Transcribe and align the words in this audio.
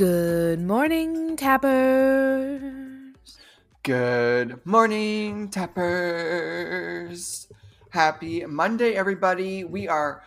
Good 0.00 0.60
morning, 0.62 1.36
tappers. 1.36 3.12
Good 3.82 4.64
morning, 4.64 5.50
tappers. 5.50 7.46
Happy 7.90 8.46
Monday, 8.46 8.94
everybody. 8.94 9.64
We 9.64 9.88
are 9.88 10.22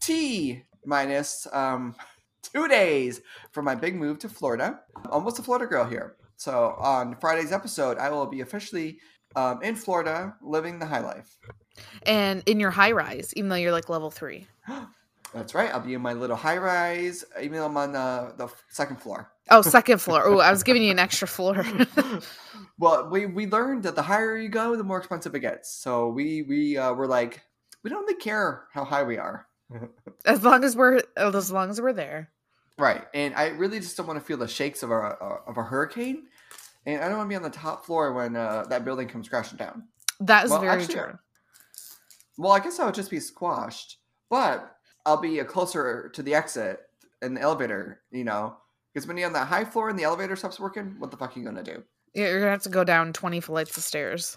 T 0.00 0.62
minus 0.86 1.46
um, 1.52 1.94
two 2.42 2.68
days 2.68 3.20
from 3.52 3.66
my 3.66 3.74
big 3.74 3.96
move 3.96 4.18
to 4.20 4.30
Florida. 4.30 4.80
Almost 5.10 5.38
a 5.38 5.42
Florida 5.42 5.66
girl 5.66 5.84
here. 5.84 6.16
So 6.36 6.74
on 6.78 7.14
Friday's 7.20 7.52
episode, 7.52 7.98
I 7.98 8.08
will 8.08 8.24
be 8.24 8.40
officially 8.40 8.98
um, 9.36 9.62
in 9.62 9.74
Florida 9.74 10.36
living 10.40 10.78
the 10.78 10.86
high 10.86 11.00
life. 11.00 11.36
And 12.04 12.42
in 12.46 12.58
your 12.58 12.70
high 12.70 12.92
rise, 12.92 13.34
even 13.36 13.50
though 13.50 13.56
you're 13.56 13.72
like 13.72 13.90
level 13.90 14.10
three. 14.10 14.46
That's 15.34 15.54
right. 15.54 15.70
I'll 15.72 15.80
be 15.80 15.94
in 15.94 16.00
my 16.00 16.14
little 16.14 16.36
high 16.36 16.56
rise, 16.56 17.24
even 17.40 17.58
though 17.58 17.66
I'm 17.66 17.76
on 17.76 17.92
the, 17.92 18.32
the 18.36 18.48
second 18.70 19.00
floor. 19.00 19.30
Oh, 19.50 19.62
second 19.62 20.00
floor. 20.00 20.22
Oh, 20.26 20.38
I 20.40 20.50
was 20.50 20.62
giving 20.62 20.82
you 20.82 20.90
an 20.90 20.98
extra 20.98 21.28
floor. 21.28 21.64
well, 22.78 23.08
we, 23.10 23.26
we 23.26 23.46
learned 23.46 23.82
that 23.84 23.94
the 23.94 24.02
higher 24.02 24.36
you 24.36 24.48
go, 24.48 24.76
the 24.76 24.84
more 24.84 24.98
expensive 24.98 25.34
it 25.34 25.40
gets. 25.40 25.70
So 25.72 26.08
we 26.08 26.42
we 26.42 26.76
uh, 26.78 26.92
were 26.94 27.06
like, 27.06 27.42
we 27.82 27.90
don't 27.90 28.02
really 28.02 28.14
care 28.20 28.66
how 28.72 28.84
high 28.84 29.02
we 29.04 29.18
are, 29.18 29.46
as 30.24 30.42
long 30.42 30.64
as 30.64 30.76
we're 30.76 31.02
as 31.16 31.50
long 31.52 31.70
as 31.70 31.80
we're 31.80 31.92
there. 31.92 32.30
right? 32.78 33.04
And 33.14 33.34
I 33.34 33.48
really 33.48 33.80
just 33.80 33.96
don't 33.96 34.06
want 34.06 34.18
to 34.18 34.24
feel 34.24 34.36
the 34.38 34.48
shakes 34.48 34.82
of 34.82 34.90
a 34.90 34.94
of 34.94 35.56
a 35.58 35.62
hurricane, 35.62 36.26
and 36.86 37.02
I 37.02 37.08
don't 37.08 37.18
want 37.18 37.28
to 37.28 37.32
be 37.32 37.36
on 37.36 37.42
the 37.42 37.50
top 37.50 37.84
floor 37.86 38.12
when 38.12 38.36
uh, 38.36 38.64
that 38.70 38.84
building 38.84 39.08
comes 39.08 39.28
crashing 39.28 39.58
down. 39.58 39.88
That 40.20 40.44
is 40.46 40.50
Well, 40.50 40.60
very 40.60 40.82
actually, 40.82 40.94
true. 40.94 41.18
Well, 42.36 42.52
I 42.52 42.60
guess 42.60 42.78
I 42.78 42.86
would 42.86 42.94
just 42.94 43.10
be 43.10 43.20
squashed, 43.20 43.98
but 44.30 44.77
I'll 45.08 45.16
be 45.16 45.38
closer 45.44 46.10
to 46.10 46.22
the 46.22 46.34
exit 46.34 46.80
in 47.22 47.32
the 47.32 47.40
elevator. 47.40 48.02
You 48.10 48.24
know, 48.24 48.58
because 48.92 49.08
when 49.08 49.16
you're 49.16 49.26
on 49.26 49.32
that 49.32 49.46
high 49.46 49.64
floor 49.64 49.88
and 49.88 49.98
the 49.98 50.02
elevator 50.02 50.36
stops 50.36 50.60
working, 50.60 50.96
what 50.98 51.10
the 51.10 51.16
fuck 51.16 51.34
are 51.34 51.40
you 51.40 51.46
gonna 51.46 51.64
do? 51.64 51.82
Yeah, 52.12 52.28
You're 52.28 52.40
gonna 52.40 52.50
have 52.50 52.62
to 52.64 52.68
go 52.68 52.84
down 52.84 53.14
twenty 53.14 53.40
flights 53.40 53.74
of 53.78 53.82
stairs. 53.84 54.36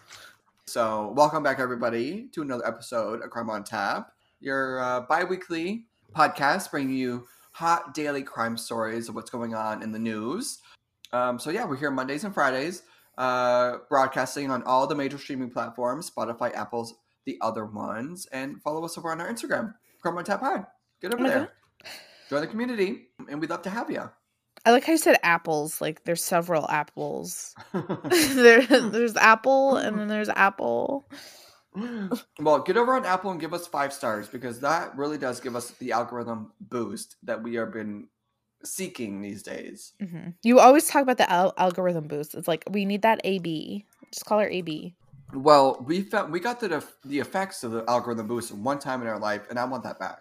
So, 0.65 1.11
welcome 1.13 1.43
back, 1.43 1.59
everybody, 1.59 2.29
to 2.31 2.41
another 2.41 2.65
episode 2.65 3.21
of 3.21 3.29
Crime 3.31 3.49
on 3.49 3.65
Tap, 3.65 4.13
your 4.39 4.79
uh, 4.79 5.01
bi 5.01 5.25
weekly 5.25 5.87
podcast 6.15 6.71
bringing 6.71 6.95
you 6.95 7.27
hot 7.51 7.93
daily 7.93 8.23
crime 8.23 8.55
stories 8.55 9.09
of 9.09 9.15
what's 9.15 9.29
going 9.29 9.53
on 9.53 9.83
in 9.83 9.91
the 9.91 9.99
news. 9.99 10.59
Um, 11.11 11.37
so, 11.37 11.49
yeah, 11.49 11.65
we're 11.65 11.75
here 11.75 11.91
Mondays 11.91 12.23
and 12.23 12.33
Fridays, 12.33 12.83
uh, 13.17 13.79
broadcasting 13.89 14.49
on 14.49 14.63
all 14.63 14.87
the 14.87 14.95
major 14.95 15.17
streaming 15.17 15.49
platforms 15.49 16.09
Spotify, 16.09 16.55
Apple's, 16.55 16.93
the 17.25 17.37
other 17.41 17.65
ones, 17.65 18.25
and 18.31 18.61
follow 18.61 18.85
us 18.85 18.97
over 18.97 19.11
on 19.11 19.19
our 19.19 19.29
Instagram, 19.29 19.73
Crime 20.01 20.17
on 20.17 20.23
Tap 20.23 20.39
Pod. 20.39 20.65
Get 21.01 21.13
over 21.13 21.23
Okay. 21.23 21.33
there, 21.33 21.51
join 22.29 22.41
the 22.41 22.47
community, 22.47 23.07
and 23.29 23.39
we'd 23.39 23.49
love 23.49 23.61
to 23.63 23.69
have 23.69 23.89
you. 23.89 24.09
I 24.65 24.71
like 24.71 24.83
how 24.83 24.91
you 24.91 24.97
said 24.97 25.17
apples. 25.23 25.81
Like 25.81 26.03
there's 26.03 26.23
several 26.23 26.69
apples. 26.69 27.55
there, 27.73 28.61
there's 28.65 29.15
apple, 29.15 29.77
and 29.77 29.97
then 29.97 30.07
there's 30.07 30.29
apple. 30.29 31.09
well, 32.39 32.59
get 32.59 32.75
over 32.77 32.95
on 32.95 33.05
Apple 33.05 33.31
and 33.31 33.39
give 33.39 33.53
us 33.53 33.65
five 33.65 33.93
stars 33.93 34.27
because 34.27 34.59
that 34.59 34.95
really 34.97 35.17
does 35.17 35.39
give 35.39 35.55
us 35.55 35.71
the 35.79 35.93
algorithm 35.93 36.51
boost 36.59 37.15
that 37.23 37.41
we 37.41 37.55
have 37.55 37.71
been 37.71 38.07
seeking 38.63 39.21
these 39.21 39.41
days. 39.41 39.93
hmm 39.99 40.29
You 40.43 40.59
always 40.59 40.87
talk 40.87 41.01
about 41.03 41.17
the 41.17 41.31
al- 41.31 41.53
algorithm 41.57 42.07
boost. 42.07 42.35
It's 42.35 42.47
like 42.47 42.63
we 42.69 42.83
need 42.85 43.03
that 43.03 43.21
AB. 43.23 43.85
Just 44.11 44.25
call 44.25 44.39
her 44.39 44.49
AB. 44.49 44.95
Well, 45.33 45.83
we 45.87 46.01
found 46.01 46.31
we 46.31 46.39
got 46.39 46.59
the 46.59 46.83
the 47.05 47.19
effects 47.19 47.63
of 47.63 47.71
the 47.71 47.83
algorithm 47.89 48.27
boost 48.27 48.51
one 48.53 48.79
time 48.79 49.01
in 49.01 49.07
our 49.07 49.19
life, 49.19 49.47
and 49.49 49.57
I 49.57 49.65
want 49.65 49.83
that 49.83 49.99
back. 49.99 50.19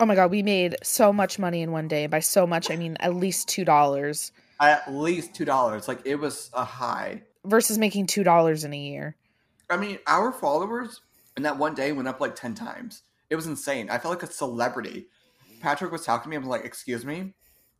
Oh 0.00 0.06
my 0.06 0.14
god, 0.14 0.30
we 0.30 0.42
made 0.42 0.76
so 0.82 1.12
much 1.12 1.38
money 1.38 1.62
in 1.62 1.72
one 1.72 1.88
day. 1.88 2.06
By 2.06 2.20
so 2.20 2.46
much, 2.46 2.70
I 2.70 2.76
mean 2.76 2.96
at 3.00 3.14
least 3.14 3.48
two 3.48 3.64
dollars 3.64 4.32
At 4.60 4.92
least 4.92 5.34
two 5.34 5.44
dollars, 5.44 5.88
like 5.88 6.00
it 6.04 6.16
was 6.16 6.50
a 6.54 6.64
high. 6.64 7.22
versus 7.44 7.78
making 7.78 8.06
two 8.06 8.24
dollars 8.24 8.64
in 8.64 8.72
a 8.72 8.78
year. 8.78 9.16
I 9.70 9.76
mean, 9.76 9.98
our 10.06 10.32
followers 10.32 11.00
in 11.36 11.42
that 11.44 11.56
one 11.58 11.74
day 11.74 11.92
went 11.92 12.08
up 12.08 12.20
like 12.20 12.34
ten 12.36 12.54
times. 12.54 13.02
It 13.30 13.36
was 13.36 13.46
insane. 13.46 13.88
I 13.90 13.98
felt 13.98 14.12
like 14.14 14.22
a 14.28 14.32
celebrity. 14.32 15.06
Patrick 15.60 15.92
was 15.92 16.04
talking 16.04 16.24
to 16.24 16.28
me. 16.28 16.36
I'm 16.36 16.44
like, 16.44 16.64
"Excuse 16.64 17.06
me, 17.06 17.32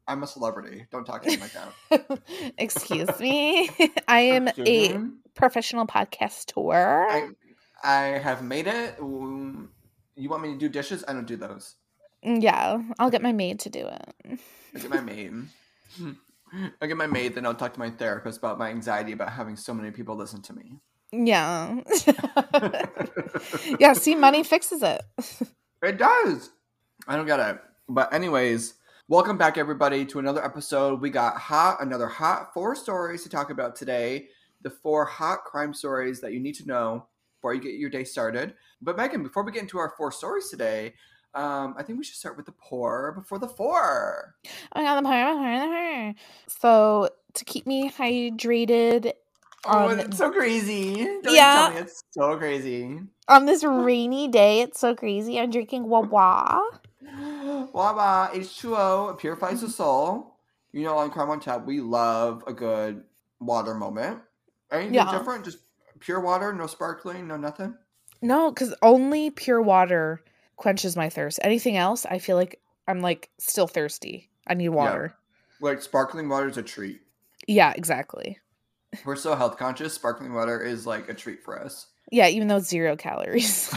I'm 0.08 0.22
a 0.22 0.26
celebrity. 0.26 0.86
Don't 0.90 1.04
talk 1.04 1.22
to 1.22 1.28
me 1.30 1.36
like 1.36 1.52
that." 1.52 2.18
Excuse 2.58 3.18
me, 3.20 3.68
I 4.08 4.20
am 4.20 4.48
Excuse 4.48 4.68
a 4.68 4.98
me? 4.98 5.10
Professional 5.34 5.86
podcaster. 5.86 7.06
I, 7.10 7.28
I 7.82 8.02
have 8.18 8.42
made 8.42 8.66
it. 8.66 8.96
Um, 9.00 9.70
You 10.16 10.28
want 10.28 10.42
me 10.42 10.52
to 10.52 10.58
do 10.58 10.68
dishes? 10.68 11.04
I 11.08 11.12
don't 11.12 11.26
do 11.26 11.36
those. 11.36 11.76
yeah, 12.22 12.80
I'll 12.98 13.10
get 13.10 13.22
my 13.22 13.32
maid 13.32 13.60
to 13.60 13.70
do 13.70 13.86
it. 13.88 14.38
I 14.74 14.78
get 14.78 14.90
my 14.90 15.00
maid. 15.00 15.32
I 16.82 16.86
get 16.86 16.96
my 16.98 17.06
maid, 17.06 17.34
then 17.34 17.46
I'll 17.46 17.54
talk 17.54 17.72
to 17.74 17.78
my 17.80 17.88
therapist 17.90 18.38
about 18.38 18.58
my 18.58 18.68
anxiety 18.68 19.12
about 19.12 19.30
having 19.32 19.56
so 19.56 19.72
many 19.72 19.90
people 19.90 20.16
listen 20.16 20.42
to 20.42 20.52
me. 20.52 20.78
Yeah, 21.12 21.80
yeah. 23.78 23.92
See, 23.94 24.14
money 24.14 24.42
fixes 24.42 24.82
it. 24.82 25.02
It 25.82 25.98
does. 25.98 26.50
I 27.06 27.16
don't 27.16 27.26
get 27.26 27.40
it. 27.40 27.58
But 27.88 28.12
anyways, 28.14 28.74
welcome 29.08 29.36
back 29.36 29.58
everybody 29.58 30.04
to 30.06 30.18
another 30.18 30.44
episode. 30.44 31.00
We 31.00 31.10
got 31.10 31.36
hot 31.36 31.82
another 31.82 32.06
hot 32.06 32.54
four 32.54 32.74
stories 32.74 33.22
to 33.24 33.28
talk 33.28 33.50
about 33.50 33.76
today. 33.76 34.28
The 34.62 34.70
four 34.70 35.04
hot 35.04 35.44
crime 35.44 35.74
stories 35.74 36.20
that 36.20 36.32
you 36.32 36.40
need 36.40 36.54
to 36.56 36.66
know 36.66 37.06
before 37.36 37.54
you 37.54 37.60
get 37.60 37.74
your 37.74 37.90
day 37.90 38.04
started. 38.04 38.54
But 38.80 38.96
Megan, 38.96 39.22
before 39.22 39.44
we 39.44 39.52
get 39.52 39.62
into 39.62 39.78
our 39.78 39.94
four 39.96 40.12
stories 40.12 40.48
today, 40.48 40.94
um, 41.34 41.74
I 41.78 41.82
think 41.82 41.98
we 41.98 42.04
should 42.04 42.16
start 42.16 42.36
with 42.36 42.46
the 42.46 42.52
pour 42.52 43.12
before 43.12 43.38
the 43.38 43.48
four. 43.48 44.34
Oh 44.74 44.80
my 44.80 44.82
god, 44.82 44.96
the 44.98 45.08
power, 45.08 45.34
the 45.34 45.40
power, 45.40 45.60
the 45.60 45.66
power. 45.66 46.14
So 46.48 47.08
to 47.34 47.44
keep 47.44 47.66
me 47.66 47.90
hydrated 47.90 49.12
Oh, 49.64 49.88
on 49.88 49.96
that's 49.96 50.18
so 50.18 50.30
crazy. 50.30 51.04
Don't 51.22 51.34
Yeah. 51.34 51.52
tell 51.52 51.70
me 51.74 51.80
it's 51.80 52.02
so 52.10 52.36
crazy. 52.36 53.00
on 53.28 53.46
this 53.46 53.64
rainy 53.64 54.28
day, 54.28 54.60
it's 54.60 54.80
so 54.80 54.94
crazy. 54.94 55.38
I'm 55.40 55.50
drinking 55.50 55.88
Wawa. 55.88 56.60
Wawa 57.72 58.30
H2O 58.34 59.18
purifies 59.18 59.60
the 59.60 59.68
soul. 59.68 60.36
You 60.72 60.84
know, 60.84 60.96
on 60.98 61.10
Crime 61.10 61.30
on 61.30 61.40
Tap, 61.40 61.66
we 61.66 61.80
love 61.80 62.44
a 62.46 62.52
good 62.52 63.04
water 63.40 63.74
moment. 63.74 64.20
Anything 64.72 64.94
Yeah. 64.94 65.16
different? 65.16 65.44
Just 65.44 65.58
pure 66.00 66.20
water, 66.20 66.52
no 66.52 66.66
sparkling, 66.66 67.28
no 67.28 67.36
nothing. 67.36 67.76
No, 68.20 68.50
because 68.50 68.74
only 68.82 69.30
pure 69.30 69.60
water 69.60 70.22
quenches 70.56 70.96
my 70.96 71.08
thirst. 71.08 71.38
Anything 71.42 71.76
else, 71.76 72.06
I 72.06 72.18
feel 72.18 72.36
like 72.36 72.60
I'm 72.88 73.00
like 73.00 73.30
still 73.38 73.66
thirsty. 73.66 74.30
I 74.46 74.54
need 74.54 74.70
water. 74.70 75.14
Like 75.60 75.82
sparkling 75.82 76.28
water 76.28 76.48
is 76.48 76.56
a 76.56 76.62
treat. 76.62 77.00
Yeah, 77.46 77.72
exactly. 77.76 78.38
We're 79.04 79.16
so 79.16 79.34
health 79.34 79.56
conscious. 79.56 79.94
Sparkling 79.94 80.34
water 80.34 80.62
is 80.62 80.86
like 80.86 81.08
a 81.08 81.14
treat 81.14 81.42
for 81.44 81.60
us. 81.60 81.86
Yeah, 82.10 82.28
even 82.28 82.48
though 82.48 82.56
it's 82.56 82.68
zero 82.68 82.96
calories. 82.96 83.72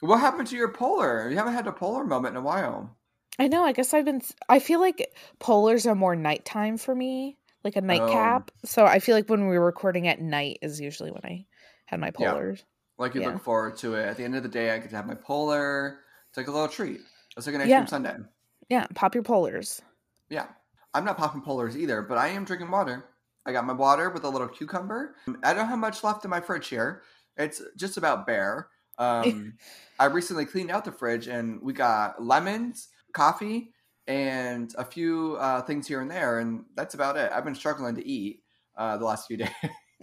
what 0.00 0.20
happened 0.20 0.48
to 0.48 0.56
your 0.56 0.72
polar? 0.72 1.28
You 1.30 1.36
haven't 1.36 1.54
had 1.54 1.66
a 1.66 1.72
polar 1.72 2.04
moment 2.04 2.36
in 2.36 2.42
a 2.42 2.44
while. 2.44 2.96
I 3.38 3.48
know. 3.48 3.64
I 3.64 3.72
guess 3.72 3.94
I've 3.94 4.04
been. 4.04 4.22
I 4.48 4.58
feel 4.58 4.80
like 4.80 5.12
polars 5.40 5.86
are 5.86 5.94
more 5.94 6.16
nighttime 6.16 6.76
for 6.76 6.94
me, 6.94 7.38
like 7.64 7.76
a 7.76 7.80
nightcap. 7.80 8.50
So 8.64 8.84
I 8.84 8.98
feel 8.98 9.14
like 9.14 9.28
when 9.28 9.46
we're 9.46 9.60
recording 9.60 10.08
at 10.08 10.20
night 10.20 10.58
is 10.62 10.80
usually 10.80 11.10
when 11.10 11.22
I 11.24 11.46
had 11.86 12.00
my 12.00 12.10
polars. 12.10 12.58
Yeah. 12.58 12.64
Like 12.98 13.14
you 13.14 13.20
Yeah. 13.22 13.28
look 13.28 13.42
forward 13.42 13.76
to 13.78 13.94
it. 13.94 14.06
At 14.06 14.16
the 14.16 14.24
end 14.24 14.36
of 14.36 14.42
the 14.42 14.48
day, 14.48 14.70
I 14.70 14.78
get 14.78 14.90
to 14.90 14.96
have 14.96 15.06
my 15.06 15.14
polar. 15.14 16.00
It's 16.28 16.36
like 16.36 16.48
a 16.48 16.52
little 16.52 16.68
treat. 16.68 17.00
It's 17.36 17.46
like 17.46 17.54
an 17.56 17.62
ice 17.62 17.68
Yeah. 17.68 17.78
cream 17.78 17.86
sundae. 17.88 18.16
Yeah, 18.68 18.86
pop 18.94 19.14
your 19.14 19.24
polars. 19.24 19.80
Yeah. 20.28 20.46
I'm 20.94 21.04
not 21.04 21.16
popping 21.16 21.42
polars 21.42 21.74
either, 21.76 22.02
but 22.02 22.18
I 22.18 22.28
am 22.28 22.44
drinking 22.44 22.70
water. 22.70 23.04
I 23.46 23.52
got 23.52 23.64
my 23.64 23.72
water 23.72 24.10
with 24.10 24.24
a 24.24 24.28
little 24.28 24.46
cucumber. 24.48 25.16
I 25.42 25.52
don't 25.54 25.66
have 25.66 25.78
much 25.78 26.04
left 26.04 26.24
in 26.24 26.30
my 26.30 26.40
fridge 26.40 26.68
here. 26.68 27.02
It's 27.36 27.62
just 27.76 27.96
about 27.96 28.26
bare. 28.26 28.68
Um, 28.98 29.54
I 29.98 30.04
recently 30.04 30.44
cleaned 30.44 30.70
out 30.70 30.84
the 30.84 30.92
fridge 30.92 31.26
and 31.26 31.60
we 31.62 31.72
got 31.72 32.22
lemons, 32.22 32.88
coffee, 33.14 33.72
and 34.12 34.74
a 34.76 34.84
few 34.84 35.36
uh, 35.40 35.62
things 35.62 35.88
here 35.88 36.02
and 36.02 36.10
there, 36.10 36.38
and 36.38 36.66
that's 36.76 36.94
about 36.94 37.16
it. 37.16 37.32
I've 37.32 37.44
been 37.44 37.54
struggling 37.54 37.94
to 37.94 38.06
eat 38.06 38.42
uh, 38.76 38.98
the 38.98 39.06
last 39.06 39.26
few 39.26 39.36
days 39.38 39.48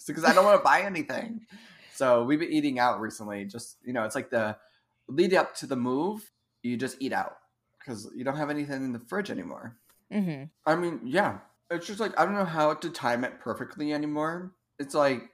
because 0.08 0.26
I 0.26 0.34
don't 0.34 0.46
want 0.46 0.60
to 0.60 0.64
buy 0.64 0.82
anything. 0.82 1.42
So 1.94 2.24
we've 2.24 2.40
been 2.40 2.52
eating 2.52 2.80
out 2.80 3.00
recently. 3.00 3.46
Just 3.46 3.78
you 3.84 3.94
know, 3.94 4.04
it's 4.06 4.16
like 4.16 4.32
the 4.32 4.58
lead 5.08 5.34
up 5.36 5.54
to 5.58 5.68
the 5.68 5.76
move. 5.76 6.32
You 6.64 6.76
just 6.76 6.98
eat 7.00 7.14
out 7.14 7.38
because 7.78 8.10
you 8.16 8.24
don't 8.24 8.38
have 8.38 8.50
anything 8.50 8.84
in 8.84 8.94
the 8.94 9.00
fridge 9.00 9.30
anymore. 9.30 9.78
hmm 10.12 10.46
I 10.66 10.76
mean, 10.76 11.02
yeah. 11.06 11.40
It's 11.70 11.86
just 11.86 12.00
like 12.00 12.20
I 12.20 12.26
don't 12.26 12.34
know 12.34 12.46
how 12.46 12.74
to 12.74 12.90
time 12.90 13.24
it 13.24 13.40
perfectly 13.40 13.94
anymore. 13.94 14.54
It's 14.80 14.96
like 14.96 15.30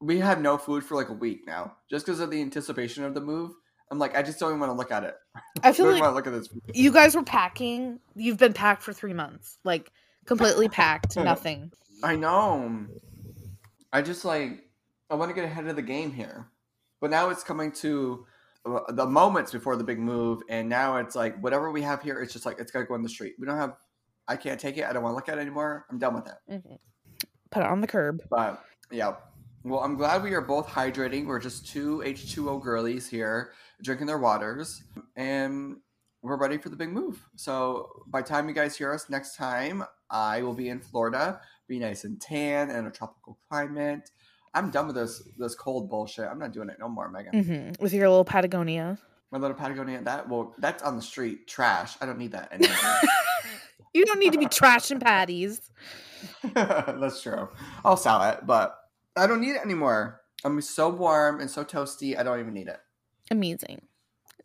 we 0.00 0.20
have 0.20 0.40
no 0.40 0.56
food 0.56 0.84
for 0.84 0.94
like 0.94 1.08
a 1.08 1.14
week 1.14 1.40
now, 1.48 1.76
just 1.90 2.06
because 2.06 2.20
of 2.20 2.30
the 2.30 2.40
anticipation 2.40 3.02
of 3.02 3.14
the 3.14 3.20
move. 3.20 3.54
I'm 3.90 3.98
like, 3.98 4.16
I 4.16 4.22
just 4.22 4.38
don't 4.38 4.50
even 4.50 4.60
want 4.60 4.70
to 4.70 4.76
look 4.76 4.92
at 4.92 5.04
it. 5.04 5.16
I 5.62 5.72
feel 5.72 5.86
don't 5.90 6.00
like 6.00 6.14
look 6.14 6.26
at 6.26 6.32
this. 6.32 6.48
you 6.72 6.92
guys 6.92 7.14
were 7.14 7.24
packing. 7.24 7.98
You've 8.14 8.38
been 8.38 8.52
packed 8.52 8.82
for 8.82 8.92
three 8.92 9.12
months, 9.12 9.58
like 9.64 9.90
completely 10.26 10.68
packed, 10.68 11.16
nothing. 11.16 11.72
I 12.02 12.16
know. 12.16 12.86
I 13.92 14.02
just 14.02 14.24
like 14.24 14.64
I 15.10 15.16
want 15.16 15.30
to 15.30 15.34
get 15.34 15.44
ahead 15.44 15.66
of 15.66 15.76
the 15.76 15.82
game 15.82 16.12
here, 16.12 16.46
but 17.00 17.10
now 17.10 17.30
it's 17.30 17.42
coming 17.42 17.72
to 17.72 18.26
uh, 18.64 18.92
the 18.92 19.06
moments 19.06 19.50
before 19.50 19.74
the 19.74 19.84
big 19.84 19.98
move, 19.98 20.42
and 20.48 20.68
now 20.68 20.98
it's 20.98 21.16
like 21.16 21.38
whatever 21.40 21.72
we 21.72 21.82
have 21.82 22.00
here, 22.00 22.20
it's 22.22 22.32
just 22.32 22.46
like 22.46 22.60
it's 22.60 22.70
gotta 22.70 22.84
go 22.84 22.94
on 22.94 23.02
the 23.02 23.08
street. 23.08 23.34
We 23.38 23.46
don't 23.46 23.58
have 23.58 23.74
I 24.28 24.36
can't 24.36 24.60
take 24.60 24.78
it. 24.78 24.84
I 24.84 24.92
don't 24.92 25.02
want 25.02 25.12
to 25.12 25.16
look 25.16 25.28
at 25.28 25.38
it 25.38 25.40
anymore. 25.40 25.86
I'm 25.90 25.98
done 25.98 26.14
with 26.14 26.28
it. 26.28 26.34
Mm-hmm. 26.48 26.74
Put 27.50 27.62
it 27.64 27.66
on 27.66 27.80
the 27.80 27.88
curb. 27.88 28.22
But 28.30 28.62
yeah. 28.92 29.14
Well, 29.64 29.80
I'm 29.80 29.96
glad 29.96 30.22
we 30.22 30.32
are 30.34 30.40
both 30.40 30.68
hydrating. 30.68 31.26
We're 31.26 31.40
just 31.40 31.66
two 31.66 31.98
H2O 32.06 32.62
girlies 32.62 33.08
here 33.08 33.50
drinking 33.82 34.06
their 34.06 34.18
waters. 34.18 34.82
And 35.16 35.76
we're 36.22 36.36
ready 36.36 36.58
for 36.58 36.68
the 36.68 36.76
big 36.76 36.90
move. 36.90 37.24
So 37.36 38.02
by 38.06 38.22
the 38.22 38.28
time 38.28 38.48
you 38.48 38.54
guys 38.54 38.76
hear 38.76 38.92
us 38.92 39.08
next 39.08 39.36
time, 39.36 39.84
I 40.10 40.42
will 40.42 40.54
be 40.54 40.68
in 40.68 40.80
Florida, 40.80 41.40
be 41.68 41.78
nice 41.78 42.04
and 42.04 42.20
tan 42.20 42.70
in 42.70 42.86
a 42.86 42.90
tropical 42.90 43.38
climate. 43.48 44.10
I'm 44.52 44.70
done 44.70 44.88
with 44.88 44.96
this 44.96 45.22
this 45.38 45.54
cold 45.54 45.88
bullshit. 45.88 46.26
I'm 46.26 46.38
not 46.38 46.52
doing 46.52 46.68
it 46.68 46.76
no 46.80 46.88
more, 46.88 47.08
Megan. 47.08 47.32
Mm-hmm. 47.32 47.82
With 47.82 47.92
your 47.92 48.08
little 48.08 48.24
Patagonia. 48.24 48.98
My 49.30 49.38
little 49.38 49.56
Patagonia. 49.56 50.02
That 50.02 50.28
well, 50.28 50.54
that's 50.58 50.82
on 50.82 50.96
the 50.96 51.02
street. 51.02 51.46
Trash. 51.46 51.96
I 52.00 52.06
don't 52.06 52.18
need 52.18 52.32
that 52.32 52.52
anymore. 52.52 52.76
you 53.94 54.04
don't 54.04 54.18
need 54.18 54.32
to 54.32 54.38
be 54.38 54.46
trashing 54.46 55.00
patties. 55.00 55.70
that's 56.52 57.22
true. 57.22 57.48
I'll 57.84 57.96
sell 57.96 58.22
it, 58.24 58.40
but 58.44 58.76
I 59.16 59.26
don't 59.26 59.40
need 59.40 59.52
it 59.52 59.62
anymore. 59.62 60.20
I'm 60.44 60.60
so 60.60 60.88
warm 60.88 61.40
and 61.40 61.48
so 61.50 61.64
toasty. 61.64 62.18
I 62.18 62.22
don't 62.22 62.40
even 62.40 62.54
need 62.54 62.68
it. 62.68 62.80
Amazing. 63.30 63.82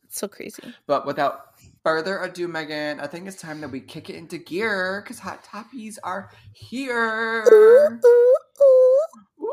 It's 0.03 0.19
so 0.19 0.27
crazy. 0.27 0.63
But 0.87 1.05
without 1.05 1.55
further 1.83 2.19
ado, 2.19 2.47
Megan, 2.47 2.99
I 2.99 3.07
think 3.07 3.27
it's 3.27 3.41
time 3.41 3.61
that 3.61 3.71
we 3.71 3.79
kick 3.79 4.09
it 4.09 4.15
into 4.15 4.37
gear 4.37 5.01
because 5.01 5.19
Hot 5.19 5.43
Toppies 5.43 5.97
are 6.03 6.31
here. 6.53 7.43
Ooh, 7.51 7.99
ooh, 8.05 8.35
ooh. 8.61 9.51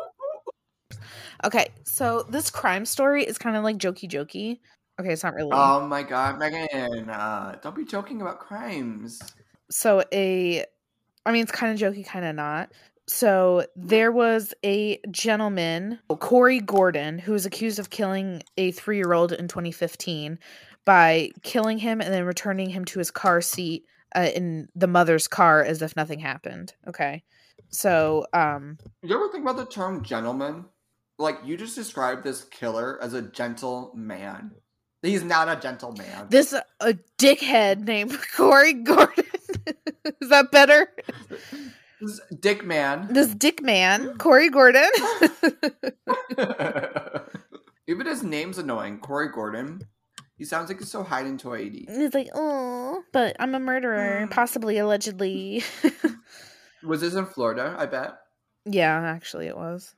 Okay, 1.44 1.68
so 1.84 2.24
this 2.28 2.50
crime 2.50 2.84
story 2.84 3.24
is 3.24 3.38
kind 3.38 3.56
of 3.56 3.64
like 3.64 3.76
jokey 3.76 4.08
jokey. 4.08 4.60
Okay, 5.00 5.12
it's 5.12 5.24
not 5.24 5.34
really. 5.34 5.50
Oh 5.52 5.86
my 5.86 6.02
god, 6.02 6.38
Megan! 6.38 7.08
Uh, 7.10 7.58
don't 7.62 7.74
be 7.74 7.84
joking 7.84 8.20
about 8.20 8.38
crimes. 8.38 9.20
So 9.70 10.04
a, 10.12 10.64
I 11.24 11.32
mean, 11.32 11.42
it's 11.42 11.50
kind 11.50 11.72
of 11.72 11.80
jokey, 11.80 12.06
kind 12.06 12.24
of 12.24 12.36
not. 12.36 12.70
So 13.08 13.66
there 13.74 14.12
was 14.12 14.54
a 14.64 14.98
gentleman, 15.10 15.98
Corey 16.20 16.60
Gordon, 16.60 17.18
who 17.18 17.32
was 17.32 17.46
accused 17.46 17.78
of 17.78 17.90
killing 17.90 18.42
a 18.56 18.70
three-year-old 18.70 19.32
in 19.32 19.48
2015 19.48 20.38
by 20.84 21.30
killing 21.42 21.78
him 21.78 22.00
and 22.00 22.12
then 22.12 22.24
returning 22.24 22.70
him 22.70 22.84
to 22.86 22.98
his 22.98 23.10
car 23.10 23.40
seat 23.40 23.84
uh, 24.14 24.28
in 24.34 24.68
the 24.74 24.86
mother's 24.86 25.28
car 25.28 25.62
as 25.62 25.82
if 25.82 25.96
nothing 25.96 26.20
happened. 26.20 26.74
Okay. 26.86 27.24
So, 27.68 28.26
um, 28.32 28.78
you 29.02 29.14
ever 29.14 29.28
think 29.28 29.42
about 29.42 29.56
the 29.56 29.66
term 29.66 30.04
gentleman? 30.04 30.66
Like 31.18 31.38
you 31.44 31.56
just 31.56 31.74
described 31.74 32.24
this 32.24 32.44
killer 32.44 32.98
as 33.02 33.14
a 33.14 33.22
gentle 33.22 33.92
man. 33.94 34.52
He's 35.02 35.24
not 35.24 35.48
a 35.48 35.60
gentleman. 35.60 36.06
This 36.28 36.52
a 36.52 36.98
dickhead 37.18 37.80
named 37.84 38.16
Corey 38.36 38.74
Gordon. 38.74 39.24
Is 40.20 40.28
that 40.28 40.50
better? 40.52 40.88
This 42.02 42.20
Dick 42.40 42.64
Man. 42.64 43.06
This 43.12 43.32
Dick 43.32 43.62
Man, 43.62 44.18
Corey 44.18 44.50
Gordon. 44.50 44.90
Even 47.86 48.06
his 48.06 48.24
name's 48.24 48.58
annoying, 48.58 48.98
Corey 48.98 49.28
Gordon. 49.32 49.86
He 50.36 50.44
sounds 50.44 50.68
like 50.68 50.80
he's 50.80 50.90
so 50.90 51.04
hiding 51.04 51.38
to 51.38 51.54
ID. 51.54 51.86
He's 51.88 52.12
like, 52.12 52.28
oh, 52.34 53.04
but 53.12 53.36
I'm 53.38 53.54
a 53.54 53.60
murderer, 53.60 54.22
hmm. 54.26 54.32
possibly, 54.32 54.78
allegedly. 54.78 55.62
was 56.82 57.02
this 57.02 57.14
in 57.14 57.24
Florida? 57.24 57.76
I 57.78 57.86
bet. 57.86 58.14
Yeah, 58.64 59.00
actually, 59.00 59.46
it 59.46 59.56
was. 59.56 59.94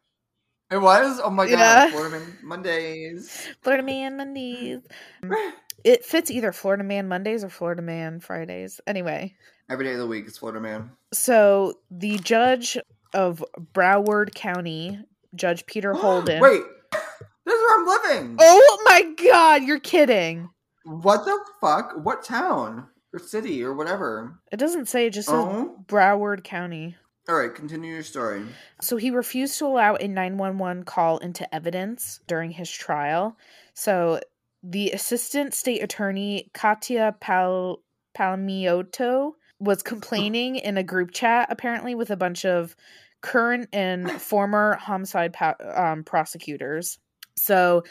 It 0.70 0.82
was. 0.82 1.20
Oh 1.24 1.30
my 1.30 1.48
god, 1.48 1.90
Florida 1.90 2.18
Man 2.18 2.38
Mondays. 2.42 3.48
Florida 3.62 3.82
Man 3.82 4.18
Mondays. 4.18 4.80
it 5.84 6.04
fits 6.04 6.30
either 6.30 6.52
Florida 6.52 6.84
Man 6.84 7.08
Mondays 7.08 7.44
or 7.44 7.48
Florida 7.48 7.80
Man 7.80 8.20
Fridays. 8.20 8.78
Anyway, 8.86 9.36
every 9.68 9.84
day 9.84 9.92
of 9.92 9.98
the 9.98 10.06
week 10.06 10.26
is 10.26 10.38
Florida 10.38 10.60
Man. 10.60 10.90
So 11.12 11.74
the 11.90 12.18
judge 12.18 12.78
of 13.12 13.44
Broward 13.72 14.34
County, 14.34 14.98
Judge 15.34 15.66
Peter 15.66 15.92
Holden. 15.94 16.40
Wait, 16.40 16.62
this 16.92 17.54
is 17.54 17.60
where 17.60 17.80
I'm 17.80 17.86
living. 17.86 18.36
Oh 18.40 18.82
my 18.84 19.14
god, 19.24 19.62
you're 19.62 19.80
kidding. 19.80 20.50
What 20.84 21.24
the 21.24 21.38
fuck? 21.60 21.92
What 22.02 22.24
town 22.24 22.88
or 23.12 23.18
city 23.18 23.62
or 23.62 23.74
whatever? 23.74 24.38
It 24.52 24.58
doesn't 24.58 24.88
say, 24.88 25.06
it 25.06 25.14
just 25.14 25.28
says 25.28 25.36
oh. 25.38 25.76
Broward 25.86 26.44
County. 26.44 26.96
All 27.26 27.36
right, 27.36 27.54
continue 27.54 27.94
your 27.94 28.02
story. 28.02 28.44
So 28.82 28.98
he 28.98 29.10
refused 29.10 29.58
to 29.58 29.66
allow 29.66 29.94
a 29.94 30.06
911 30.06 30.84
call 30.84 31.16
into 31.18 31.52
evidence 31.54 32.20
during 32.26 32.50
his 32.50 32.70
trial. 32.70 33.38
So 33.72 34.20
the 34.62 34.90
assistant 34.90 35.54
state 35.54 35.82
attorney, 35.82 36.50
Katia 36.52 37.16
Pal- 37.20 37.80
Palmiotto, 38.14 39.32
was 39.58 39.82
complaining 39.82 40.56
in 40.56 40.76
a 40.76 40.82
group 40.82 41.12
chat, 41.12 41.48
apparently, 41.50 41.94
with 41.94 42.10
a 42.10 42.16
bunch 42.16 42.44
of 42.44 42.76
current 43.20 43.68
and 43.72 44.10
former 44.20 44.76
homicide 44.76 45.32
pa- 45.32 45.56
um, 45.74 46.04
prosecutors. 46.04 46.98
So 47.36 47.82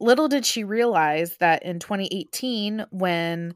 little 0.00 0.28
did 0.28 0.46
she 0.46 0.64
realize 0.64 1.36
that 1.36 1.62
in 1.62 1.78
2018, 1.78 2.86
when 2.90 3.54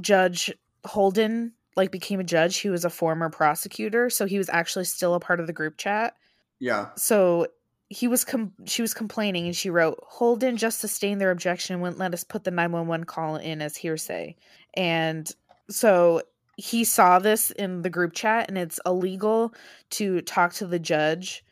Judge 0.00 0.52
Holden 0.84 1.52
like 1.76 1.90
became 1.90 2.20
a 2.20 2.24
judge, 2.24 2.58
he 2.58 2.70
was 2.70 2.84
a 2.84 2.90
former 2.90 3.30
prosecutor, 3.30 4.10
so 4.10 4.26
he 4.26 4.38
was 4.38 4.48
actually 4.48 4.84
still 4.84 5.14
a 5.14 5.20
part 5.20 5.40
of 5.40 5.46
the 5.46 5.52
group 5.52 5.76
chat. 5.76 6.14
Yeah. 6.58 6.88
So 6.96 7.46
he 7.88 8.06
was 8.06 8.24
com- 8.24 8.52
she 8.66 8.82
was 8.82 8.94
complaining 8.94 9.46
and 9.46 9.56
she 9.56 9.70
wrote 9.70 9.98
Holden 10.06 10.56
just 10.56 10.78
sustained 10.78 11.20
their 11.20 11.30
objection 11.32 11.74
and 11.74 11.82
wouldn't 11.82 11.98
let 11.98 12.14
us 12.14 12.22
put 12.22 12.44
the 12.44 12.50
911 12.50 13.04
call 13.04 13.36
in 13.36 13.60
as 13.60 13.76
hearsay. 13.76 14.36
And 14.74 15.28
so 15.68 16.22
he 16.56 16.84
saw 16.84 17.18
this 17.18 17.50
in 17.52 17.82
the 17.82 17.90
group 17.90 18.12
chat 18.12 18.48
and 18.48 18.58
it's 18.58 18.80
illegal 18.84 19.54
to 19.90 20.20
talk 20.22 20.52
to 20.54 20.66
the 20.66 20.78
judge 20.78 21.44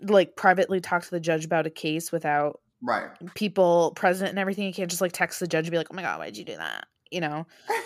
like 0.00 0.36
privately 0.36 0.80
talk 0.80 1.02
to 1.02 1.10
the 1.10 1.20
judge 1.20 1.44
about 1.44 1.66
a 1.66 1.70
case 1.70 2.10
without 2.12 2.60
right. 2.80 3.10
people 3.34 3.92
present 3.94 4.30
and 4.30 4.38
everything. 4.38 4.66
You 4.66 4.72
can't 4.72 4.90
just 4.90 5.00
like 5.00 5.12
text 5.12 5.40
the 5.40 5.46
judge 5.46 5.66
and 5.66 5.70
be 5.70 5.78
like 5.78 5.88
oh 5.90 5.94
my 5.94 6.02
god 6.02 6.18
why 6.18 6.26
did 6.26 6.36
you 6.36 6.44
do 6.44 6.56
that? 6.56 6.86
You 7.10 7.20
know? 7.20 7.46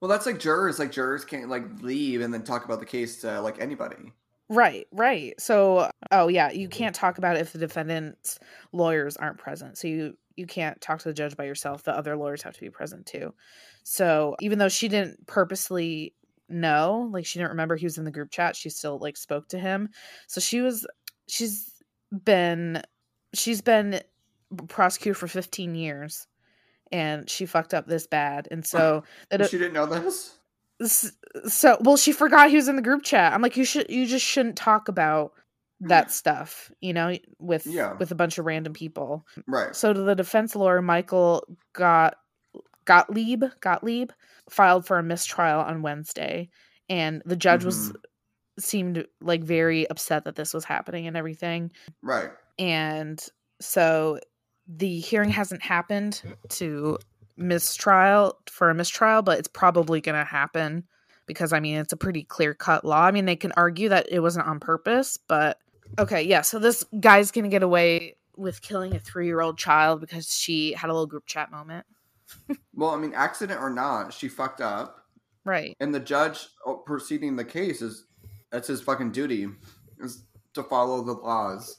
Well 0.00 0.08
that's 0.08 0.24
like 0.24 0.38
jurors 0.38 0.78
like 0.78 0.92
jurors 0.92 1.26
can't 1.26 1.50
like 1.50 1.82
leave 1.82 2.22
and 2.22 2.32
then 2.32 2.42
talk 2.42 2.64
about 2.64 2.80
the 2.80 2.86
case 2.86 3.20
to 3.20 3.38
like 3.42 3.60
anybody. 3.60 4.14
Right 4.48 4.86
right. 4.92 5.38
So 5.38 5.90
oh 6.10 6.28
yeah 6.28 6.50
you 6.50 6.70
can't 6.70 6.94
talk 6.94 7.18
about 7.18 7.36
it 7.36 7.40
if 7.40 7.52
the 7.52 7.58
defendant's 7.58 8.38
lawyers 8.72 9.18
aren't 9.18 9.36
present. 9.36 9.76
So 9.76 9.88
you 9.88 10.16
you 10.36 10.46
can't 10.46 10.80
talk 10.80 11.00
to 11.00 11.08
the 11.10 11.12
judge 11.12 11.36
by 11.36 11.44
yourself. 11.44 11.82
The 11.82 11.94
other 11.94 12.16
lawyers 12.16 12.40
have 12.44 12.54
to 12.54 12.60
be 12.62 12.70
present 12.70 13.04
too 13.04 13.34
so 13.82 14.36
even 14.40 14.58
though 14.58 14.68
she 14.68 14.88
didn't 14.88 15.26
purposely 15.26 16.14
know 16.50 17.08
like 17.12 17.24
she 17.24 17.38
didn't 17.38 17.50
remember 17.50 17.76
he 17.76 17.86
was 17.86 17.98
in 17.98 18.04
the 18.04 18.10
group 18.10 18.30
chat 18.30 18.56
she 18.56 18.68
still 18.68 18.98
like 18.98 19.16
spoke 19.16 19.48
to 19.48 19.58
him. 19.58 19.88
So 20.26 20.40
she 20.40 20.60
was 20.60 20.86
she's 21.28 21.72
been 22.24 22.82
she's 23.32 23.60
been 23.60 24.00
prosecuted 24.68 25.16
for 25.16 25.28
15 25.28 25.74
years 25.74 26.26
and 26.90 27.30
she 27.30 27.46
fucked 27.46 27.72
up 27.72 27.86
this 27.86 28.06
bad 28.06 28.48
and 28.50 28.66
so 28.66 29.04
that 29.30 29.48
she 29.48 29.58
didn't 29.58 29.74
know 29.74 29.86
this? 29.86 30.38
So 31.46 31.76
well 31.80 31.96
she 31.96 32.12
forgot 32.12 32.50
he 32.50 32.56
was 32.56 32.68
in 32.68 32.76
the 32.76 32.82
group 32.82 33.02
chat. 33.02 33.32
I'm 33.32 33.42
like 33.42 33.56
you 33.56 33.64
should 33.64 33.88
you 33.88 34.06
just 34.06 34.26
shouldn't 34.26 34.56
talk 34.56 34.88
about 34.88 35.32
that 35.82 36.10
stuff 36.12 36.70
you 36.80 36.92
know 36.92 37.16
with 37.38 37.66
yeah. 37.66 37.94
with 37.98 38.10
a 38.10 38.16
bunch 38.16 38.38
of 38.38 38.46
random 38.46 38.72
people. 38.72 39.26
Right. 39.46 39.74
So 39.74 39.92
to 39.92 40.00
the 40.00 40.14
defense 40.14 40.56
lawyer 40.56 40.82
michael 40.82 41.46
got 41.72 42.16
gottlieb 42.90 43.44
gottlieb 43.60 44.10
filed 44.48 44.86
for 44.86 44.98
a 44.98 45.02
mistrial 45.02 45.60
on 45.60 45.82
wednesday 45.82 46.48
and 46.88 47.22
the 47.24 47.36
judge 47.36 47.60
mm-hmm. 47.60 47.66
was 47.66 47.92
seemed 48.58 49.06
like 49.20 49.42
very 49.42 49.88
upset 49.88 50.24
that 50.24 50.34
this 50.34 50.52
was 50.52 50.64
happening 50.64 51.06
and 51.06 51.16
everything 51.16 51.70
right 52.02 52.30
and 52.58 53.28
so 53.60 54.18
the 54.66 55.00
hearing 55.00 55.30
hasn't 55.30 55.62
happened 55.62 56.22
to 56.48 56.98
mistrial 57.36 58.38
for 58.48 58.70
a 58.70 58.74
mistrial, 58.74 59.22
but 59.22 59.38
it's 59.38 59.48
probably 59.48 60.00
going 60.00 60.18
to 60.18 60.24
happen 60.24 60.84
because 61.26 61.52
I 61.52 61.60
mean 61.60 61.76
it's 61.76 61.92
a 61.92 61.96
pretty 61.96 62.22
clear 62.22 62.54
cut 62.54 62.84
law. 62.84 63.02
I 63.02 63.10
mean 63.10 63.24
they 63.24 63.36
can 63.36 63.52
argue 63.56 63.88
that 63.88 64.06
it 64.10 64.20
wasn't 64.20 64.46
on 64.46 64.60
purpose, 64.60 65.16
but 65.16 65.58
okay, 65.98 66.22
yeah. 66.22 66.42
So 66.42 66.58
this 66.58 66.84
guy's 67.00 67.30
going 67.30 67.44
to 67.44 67.50
get 67.50 67.62
away 67.62 68.16
with 68.36 68.62
killing 68.62 68.94
a 68.94 68.98
three 68.98 69.26
year 69.26 69.40
old 69.40 69.58
child 69.58 70.00
because 70.00 70.32
she 70.32 70.72
had 70.72 70.90
a 70.90 70.92
little 70.92 71.06
group 71.06 71.26
chat 71.26 71.50
moment. 71.50 71.86
Well, 72.74 72.90
I 72.90 72.96
mean, 72.96 73.12
accident 73.14 73.60
or 73.60 73.70
not, 73.70 74.12
she 74.12 74.28
fucked 74.28 74.60
up, 74.60 75.04
right? 75.44 75.76
And 75.80 75.94
the 75.94 76.00
judge 76.00 76.48
oh, 76.66 76.76
proceeding 76.76 77.36
the 77.36 77.44
case 77.44 77.82
is 77.82 78.04
that's 78.50 78.68
his 78.68 78.80
fucking 78.80 79.12
duty 79.12 79.48
is 79.98 80.24
to 80.54 80.62
follow 80.62 81.02
the 81.02 81.12
laws 81.12 81.78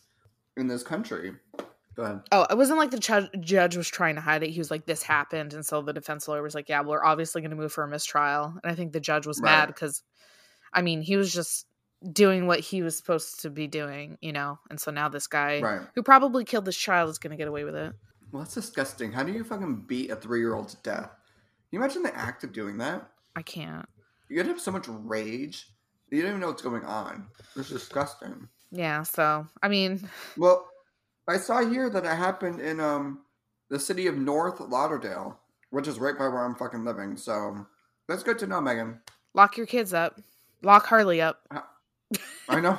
in 0.58 0.68
this 0.68 0.84
country. 0.84 1.34
Go 1.96 2.04
ahead. 2.04 2.22
Oh, 2.32 2.46
it 2.50 2.58
wasn't 2.58 2.80
like 2.80 2.92
the 2.92 3.00
ch- 3.00 3.42
judge 3.42 3.76
was 3.76 3.90
trying 3.90 4.16
to 4.16 4.22
hide 4.22 4.44
it. 4.44 4.52
He 4.52 4.60
was 4.60 4.72
like, 4.72 4.86
"This 4.86 5.04
happened," 5.04 5.54
and 5.54 5.66
so 5.66 5.82
the 5.82 5.94
defense 5.94 6.28
lawyer 6.28 6.42
was 6.42 6.56
like, 6.56 6.70
"Yeah, 6.70 6.82
we're 6.82 7.04
obviously 7.04 7.42
going 7.42 7.52
to 7.52 7.58
move 7.58 7.74
for 7.74 7.84
a 7.84 7.88
mistrial." 7.88 8.54
And 8.64 8.72
I 8.72 8.76
think 8.76 8.94
the 8.94 9.02
judge 9.02 9.28
was 9.28 9.42
right. 9.42 9.52
mad 9.52 9.68
because, 9.68 10.04
I 10.74 10.82
mean, 10.82 11.02
he 11.02 11.18
was 11.18 11.34
just 11.34 11.68
doing 12.10 12.48
what 12.48 12.60
he 12.60 12.82
was 12.82 12.98
supposed 12.98 13.42
to 13.42 13.50
be 13.50 13.68
doing, 13.68 14.18
you 14.22 14.32
know. 14.32 14.60
And 14.70 14.80
so 14.80 14.92
now 14.92 15.10
this 15.10 15.28
guy, 15.28 15.60
right. 15.60 15.82
who 15.94 16.02
probably 16.02 16.46
killed 16.46 16.66
this 16.66 16.78
child, 16.78 17.10
is 17.10 17.20
going 17.20 17.32
to 17.32 17.38
get 17.38 17.48
away 17.48 17.64
with 17.66 17.76
it. 17.76 17.94
Well, 18.32 18.44
that's 18.44 18.54
disgusting. 18.56 19.12
How 19.12 19.24
do 19.24 19.32
you 19.32 19.44
fucking 19.44 19.84
beat 19.88 20.10
a 20.12 20.16
three-year-old 20.16 20.70
to 20.70 20.78
death? 20.84 21.10
Can 21.10 21.80
you 21.80 21.80
imagine 21.80 22.04
the 22.04 22.16
act 22.18 22.44
of 22.44 22.54
doing 22.54 22.78
that? 22.78 23.10
I 23.36 23.42
can't. 23.42 23.88
you'd 24.30 24.46
have 24.46 24.60
so 24.60 24.72
much 24.72 24.86
rage. 24.88 25.68
You 26.10 26.22
don't 26.22 26.30
even 26.32 26.42
know 26.42 26.48
what's 26.48 26.62
going 26.62 26.84
on. 26.84 27.28
It's 27.56 27.70
disgusting. 27.70 28.48
Yeah, 28.72 29.04
so 29.04 29.48
I 29.62 29.68
mean, 29.70 30.08
Well, 30.38 30.68
I 31.28 31.38
saw 31.38 31.66
here 31.66 31.90
that 31.90 32.04
it 32.06 32.16
happened 32.16 32.60
in 32.62 32.80
um 32.80 33.22
the 33.70 33.80
city 33.80 34.08
of 34.08 34.18
North 34.18 34.60
Lauderdale, 34.60 35.40
which 35.70 35.88
is 35.88 36.00
right 36.00 36.18
by 36.18 36.28
where 36.28 36.44
I'm 36.44 36.56
fucking 36.56 36.84
living. 36.84 37.16
So 37.16 37.66
that's 38.08 38.24
good 38.24 38.38
to 38.40 38.48
know, 38.48 38.60
Megan. 38.60 39.00
lock 39.34 39.56
your 39.58 39.66
kids 39.66 39.94
up. 39.94 40.20
Lock 40.62 40.86
Harley 40.86 41.22
up. 41.22 41.42
I 42.50 42.60
know. 42.60 42.78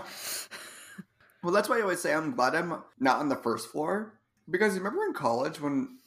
well, 1.43 1.53
that's 1.53 1.69
why 1.69 1.79
I 1.79 1.83
always 1.83 2.01
say 2.01 2.13
I'm 2.13 2.35
glad 2.35 2.55
I'm 2.55 2.83
not 3.01 3.21
on 3.21 3.29
the 3.31 3.37
first 3.37 3.69
floor 3.71 4.15
because 4.51 4.75
remember 4.77 5.05
in 5.05 5.13
college 5.15 5.61
when 5.61 5.99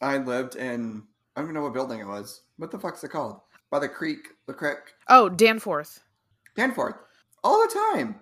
I 0.00 0.18
lived 0.18 0.56
in 0.56 1.02
I 1.36 1.40
don't 1.40 1.46
even 1.50 1.54
know 1.54 1.62
what 1.62 1.72
building 1.74 2.00
it 2.00 2.06
was. 2.06 2.42
What 2.56 2.70
the 2.70 2.78
fuck's 2.78 3.04
it 3.04 3.10
called? 3.10 3.40
By 3.70 3.78
the 3.78 3.88
creek, 3.88 4.28
the 4.46 4.54
creek, 4.54 4.78
Oh, 5.08 5.28
Danforth. 5.28 6.00
Danforth. 6.56 6.96
All 7.44 7.60
the 7.60 7.72
time. 7.94 8.16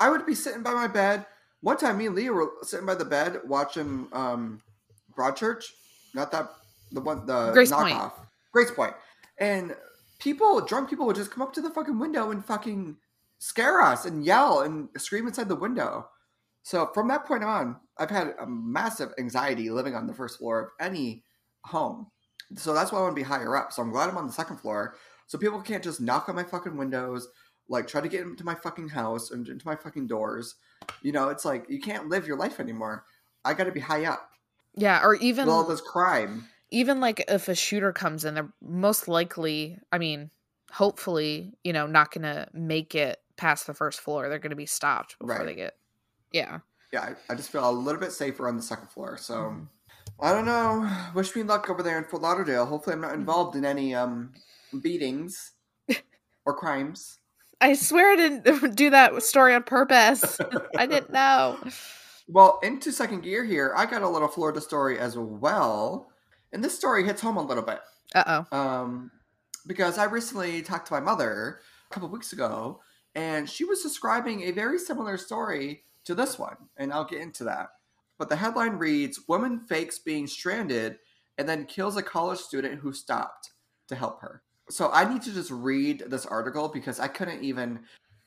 I 0.00 0.08
would 0.10 0.26
be 0.26 0.34
sitting 0.34 0.62
by 0.62 0.72
my 0.72 0.86
bed. 0.86 1.26
One 1.60 1.76
time, 1.76 1.98
me 1.98 2.06
and 2.06 2.14
Leah 2.14 2.32
were 2.32 2.50
sitting 2.62 2.86
by 2.86 2.94
the 2.94 3.04
bed 3.04 3.40
watching 3.46 4.06
um, 4.12 4.62
Broadchurch. 5.16 5.64
Not 6.14 6.30
that 6.32 6.50
the 6.92 7.00
one 7.00 7.24
the 7.26 7.52
Gracepoint. 7.52 7.92
knockoff. 7.92 8.12
Gracepoint. 8.54 8.94
And 9.38 9.74
people, 10.18 10.60
drunk 10.60 10.90
people, 10.90 11.06
would 11.06 11.16
just 11.16 11.30
come 11.30 11.42
up 11.42 11.52
to 11.54 11.60
the 11.62 11.70
fucking 11.70 11.98
window 11.98 12.30
and 12.30 12.44
fucking 12.44 12.96
scare 13.38 13.80
us 13.80 14.04
and 14.04 14.24
yell 14.24 14.60
and 14.60 14.88
scream 14.98 15.26
inside 15.26 15.48
the 15.48 15.56
window. 15.56 16.08
So 16.62 16.90
from 16.94 17.08
that 17.08 17.26
point 17.26 17.44
on, 17.44 17.76
I've 17.98 18.10
had 18.10 18.34
a 18.40 18.46
massive 18.46 19.12
anxiety 19.18 19.70
living 19.70 19.94
on 19.94 20.06
the 20.06 20.14
first 20.14 20.38
floor 20.38 20.60
of 20.60 20.68
any 20.80 21.24
home. 21.64 22.08
So 22.56 22.72
that's 22.74 22.92
why 22.92 22.98
I 22.98 23.02
want 23.02 23.16
to 23.16 23.20
be 23.20 23.26
higher 23.26 23.56
up. 23.56 23.72
So 23.72 23.82
I'm 23.82 23.90
glad 23.90 24.08
I'm 24.08 24.16
on 24.18 24.26
the 24.26 24.32
second 24.32 24.58
floor. 24.58 24.94
So 25.26 25.38
people 25.38 25.60
can't 25.60 25.82
just 25.82 26.00
knock 26.00 26.28
on 26.28 26.34
my 26.36 26.44
fucking 26.44 26.76
windows, 26.76 27.28
like 27.68 27.86
try 27.88 28.00
to 28.00 28.08
get 28.08 28.20
into 28.22 28.44
my 28.44 28.54
fucking 28.54 28.90
house 28.90 29.30
and 29.30 29.48
into 29.48 29.66
my 29.66 29.76
fucking 29.76 30.06
doors. 30.06 30.54
You 31.00 31.12
know, 31.12 31.30
it's 31.30 31.44
like 31.44 31.64
you 31.68 31.80
can't 31.80 32.08
live 32.08 32.26
your 32.26 32.36
life 32.36 32.60
anymore. 32.60 33.04
I 33.44 33.54
got 33.54 33.64
to 33.64 33.72
be 33.72 33.80
high 33.80 34.04
up. 34.04 34.28
Yeah, 34.74 35.02
or 35.02 35.14
even 35.16 35.48
all 35.48 35.64
this 35.64 35.80
crime. 35.80 36.46
even 36.70 37.00
like 37.00 37.24
if 37.28 37.48
a 37.48 37.54
shooter 37.54 37.92
comes 37.92 38.24
in, 38.24 38.34
they're 38.34 38.52
most 38.62 39.06
likely, 39.08 39.78
I 39.90 39.98
mean, 39.98 40.30
hopefully, 40.70 41.52
you 41.64 41.72
know, 41.72 41.86
not 41.86 42.10
gonna 42.10 42.48
make 42.54 42.94
it 42.94 43.20
past 43.36 43.66
the 43.66 43.74
first 43.74 44.00
floor. 44.00 44.28
They're 44.28 44.38
gonna 44.38 44.56
be 44.56 44.64
stopped 44.66 45.18
before 45.18 45.36
Right. 45.36 45.46
they 45.46 45.54
get. 45.54 45.76
Yeah. 46.32 46.58
Yeah, 46.92 47.14
I, 47.28 47.32
I 47.32 47.34
just 47.36 47.50
feel 47.50 47.68
a 47.68 47.70
little 47.72 48.00
bit 48.00 48.12
safer 48.12 48.48
on 48.48 48.56
the 48.56 48.62
second 48.62 48.88
floor. 48.88 49.16
So 49.16 49.34
Mhm. 49.34 49.68
I 50.20 50.32
don't 50.32 50.44
know. 50.44 50.88
Wish 51.14 51.34
me 51.34 51.42
luck 51.42 51.68
over 51.70 51.82
there 51.82 51.98
in 51.98 52.04
Fort 52.04 52.22
Lauderdale. 52.22 52.66
Hopefully, 52.66 52.94
I'm 52.94 53.00
not 53.00 53.14
involved 53.14 53.56
in 53.56 53.64
any 53.64 53.94
um 53.94 54.32
beatings 54.80 55.52
or 56.44 56.54
crimes. 56.56 57.18
I 57.60 57.74
swear 57.74 58.12
I 58.12 58.16
didn't 58.16 58.74
do 58.76 58.90
that 58.90 59.22
story 59.22 59.54
on 59.54 59.62
purpose. 59.62 60.38
I 60.76 60.86
didn't 60.86 61.12
know. 61.12 61.58
Well, 62.28 62.58
into 62.62 62.92
second 62.92 63.22
gear 63.22 63.44
here, 63.44 63.72
I 63.76 63.86
got 63.86 64.02
a 64.02 64.08
little 64.08 64.28
Florida 64.28 64.60
story 64.60 64.98
as 64.98 65.16
well, 65.16 66.08
and 66.52 66.62
this 66.62 66.76
story 66.76 67.04
hits 67.04 67.20
home 67.20 67.36
a 67.36 67.42
little 67.42 67.62
bit. 67.64 67.80
Uh 68.14 68.44
oh. 68.52 68.56
um, 68.58 69.10
because 69.66 69.96
I 69.98 70.04
recently 70.04 70.62
talked 70.62 70.88
to 70.88 70.92
my 70.92 71.00
mother 71.00 71.60
a 71.90 71.94
couple 71.94 72.08
weeks 72.08 72.32
ago, 72.32 72.80
and 73.14 73.48
she 73.48 73.64
was 73.64 73.82
describing 73.82 74.42
a 74.42 74.50
very 74.50 74.78
similar 74.78 75.16
story 75.16 75.84
to 76.04 76.14
this 76.14 76.38
one, 76.38 76.56
and 76.76 76.92
I'll 76.92 77.04
get 77.04 77.20
into 77.20 77.44
that. 77.44 77.68
But 78.18 78.28
the 78.28 78.36
headline 78.36 78.74
reads 78.74 79.20
Woman 79.28 79.60
fakes 79.60 79.98
being 79.98 80.26
stranded 80.26 80.98
and 81.38 81.48
then 81.48 81.64
kills 81.66 81.96
a 81.96 82.02
college 82.02 82.38
student 82.38 82.80
who 82.80 82.92
stopped 82.92 83.50
to 83.88 83.94
help 83.96 84.20
her. 84.20 84.42
So 84.70 84.90
I 84.92 85.10
need 85.12 85.22
to 85.22 85.32
just 85.32 85.50
read 85.50 86.04
this 86.08 86.26
article 86.26 86.68
because 86.68 87.00
I 87.00 87.08
couldn't 87.08 87.42
even 87.42 87.80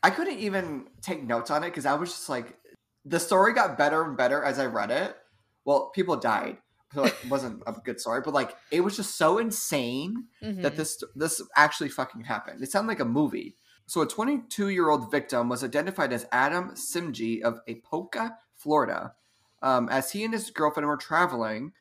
I 0.03 0.09
couldn't 0.09 0.39
even 0.39 0.87
take 1.01 1.23
notes 1.23 1.49
on 1.49 1.63
it 1.63 1.67
because 1.69 1.85
I 1.85 1.93
was 1.95 2.09
just 2.09 2.29
like 2.29 2.57
the 3.05 3.19
story 3.19 3.53
got 3.53 3.77
better 3.77 4.03
and 4.03 4.17
better 4.17 4.43
as 4.43 4.59
I 4.59 4.65
read 4.65 4.91
it. 4.91 5.15
Well, 5.63 5.91
people 5.95 6.15
died. 6.17 6.57
So 6.93 7.05
it 7.05 7.15
wasn't 7.29 7.63
a 7.65 7.73
good 7.73 7.99
story, 8.01 8.21
but 8.23 8.33
like 8.33 8.55
it 8.71 8.81
was 8.81 8.95
just 8.97 9.15
so 9.15 9.37
insane 9.37 10.25
Mm-hmm. 10.43 10.61
that 10.61 10.75
this 10.75 11.01
this 11.15 11.41
actually 11.55 11.89
fucking 11.89 12.21
happened. 12.25 12.61
It 12.61 12.71
sounded 12.71 12.89
like 12.89 12.99
a 12.99 13.05
movie. 13.05 13.55
So 13.87 14.01
a 14.01 14.07
22 14.07 14.69
year 14.69 14.89
old 14.89 15.11
victim 15.11 15.47
was 15.47 15.63
identified 15.63 16.11
as 16.11 16.25
Adam 16.31 16.71
Simjee 16.71 17.41
of 17.41 17.59
Apopka, 17.67 18.35
Florida, 18.55 19.13
um, 19.61 19.89
as 19.89 20.11
he 20.11 20.23
and 20.23 20.33
his 20.33 20.49
girlfriend 20.49 20.87
were 20.87 20.97
traveling, 20.97 21.73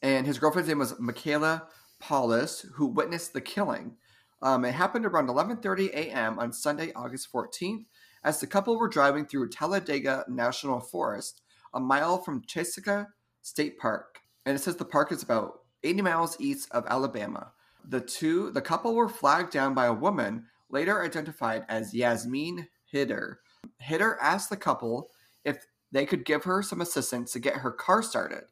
and 0.00 0.26
his 0.26 0.38
girlfriend's 0.38 0.68
name 0.68 0.78
was 0.78 0.98
Michaela 0.98 1.66
Paulus, 1.98 2.66
who 2.74 2.86
witnessed 2.86 3.32
the 3.32 3.40
killing. 3.40 3.96
Um, 4.42 4.64
it 4.64 4.72
happened 4.72 5.04
around 5.04 5.28
11:30 5.28 5.90
a.m. 5.90 6.38
on 6.38 6.52
Sunday, 6.52 6.92
August 6.94 7.30
14th, 7.32 7.84
as 8.24 8.40
the 8.40 8.46
couple 8.46 8.78
were 8.78 8.88
driving 8.88 9.26
through 9.26 9.50
Talladega 9.50 10.24
National 10.28 10.80
Forest, 10.80 11.42
a 11.74 11.80
mile 11.80 12.18
from 12.18 12.44
Chesapeake 12.46 13.06
State 13.42 13.78
Park, 13.78 14.20
and 14.46 14.56
it 14.56 14.60
says 14.60 14.76
the 14.76 14.84
park 14.84 15.12
is 15.12 15.22
about 15.22 15.60
80 15.82 16.02
miles 16.02 16.36
east 16.40 16.68
of 16.70 16.86
Alabama. 16.86 17.52
The 17.86 18.00
two, 18.00 18.50
the 18.50 18.60
couple 18.60 18.94
were 18.94 19.08
flagged 19.08 19.52
down 19.52 19.74
by 19.74 19.86
a 19.86 19.92
woman 19.92 20.46
later 20.70 21.02
identified 21.02 21.64
as 21.68 21.94
Yasmin 21.94 22.68
Hitter. 22.86 23.40
Hitter 23.78 24.18
asked 24.20 24.50
the 24.50 24.56
couple 24.56 25.10
if 25.44 25.64
they 25.92 26.06
could 26.06 26.24
give 26.24 26.44
her 26.44 26.62
some 26.62 26.80
assistance 26.80 27.32
to 27.32 27.40
get 27.40 27.56
her 27.56 27.70
car 27.70 28.02
started, 28.02 28.44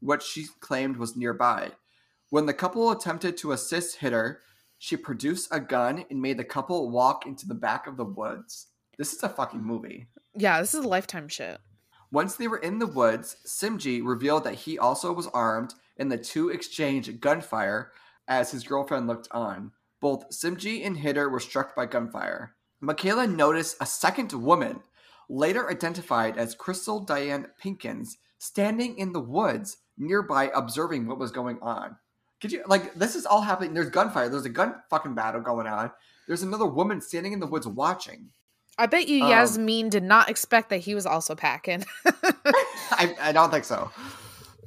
which 0.00 0.22
she 0.22 0.46
claimed 0.60 0.96
was 0.96 1.16
nearby. 1.16 1.72
When 2.30 2.46
the 2.46 2.54
couple 2.54 2.90
attempted 2.90 3.36
to 3.38 3.52
assist 3.52 3.96
Hitter, 3.96 4.40
she 4.78 4.96
produced 4.96 5.48
a 5.50 5.60
gun 5.60 6.04
and 6.10 6.20
made 6.20 6.38
the 6.38 6.44
couple 6.44 6.90
walk 6.90 7.26
into 7.26 7.46
the 7.46 7.54
back 7.54 7.86
of 7.86 7.96
the 7.96 8.04
woods. 8.04 8.68
This 8.98 9.12
is 9.12 9.22
a 9.22 9.28
fucking 9.28 9.62
movie. 9.62 10.06
Yeah, 10.34 10.60
this 10.60 10.74
is 10.74 10.84
lifetime 10.84 11.28
shit. 11.28 11.58
Once 12.10 12.36
they 12.36 12.48
were 12.48 12.58
in 12.58 12.78
the 12.78 12.86
woods, 12.86 13.36
Simjee 13.46 14.04
revealed 14.04 14.44
that 14.44 14.54
he 14.54 14.78
also 14.78 15.12
was 15.12 15.26
armed, 15.28 15.74
and 15.96 16.10
the 16.10 16.18
two 16.18 16.50
exchanged 16.50 17.20
gunfire 17.20 17.92
as 18.28 18.50
his 18.50 18.64
girlfriend 18.64 19.06
looked 19.06 19.28
on. 19.30 19.72
Both 20.04 20.28
Simjee 20.28 20.84
and 20.84 20.98
Hitter 20.98 21.30
were 21.30 21.40
struck 21.40 21.74
by 21.74 21.86
gunfire. 21.86 22.54
Michaela 22.82 23.26
noticed 23.26 23.78
a 23.80 23.86
second 23.86 24.34
woman, 24.34 24.80
later 25.30 25.70
identified 25.70 26.36
as 26.36 26.54
Crystal 26.54 27.00
Diane 27.00 27.46
Pinkins, 27.58 28.16
standing 28.36 28.98
in 28.98 29.14
the 29.14 29.20
woods 29.22 29.78
nearby 29.96 30.50
observing 30.54 31.06
what 31.06 31.18
was 31.18 31.30
going 31.30 31.58
on. 31.62 31.96
Could 32.42 32.52
you 32.52 32.62
like 32.66 32.92
this 32.92 33.14
is 33.14 33.24
all 33.24 33.40
happening? 33.40 33.72
There's 33.72 33.88
gunfire, 33.88 34.28
there's 34.28 34.44
a 34.44 34.50
gun 34.50 34.74
fucking 34.90 35.14
battle 35.14 35.40
going 35.40 35.66
on. 35.66 35.90
There's 36.28 36.42
another 36.42 36.66
woman 36.66 37.00
standing 37.00 37.32
in 37.32 37.40
the 37.40 37.46
woods 37.46 37.66
watching. 37.66 38.28
I 38.76 38.84
bet 38.84 39.08
you 39.08 39.24
Um, 39.24 39.30
Yasmin 39.30 39.88
did 39.88 40.02
not 40.02 40.28
expect 40.28 40.68
that 40.68 40.80
he 40.80 40.94
was 40.94 41.06
also 41.06 41.34
packing. 41.34 41.82
I, 42.04 43.16
I 43.18 43.32
don't 43.32 43.50
think 43.50 43.64
so. 43.64 43.90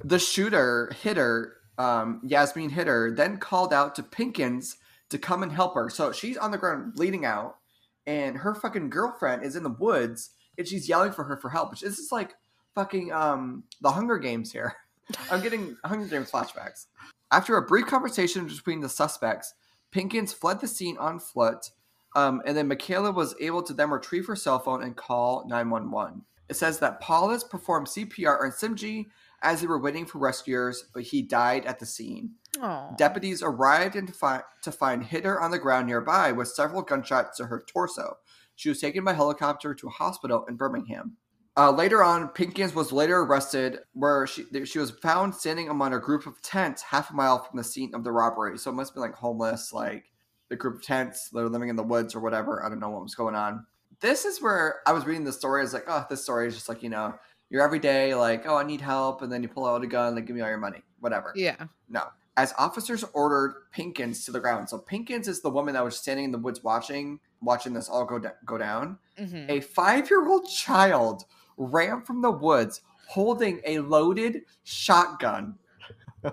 The 0.04 0.18
shooter, 0.18 0.92
hitter, 1.00 1.58
um, 1.78 2.22
Yasmin 2.24 2.72
Hitter, 2.72 3.14
then 3.16 3.38
called 3.38 3.72
out 3.72 3.94
to 3.98 4.02
Pinkins 4.02 4.78
to 5.10 5.18
come 5.18 5.44
and 5.44 5.52
help 5.52 5.76
her. 5.76 5.90
So 5.90 6.12
she's 6.12 6.38
on 6.38 6.52
the 6.52 6.58
ground 6.58 6.94
bleeding 6.96 7.26
out, 7.26 7.58
and 8.06 8.38
her 8.38 8.56
fucking 8.56 8.90
girlfriend 8.90 9.44
is 9.44 9.56
in 9.56 9.64
the 9.64 9.70
woods, 9.70 10.32
and 10.58 10.68
she's 10.68 10.90
yelling 10.90 11.12
for 11.12 11.24
her 11.24 11.38
for 11.38 11.50
help. 11.50 11.78
This 11.80 12.00
is 12.00 12.12
like 12.12 12.36
fucking 12.76 13.12
um, 13.12 13.64
the 13.82 13.92
Hunger 13.92 14.18
Games 14.18 14.52
here. 14.52 14.76
I'm 15.32 15.42
getting 15.42 15.78
Hunger 15.86 16.08
Games 16.08 16.32
flashbacks. 16.32 16.88
After 17.32 17.58
a 17.58 17.66
brief 17.66 17.88
conversation 17.88 18.48
between 18.48 18.82
the 18.82 18.90
suspects, 18.90 19.54
Pinkins 19.92 20.34
fled 20.34 20.60
the 20.60 20.68
scene 20.68 20.98
on 20.98 21.20
foot, 21.20 21.72
um, 22.16 22.42
and 22.46 22.56
then 22.56 22.68
Michaela 22.68 23.12
was 23.12 23.36
able 23.40 23.64
to 23.64 23.74
then 23.74 23.90
retrieve 23.90 24.28
her 24.28 24.36
cell 24.36 24.60
phone 24.60 24.84
and 24.84 24.96
call 24.96 25.46
911. 25.48 26.24
It 26.50 26.56
says 26.56 26.80
that 26.80 27.02
Paulus 27.02 27.44
performed 27.44 27.88
CPR 27.88 28.42
on 28.42 28.52
Simjee 28.52 29.08
as 29.42 29.62
they 29.62 29.68
were 29.68 29.82
waiting 29.82 30.06
for 30.06 30.20
rescuers, 30.20 30.86
but 30.94 31.04
he 31.04 31.22
died 31.22 31.66
at 31.66 31.80
the 31.80 31.86
scene. 31.86 32.32
Aw. 32.62 32.96
Deputies 32.98 33.44
arrived 33.44 33.96
and 33.96 34.08
to, 34.08 34.14
fi- 34.14 34.44
to 34.64 34.72
find 34.72 35.04
Hitter 35.04 35.40
on 35.40 35.52
the 35.52 35.60
ground 35.60 35.88
nearby 35.88 36.32
with 36.32 36.48
several 36.48 36.82
gunshots 36.82 37.38
to 37.38 37.46
her 37.46 37.64
torso. 37.68 38.18
She 38.56 38.70
was 38.70 38.82
taken 38.82 39.04
by 39.04 39.14
helicopter 39.14 39.76
to 39.76 39.88
a 39.88 39.92
hospital 39.92 40.46
in 40.50 40.56
Birmingham. 40.56 41.18
Uh, 41.56 41.72
later 41.72 42.04
on, 42.04 42.30
Pinkins 42.30 42.76
was 42.76 42.92
later 42.92 43.22
arrested, 43.22 43.80
where 43.94 44.28
she 44.28 44.46
she 44.66 44.78
was 44.78 44.92
found 44.92 45.34
standing 45.34 45.70
among 45.70 45.92
a 45.94 46.00
group 46.00 46.28
of 46.28 46.40
tents 46.44 46.84
half 46.84 47.10
a 47.10 47.14
mile 47.14 47.44
from 47.44 47.58
the 47.58 47.64
scene 47.64 47.96
of 47.96 48.04
the 48.04 48.12
robbery. 48.12 48.60
So 48.60 48.70
it 48.70 48.76
must 48.76 48.94
be 48.94 49.00
like 49.00 49.16
homeless, 49.16 49.74
like 49.74 50.12
the 50.50 50.56
group 50.56 50.76
of 50.76 50.84
tents. 50.84 51.30
They're 51.30 51.50
living 51.50 51.70
in 51.70 51.76
the 51.76 51.82
woods 51.82 52.14
or 52.14 52.20
whatever. 52.20 52.64
I 52.64 52.70
don't 52.70 52.80
know 52.80 52.92
what 52.92 53.02
was 53.02 53.16
going 53.16 53.34
on. 53.34 53.66
This 54.02 54.24
is 54.24 54.40
where 54.40 54.82
I 54.86 54.92
was 54.92 55.08
reading 55.08 55.24
the 55.24 55.34
story. 55.34 55.62
I 55.62 55.64
was 55.64 55.74
like, 55.74 55.86
oh, 55.88 56.06
this 56.08 56.24
story 56.24 56.48
is 56.48 56.54
just 56.54 56.70
like 56.70 56.84
you 56.84 56.90
know, 56.90 57.16
your 57.50 57.62
everyday 57.64 58.14
like, 58.16 58.46
oh, 58.48 58.58
I 58.58 58.64
need 58.64 58.82
help, 58.82 59.22
and 59.22 59.32
then 59.32 59.42
you 59.42 59.50
pull 59.50 59.66
out 59.66 59.84
a 59.84 59.88
gun, 59.88 60.16
they 60.16 60.22
give 60.22 60.36
me 60.36 60.42
all 60.42 60.50
your 60.50 60.58
money, 60.58 60.82
whatever. 61.00 61.32
Yeah. 61.36 61.66
No. 61.90 62.04
As 62.36 62.54
officers 62.58 63.04
ordered 63.14 63.56
Pinkins 63.76 64.24
to 64.26 64.32
the 64.32 64.40
ground. 64.40 64.70
So 64.70 64.78
Pinkins 64.80 65.28
is 65.28 65.42
the 65.42 65.50
woman 65.50 65.74
that 65.74 65.84
was 65.84 65.98
standing 65.98 66.26
in 66.26 66.32
the 66.32 66.38
woods 66.38 66.64
watching 66.64 67.20
watching 67.42 67.74
this 67.74 67.88
all 67.90 68.04
go, 68.06 68.20
da- 68.20 68.32
go 68.46 68.58
down. 68.58 68.98
hmm 69.18 69.46
A 69.50 69.60
five 69.62 70.10
year 70.10 70.28
old 70.28 70.48
child 70.50 71.24
ran 71.58 72.02
from 72.02 72.22
the 72.22 72.32
woods 72.32 72.82
holding 73.08 73.62
a 73.66 73.80
loaded 73.80 74.42
shotgun. 74.64 75.56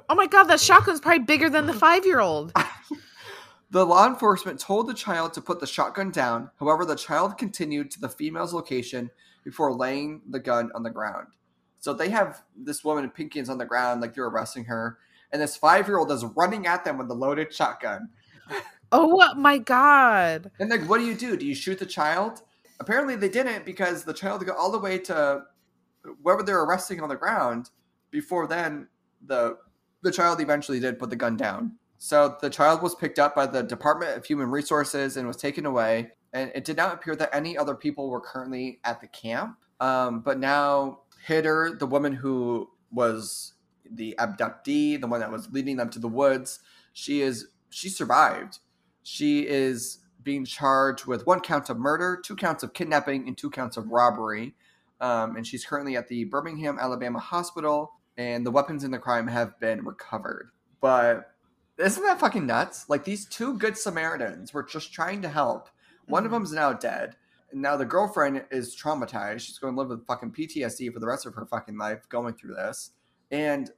Oh 0.09 0.15
my 0.15 0.27
god, 0.27 0.45
that 0.45 0.61
shotgun's 0.61 0.99
probably 0.99 1.25
bigger 1.25 1.49
than 1.49 1.67
the 1.67 1.73
five 1.87 2.05
year 2.05 2.19
old. 2.21 2.53
The 3.71 3.85
law 3.85 4.07
enforcement 4.09 4.59
told 4.59 4.89
the 4.89 4.95
child 4.95 5.35
to 5.35 5.41
put 5.41 5.61
the 5.61 5.67
shotgun 5.67 6.11
down. 6.11 6.51
However, 6.59 6.85
the 6.85 6.97
child 6.97 7.39
continued 7.39 7.91
to 7.93 8.01
the 8.01 8.09
female's 8.09 8.53
location 8.55 9.11
before 9.45 9.73
laying 9.73 10.23
the 10.29 10.41
gun 10.41 10.71
on 10.75 10.83
the 10.83 10.91
ground. 10.91 11.29
So 11.79 11.93
they 11.93 12.09
have 12.09 12.43
this 12.57 12.83
woman 12.83 13.05
in 13.05 13.11
Pinkins 13.11 13.49
on 13.49 13.59
the 13.59 13.67
ground, 13.67 14.01
like 14.01 14.15
they're 14.15 14.25
arresting 14.25 14.65
her, 14.65 14.99
and 15.33 15.41
this 15.41 15.57
five 15.57 15.87
year 15.87 15.99
old 15.99 16.11
is 16.11 16.25
running 16.25 16.67
at 16.67 16.85
them 16.85 16.97
with 16.99 17.09
the 17.09 17.15
loaded 17.15 17.53
shotgun. 17.53 18.09
Oh 18.93 19.35
my 19.35 19.59
god! 19.59 20.53
And 20.61 20.71
like, 20.71 20.89
what 20.89 20.99
do 20.99 21.05
you 21.05 21.17
do? 21.17 21.37
Do 21.37 21.45
you 21.45 21.55
shoot 21.57 21.81
the 21.81 21.87
child? 21.87 22.43
Apparently, 22.79 23.17
they 23.17 23.29
didn't 23.29 23.67
because 23.67 24.05
the 24.05 24.15
child 24.15 24.47
got 24.47 24.57
all 24.57 24.71
the 24.71 24.79
way 24.79 24.99
to 24.99 25.43
wherever 26.23 26.45
they're 26.45 26.63
arresting 26.63 27.01
on 27.01 27.09
the 27.09 27.17
ground. 27.17 27.71
Before 28.13 28.47
then, 28.47 28.87
the 29.27 29.57
the 30.03 30.13
child 30.13 30.41
eventually 30.41 30.79
did 30.79 31.01
put 31.01 31.11
the 31.11 31.17
gun 31.17 31.37
down. 31.37 31.73
So 31.99 32.37
the 32.41 32.51
child 32.51 32.83
was 32.83 32.95
picked 32.95 33.19
up 33.19 33.35
by 33.35 33.47
the 33.47 33.63
Department 33.63 34.17
of 34.17 34.25
Human 34.27 34.51
Resources 34.51 35.17
and 35.17 35.27
was 35.27 35.39
taken 35.39 35.67
away. 35.67 36.13
And 36.35 36.51
it 36.55 36.65
did 36.65 36.77
not 36.77 36.93
appear 36.93 37.17
that 37.17 37.31
any 37.33 37.57
other 37.57 37.75
people 37.75 38.11
were 38.11 38.21
currently 38.21 38.81
at 38.85 39.01
the 39.01 39.07
camp. 39.07 39.57
Um, 39.81 40.21
but 40.21 40.39
now 40.39 41.01
Hitter, 41.25 41.77
the 41.79 41.87
woman 41.87 42.13
who 42.13 42.69
was 42.93 43.55
the 43.91 44.15
abductee, 44.19 45.01
the 45.01 45.07
one 45.07 45.21
that 45.21 45.33
was 45.33 45.51
leading 45.53 45.77
them 45.77 45.89
to 45.91 45.99
the 45.99 46.09
woods, 46.09 46.61
she 46.93 47.23
is 47.23 47.47
she 47.71 47.89
survived. 47.89 48.59
She 49.03 49.47
is 49.47 50.01
being 50.23 50.45
charged 50.45 51.07
with 51.07 51.27
one 51.27 51.41
count 51.41 51.71
of 51.71 51.77
murder, 51.77 52.21
two 52.23 52.37
counts 52.37 52.63
of 52.63 52.73
kidnapping, 52.73 53.29
and 53.29 53.37
two 53.37 53.51
counts 53.51 53.77
of 53.77 53.89
robbery. 53.89 54.55
Um, 55.01 55.37
and 55.37 55.47
she's 55.47 55.65
currently 55.65 55.97
at 55.97 56.09
the 56.09 56.25
Birmingham, 56.25 56.79
Alabama 56.81 57.19
hospital, 57.19 57.93
and 58.17 58.47
the 58.47 58.51
weapons 58.51 58.85
in 58.85 58.91
the 58.91 58.99
crime 58.99 59.27
have 59.27 59.59
been 59.61 59.85
recovered. 59.85 60.51
But 60.81 61.33
isn't 61.79 62.03
that 62.03 62.21
fucking 62.21 62.47
nuts? 62.47 62.89
Like 62.89 63.05
these 63.05 63.27
two 63.27 63.59
good 63.59 63.77
Samaritans 63.77 64.55
were 64.55 64.63
just 64.63 64.93
trying 64.93 65.23
to 65.23 65.29
help. 65.29 65.69
One 66.07 66.25
mm-hmm. 66.25 66.27
of 66.27 66.33
them's 66.33 66.53
now 66.53 66.73
dead. 66.73 67.17
And 67.51 67.63
now 67.63 67.77
the 67.77 67.85
girlfriend 67.85 68.45
is 68.51 68.77
traumatized. 68.77 69.41
She's 69.41 69.59
going 69.59 69.75
to 69.75 69.81
live 69.81 69.91
with 69.91 70.07
fucking 70.07 70.33
PTSD 70.33 70.93
for 70.93 71.01
the 71.01 71.07
rest 71.07 71.27
of 71.27 71.35
her 71.35 71.47
fucking 71.47 71.79
life 71.79 72.09
going 72.09 72.35
through 72.35 72.55
this. 72.55 72.91
And 73.31 73.71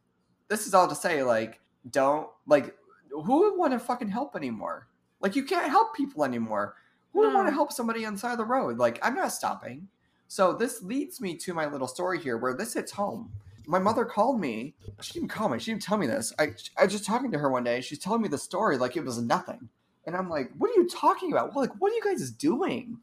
this 0.48 0.66
is 0.66 0.74
all 0.74 0.88
to 0.88 0.94
say, 0.94 1.22
like, 1.22 1.60
don't 1.90 2.28
like 2.46 2.74
who 3.10 3.40
would 3.40 3.56
want 3.56 3.72
to 3.72 3.78
fucking 3.78 4.08
help 4.08 4.36
anymore? 4.36 4.88
Like 5.20 5.36
you 5.36 5.44
can't 5.44 5.70
help 5.70 5.94
people 5.94 6.24
anymore. 6.24 6.76
Who 7.12 7.20
would 7.20 7.34
want 7.34 7.48
to 7.48 7.54
help 7.54 7.72
somebody 7.72 8.04
on 8.04 8.14
the 8.14 8.18
side 8.18 8.32
of 8.32 8.38
the 8.38 8.44
road? 8.44 8.78
Like 8.78 8.98
I'm 9.02 9.14
not 9.14 9.32
stopping. 9.32 9.88
So 10.28 10.52
this 10.52 10.82
leads 10.82 11.20
me 11.20 11.36
to 11.36 11.54
my 11.54 11.66
little 11.66 11.86
story 11.86 12.18
here 12.18 12.36
where 12.36 12.54
this 12.54 12.74
hits 12.74 12.92
home. 12.92 13.32
My 13.66 13.78
mother 13.78 14.04
called 14.04 14.40
me. 14.40 14.74
She 15.00 15.14
didn't 15.14 15.28
call 15.28 15.48
me. 15.48 15.58
She 15.58 15.70
didn't 15.70 15.82
tell 15.82 15.98
me 15.98 16.06
this. 16.06 16.32
I 16.38 16.54
I 16.76 16.84
was 16.84 16.92
just 16.92 17.06
talking 17.06 17.30
to 17.32 17.38
her 17.38 17.50
one 17.50 17.64
day. 17.64 17.80
She's 17.80 17.98
telling 17.98 18.22
me 18.22 18.28
the 18.28 18.38
story 18.38 18.76
like 18.76 18.96
it 18.96 19.04
was 19.04 19.18
nothing. 19.18 19.68
And 20.06 20.16
I'm 20.16 20.28
like, 20.30 20.50
what 20.56 20.70
are 20.70 20.80
you 20.80 20.88
talking 20.88 21.32
about? 21.32 21.54
Well, 21.54 21.62
like, 21.64 21.80
what 21.80 21.92
are 21.92 21.94
you 21.96 22.02
guys 22.02 22.30
doing? 22.30 22.98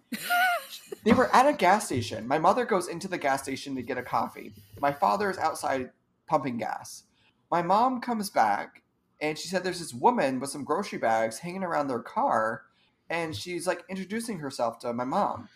they 1.04 1.12
were 1.12 1.34
at 1.36 1.48
a 1.48 1.54
gas 1.54 1.86
station. 1.86 2.28
My 2.28 2.40
mother 2.40 2.66
goes 2.66 2.88
into 2.88 3.08
the 3.08 3.18
gas 3.18 3.44
station 3.44 3.76
to 3.76 3.82
get 3.82 3.98
a 3.98 4.04
coffee. 4.04 4.54
My 4.80 4.94
father 4.94 5.30
is 5.30 5.38
outside 5.38 5.92
pumping 6.28 6.58
gas. 6.58 7.04
My 7.52 7.62
mom 7.62 8.00
comes 8.00 8.30
back 8.30 8.84
and 9.24 9.38
she 9.38 9.48
said 9.48 9.64
there's 9.64 9.80
this 9.80 9.94
woman 9.94 10.40
with 10.40 10.50
some 10.50 10.64
grocery 10.64 11.00
bags 11.00 11.40
hanging 11.40 11.64
around 11.64 11.88
their 11.88 12.02
car 12.02 12.64
and 13.10 13.36
she's 13.36 13.66
like 13.66 13.84
introducing 13.90 14.38
herself 14.40 14.80
to 14.80 14.94
my 14.94 15.06
mom 15.06 15.48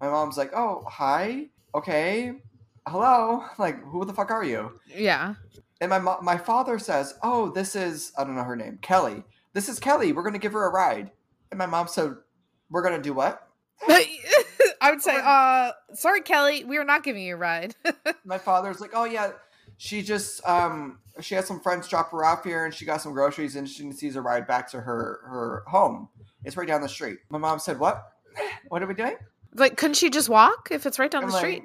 my 0.00 0.08
mom's 0.08 0.36
like 0.36 0.52
oh 0.54 0.82
hi 0.88 1.48
okay 1.74 2.32
hello 2.88 3.44
like 3.58 3.82
who 3.84 4.04
the 4.04 4.12
fuck 4.12 4.30
are 4.30 4.44
you 4.44 4.80
yeah 4.86 5.34
and 5.80 5.90
my 5.90 5.98
mo- 5.98 6.18
my 6.22 6.38
father 6.38 6.78
says 6.78 7.14
oh 7.22 7.50
this 7.50 7.76
is 7.76 8.12
i 8.18 8.24
don't 8.24 8.34
know 8.36 8.44
her 8.44 8.56
name 8.56 8.78
kelly 8.80 9.22
this 9.56 9.68
is 9.68 9.80
kelly 9.80 10.12
we're 10.12 10.22
gonna 10.22 10.38
give 10.38 10.52
her 10.52 10.66
a 10.66 10.70
ride 10.70 11.10
and 11.50 11.58
my 11.58 11.66
mom 11.66 11.88
said 11.88 12.14
we're 12.70 12.82
gonna 12.82 13.02
do 13.02 13.12
what 13.12 13.48
i 13.88 14.90
would 14.90 15.02
say 15.02 15.18
uh 15.22 15.72
sorry 15.94 16.20
kelly 16.20 16.64
we 16.64 16.76
are 16.76 16.84
not 16.84 17.02
giving 17.02 17.22
you 17.22 17.34
a 17.34 17.38
ride 17.38 17.74
my 18.24 18.38
father's 18.38 18.80
like 18.80 18.90
oh 18.94 19.04
yeah 19.04 19.30
she 19.78 20.02
just 20.02 20.46
um 20.46 20.98
she 21.20 21.34
had 21.34 21.44
some 21.44 21.60
friends 21.60 21.88
drop 21.88 22.10
her 22.12 22.24
off 22.24 22.44
here 22.44 22.64
and 22.64 22.74
she 22.74 22.84
got 22.84 23.00
some 23.00 23.12
groceries 23.12 23.56
and 23.56 23.68
she 23.68 23.90
sees 23.92 24.16
a 24.16 24.22
ride 24.22 24.46
back 24.46 24.70
to 24.70 24.80
her 24.80 25.20
her 25.24 25.64
home. 25.66 26.08
It's 26.44 26.56
right 26.56 26.68
down 26.68 26.80
the 26.80 26.88
street. 26.88 27.18
My 27.30 27.38
mom 27.38 27.58
said, 27.58 27.78
"What? 27.78 28.12
What 28.68 28.82
are 28.82 28.86
we 28.86 28.94
doing?" 28.94 29.16
Like, 29.54 29.76
couldn't 29.76 29.94
she 29.94 30.10
just 30.10 30.28
walk 30.28 30.68
if 30.70 30.84
it's 30.84 30.98
right 30.98 31.10
down 31.10 31.22
I'm 31.24 31.28
the 31.30 31.34
like, 31.34 31.40
street? 31.40 31.62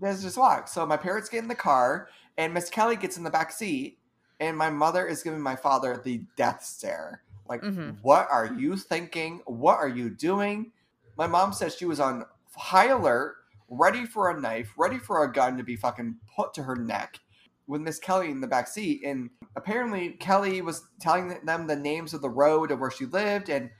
Let's 0.00 0.22
just 0.22 0.36
walk. 0.36 0.66
So 0.66 0.84
my 0.86 0.96
parents 0.96 1.28
get 1.28 1.42
in 1.42 1.48
the 1.48 1.54
car 1.54 2.08
and 2.36 2.52
Miss 2.52 2.68
Kelly 2.70 2.96
gets 2.96 3.16
in 3.16 3.22
the 3.22 3.30
back 3.30 3.52
seat 3.52 3.98
and 4.40 4.56
my 4.56 4.70
mother 4.70 5.06
is 5.06 5.22
giving 5.22 5.40
my 5.40 5.54
father 5.54 6.00
the 6.02 6.22
death 6.36 6.64
stare. 6.64 7.22
Like, 7.48 7.62
mm-hmm. 7.62 7.90
what 8.02 8.28
are 8.30 8.46
you 8.46 8.76
thinking? 8.76 9.40
What 9.46 9.78
are 9.78 9.88
you 9.88 10.10
doing? 10.10 10.72
My 11.16 11.26
mom 11.26 11.52
says 11.52 11.74
she 11.76 11.84
was 11.84 12.00
on 12.00 12.24
high 12.56 12.88
alert, 12.88 13.36
ready 13.68 14.06
for 14.06 14.30
a 14.30 14.40
knife, 14.40 14.72
ready 14.76 14.98
for 14.98 15.24
a 15.24 15.32
gun 15.32 15.56
to 15.56 15.64
be 15.64 15.76
fucking 15.76 16.16
put 16.36 16.54
to 16.54 16.62
her 16.62 16.76
neck 16.76 17.20
with 17.66 17.82
Miss 17.82 17.98
Kelly 17.98 18.30
in 18.30 18.40
the 18.40 18.46
back 18.46 18.66
seat, 18.66 19.02
and 19.04 19.28
apparently 19.54 20.10
Kelly 20.10 20.62
was 20.62 20.82
telling 21.00 21.38
them 21.44 21.66
the 21.66 21.76
names 21.76 22.14
of 22.14 22.22
the 22.22 22.30
road 22.30 22.70
of 22.70 22.80
where 22.80 22.90
she 22.90 23.04
lived, 23.04 23.50
and 23.50 23.70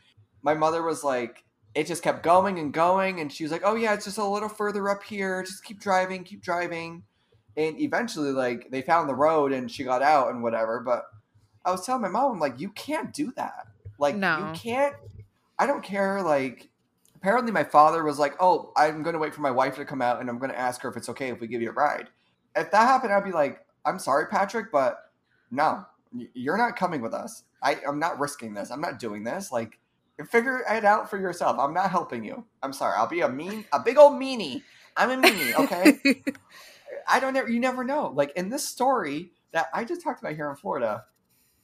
my 0.42 0.54
mother 0.54 0.82
was 0.82 1.02
like, 1.02 1.44
it 1.74 1.86
just 1.86 2.02
kept 2.02 2.22
going 2.22 2.58
and 2.58 2.72
going, 2.72 3.20
and 3.20 3.32
she 3.32 3.44
was 3.44 3.50
like, 3.50 3.62
oh 3.64 3.76
yeah, 3.76 3.94
it's 3.94 4.04
just 4.04 4.18
a 4.18 4.24
little 4.24 4.48
further 4.48 4.90
up 4.90 5.02
here, 5.02 5.42
just 5.42 5.64
keep 5.64 5.80
driving, 5.80 6.22
keep 6.22 6.42
driving, 6.42 7.02
and 7.56 7.80
eventually 7.80 8.30
like 8.30 8.70
they 8.70 8.82
found 8.82 9.08
the 9.08 9.14
road 9.14 9.52
and 9.52 9.70
she 9.70 9.84
got 9.84 10.02
out 10.02 10.30
and 10.30 10.42
whatever, 10.42 10.80
but 10.80 11.04
I 11.68 11.70
was 11.72 11.84
telling 11.84 12.02
my 12.02 12.08
mom, 12.08 12.32
I'm 12.32 12.40
like, 12.40 12.58
you 12.58 12.70
can't 12.70 13.12
do 13.12 13.32
that, 13.36 13.66
like 13.98 14.16
no. 14.16 14.38
you 14.38 14.58
can't. 14.58 14.94
I 15.58 15.66
don't 15.66 15.82
care, 15.82 16.22
like 16.22 16.68
apparently 17.16 17.52
my 17.52 17.64
father 17.64 18.04
was 18.04 18.18
like, 18.18 18.34
"Oh, 18.40 18.72
I'm 18.76 19.02
going 19.02 19.14
to 19.14 19.18
wait 19.18 19.34
for 19.34 19.40
my 19.40 19.50
wife 19.50 19.76
to 19.76 19.84
come 19.84 20.00
out 20.00 20.20
and 20.20 20.30
I'm 20.30 20.38
going 20.38 20.50
to 20.50 20.58
ask 20.58 20.80
her 20.82 20.88
if 20.88 20.96
it's 20.96 21.08
okay 21.10 21.28
if 21.28 21.40
we 21.40 21.46
give 21.46 21.62
you 21.62 21.70
a 21.70 21.72
ride." 21.72 22.08
If 22.56 22.70
that 22.70 22.86
happened, 22.86 23.12
I'd 23.12 23.24
be 23.24 23.32
like, 23.32 23.64
I'm 23.84 23.98
sorry, 23.98 24.26
Patrick, 24.26 24.72
but 24.72 25.10
no, 25.50 25.84
you're 26.34 26.56
not 26.56 26.76
coming 26.76 27.00
with 27.00 27.14
us. 27.14 27.44
I, 27.62 27.78
I'm 27.86 27.98
not 27.98 28.18
risking 28.18 28.54
this. 28.54 28.70
I'm 28.70 28.80
not 28.80 28.98
doing 28.98 29.24
this. 29.24 29.52
Like, 29.52 29.78
figure 30.30 30.62
it 30.68 30.84
out 30.84 31.08
for 31.08 31.18
yourself. 31.18 31.58
I'm 31.58 31.74
not 31.74 31.90
helping 31.90 32.24
you. 32.24 32.44
I'm 32.62 32.72
sorry. 32.72 32.94
I'll 32.96 33.08
be 33.08 33.20
a 33.20 33.28
mean, 33.28 33.64
a 33.72 33.80
big 33.80 33.98
old 33.98 34.14
meanie. 34.20 34.62
I'm 34.96 35.10
a 35.10 35.16
meanie. 35.16 35.54
Okay. 35.54 36.22
I 37.08 37.20
don't 37.20 37.36
ever. 37.36 37.48
You 37.48 37.60
never 37.60 37.84
know. 37.84 38.12
Like 38.14 38.32
in 38.36 38.48
this 38.48 38.68
story 38.68 39.30
that 39.52 39.68
I 39.72 39.84
just 39.84 40.02
talked 40.02 40.20
about 40.20 40.34
here 40.34 40.50
in 40.50 40.56
Florida, 40.56 41.04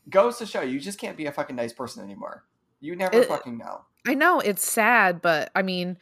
goes 0.08 0.38
to 0.38 0.46
show 0.46 0.60
you 0.60 0.80
just 0.80 0.98
can't 0.98 1.16
be 1.16 1.26
a 1.26 1.32
fucking 1.32 1.56
nice 1.56 1.72
person 1.72 2.04
anymore. 2.04 2.44
You 2.80 2.96
never 2.96 3.18
it, 3.18 3.28
fucking 3.28 3.58
know. 3.58 3.82
I 4.06 4.14
know 4.14 4.40
it's 4.40 4.66
sad, 4.66 5.22
but 5.22 5.50
I 5.54 5.62
mean, 5.62 5.96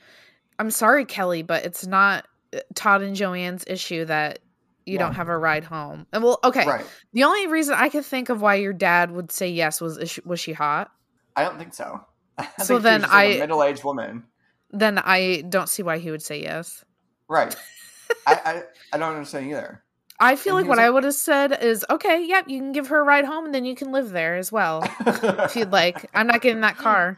I'm 0.59 0.71
sorry, 0.71 1.05
Kelly, 1.05 1.43
but 1.43 1.65
it's 1.65 1.87
not 1.87 2.27
uh, 2.55 2.61
Todd 2.75 3.03
and 3.03 3.15
Joanne's 3.15 3.65
issue 3.67 4.05
that 4.07 4.41
you 4.85 4.99
don't 4.99 5.15
have 5.15 5.29
a 5.29 5.39
ride 5.39 5.65
home. 5.65 6.07
And 6.13 6.25
well, 6.25 6.41
okay. 6.43 6.67
Right. 6.67 6.85
The 7.13 7.25
only 7.25 7.47
reason 7.47 7.75
I 7.79 7.89
could 7.89 8.05
think 8.05 8.29
of 8.29 8.43
why 8.43 8.57
your 8.57 8.73
dad 8.73 9.11
would 9.13 9.31
say 9.31 9.49
yes 9.49 9.81
was 9.81 9.99
she 10.11 10.21
was 10.25 10.41
she 10.41 10.53
hot? 10.53 10.91
I 11.37 11.45
don't 11.45 11.59
think 11.59 11.75
so. 11.75 12.01
I 12.39 12.49
so 12.59 12.75
think 12.75 12.83
then 12.83 13.05
I 13.05 13.39
middle 13.39 13.63
aged 13.63 13.85
woman. 13.85 14.25
Then 14.71 14.99
I 14.99 15.45
don't 15.49 15.69
see 15.69 15.83
why 15.83 15.99
he 15.99 16.11
would 16.11 16.23
say 16.23 16.43
yes. 16.43 16.85
Right. 17.29 17.55
I, 18.27 18.41
I, 18.45 18.63
I 18.93 18.99
don't 18.99 19.15
understand 19.15 19.47
either. 19.51 19.83
I 20.21 20.37
feel 20.37 20.57
and 20.57 20.65
like 20.65 20.69
what 20.69 20.79
like, 20.79 20.87
I 20.87 20.91
would 20.91 21.05
have 21.05 21.15
said 21.15 21.63
is 21.63 21.85
okay. 21.91 22.25
Yep, 22.25 22.49
you 22.49 22.59
can 22.59 22.73
give 22.73 22.89
her 22.89 23.01
a 23.01 23.05
ride 23.05 23.25
home, 23.25 23.47
and 23.47 23.55
then 23.55 23.65
you 23.65 23.75
can 23.75 23.93
live 23.93 24.11
there 24.11 24.37
as 24.37 24.53
well 24.53 24.85
if 25.07 25.57
you'd 25.57 25.73
like. 25.73 26.09
I'm 26.15 26.27
not 26.27 26.43
getting 26.43 26.61
that 26.61 26.77
car. 26.77 27.17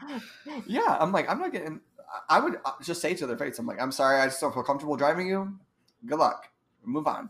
Yeah, 0.65 0.97
I'm 0.99 1.11
like 1.11 1.29
I'm 1.29 1.39
not 1.39 1.51
getting. 1.51 1.81
I 2.29 2.39
would 2.39 2.59
uh, 2.63 2.71
just 2.81 3.01
say 3.01 3.13
to 3.13 3.27
their 3.27 3.37
face, 3.37 3.59
I'm 3.59 3.67
like, 3.67 3.81
I'm 3.81 3.91
sorry, 3.91 4.21
I 4.21 4.25
just 4.25 4.39
don't 4.39 4.53
feel 4.53 4.63
comfortable 4.63 4.95
driving 4.95 5.27
you. 5.27 5.59
Good 6.05 6.17
luck. 6.17 6.49
Move 6.83 7.07
on. 7.07 7.29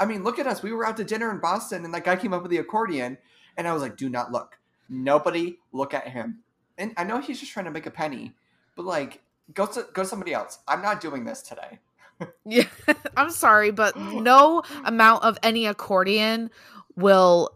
I 0.00 0.06
mean, 0.06 0.24
look 0.24 0.38
at 0.38 0.46
us. 0.46 0.62
We 0.62 0.72
were 0.72 0.86
out 0.86 0.96
to 0.96 1.04
dinner 1.04 1.30
in 1.30 1.38
Boston, 1.38 1.84
and 1.84 1.94
that 1.94 2.04
guy 2.04 2.16
came 2.16 2.32
up 2.32 2.42
with 2.42 2.50
the 2.50 2.58
accordion, 2.58 3.18
and 3.56 3.68
I 3.68 3.72
was 3.72 3.82
like, 3.82 3.96
"Do 3.96 4.08
not 4.08 4.32
look. 4.32 4.58
Nobody 4.88 5.58
look 5.72 5.94
at 5.94 6.08
him." 6.08 6.40
And 6.78 6.92
I 6.96 7.04
know 7.04 7.20
he's 7.20 7.38
just 7.38 7.52
trying 7.52 7.66
to 7.66 7.70
make 7.70 7.86
a 7.86 7.90
penny, 7.90 8.34
but 8.76 8.84
like, 8.84 9.20
go 9.52 9.66
to 9.66 9.86
go 9.92 10.02
to 10.02 10.08
somebody 10.08 10.32
else. 10.32 10.58
I'm 10.66 10.82
not 10.82 11.00
doing 11.00 11.24
this 11.24 11.42
today. 11.42 11.78
Yeah, 12.44 12.68
I'm 13.16 13.30
sorry, 13.30 13.70
but 13.70 13.96
no 13.96 14.62
amount 14.84 15.24
of 15.24 15.38
any 15.42 15.66
accordion 15.66 16.50
will 16.96 17.50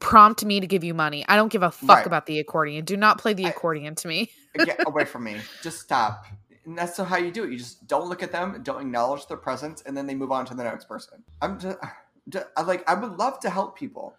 prompt 0.00 0.44
me 0.44 0.60
to 0.60 0.66
give 0.66 0.84
you 0.84 0.94
money. 0.94 1.24
I 1.28 1.36
don't 1.36 1.50
give 1.50 1.62
a 1.62 1.70
fuck 1.70 1.98
right. 1.98 2.06
about 2.06 2.26
the 2.26 2.38
accordion. 2.38 2.84
Do 2.84 2.96
not 2.96 3.18
play 3.18 3.32
the 3.32 3.46
accordion 3.46 3.94
to 3.96 4.08
me. 4.08 4.30
Uh, 4.58 4.64
get 4.64 4.80
away 4.86 5.04
from 5.04 5.24
me. 5.24 5.36
Just 5.62 5.80
stop 5.80 6.24
and 6.68 6.76
that's 6.76 6.98
how 6.98 7.16
you 7.16 7.30
do 7.30 7.44
it. 7.44 7.50
You 7.50 7.56
just 7.56 7.86
don't 7.86 8.08
look 8.10 8.22
at 8.22 8.30
them, 8.30 8.60
don't 8.62 8.82
acknowledge 8.82 9.26
their 9.26 9.38
presence, 9.38 9.82
and 9.86 9.96
then 9.96 10.06
they 10.06 10.14
move 10.14 10.30
on 10.30 10.44
to 10.46 10.54
the 10.54 10.62
next 10.62 10.84
person. 10.84 11.24
I'm 11.40 11.58
just, 11.58 11.78
just 12.28 12.46
I 12.56 12.62
like 12.62 12.88
I 12.88 12.94
would 12.94 13.18
love 13.18 13.40
to 13.40 13.50
help 13.50 13.76
people, 13.76 14.14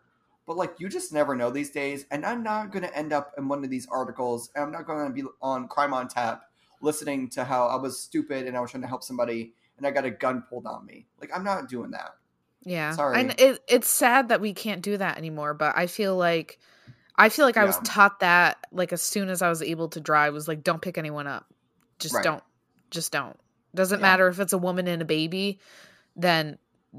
but 0.48 0.58
like 0.58 0.74
you 0.80 0.90
just 0.90 1.14
never 1.14 1.36
know 1.36 1.52
these 1.52 1.70
days. 1.70 2.08
And 2.10 2.26
I'm 2.26 2.42
not 2.42 2.72
going 2.72 2.84
to 2.84 2.98
end 2.98 3.14
up 3.14 3.34
in 3.38 3.48
one 3.48 3.64
of 3.64 3.70
these 3.70 3.88
articles. 3.92 4.50
I'm 4.56 4.72
not 4.72 4.88
going 4.88 5.08
to 5.08 5.14
be 5.14 5.24
on 5.44 5.68
Crime 5.68 5.94
on 5.94 6.08
Tap 6.08 6.42
listening 6.82 7.30
to 7.30 7.44
how 7.44 7.68
I 7.68 7.76
was 7.76 8.00
stupid 8.00 8.48
and 8.48 8.58
I 8.58 8.62
was 8.62 8.72
trying 8.72 8.82
to 8.82 8.88
help 8.88 9.04
somebody 9.04 9.54
and 9.80 9.88
I 9.88 9.92
got 9.92 10.06
a 10.06 10.12
gun 10.12 10.44
pulled 10.48 10.68
on 10.68 10.86
me. 10.86 11.08
Like 11.20 11.32
I'm 11.36 11.44
not 11.44 11.68
doing 11.68 11.92
that. 11.92 12.12
Yeah, 12.64 12.92
sorry. 12.92 13.20
And 13.20 13.40
it, 13.40 13.64
it's 13.68 13.88
sad 13.88 14.30
that 14.30 14.42
we 14.42 14.54
can't 14.54 14.82
do 14.82 14.98
that 14.98 15.18
anymore. 15.18 15.54
But 15.54 15.78
I 15.78 15.88
feel 15.88 16.16
like 16.16 16.60
I 17.16 17.30
feel 17.30 17.46
like 17.46 17.58
I 17.58 17.66
was 17.66 17.78
taught 17.84 18.20
that 18.20 18.58
like 18.72 18.94
as 18.94 19.02
soon 19.02 19.30
as 19.30 19.42
I 19.42 19.50
was 19.50 19.62
able 19.62 19.90
to 19.90 20.00
drive 20.00 20.34
was 20.34 20.48
like 20.48 20.64
don't 20.64 20.82
pick 20.82 20.98
anyone 20.98 21.28
up. 21.28 21.46
Just 22.00 22.16
Right. 22.16 22.24
don't. 22.24 22.44
Just 22.92 23.12
don't. 23.12 23.38
Doesn't 23.76 24.00
Yeah. 24.00 24.04
matter 24.04 24.28
if 24.28 24.40
it's 24.40 24.54
a 24.54 24.58
woman 24.58 24.88
and 24.88 25.02
a 25.02 25.06
baby, 25.06 25.60
then 26.16 26.58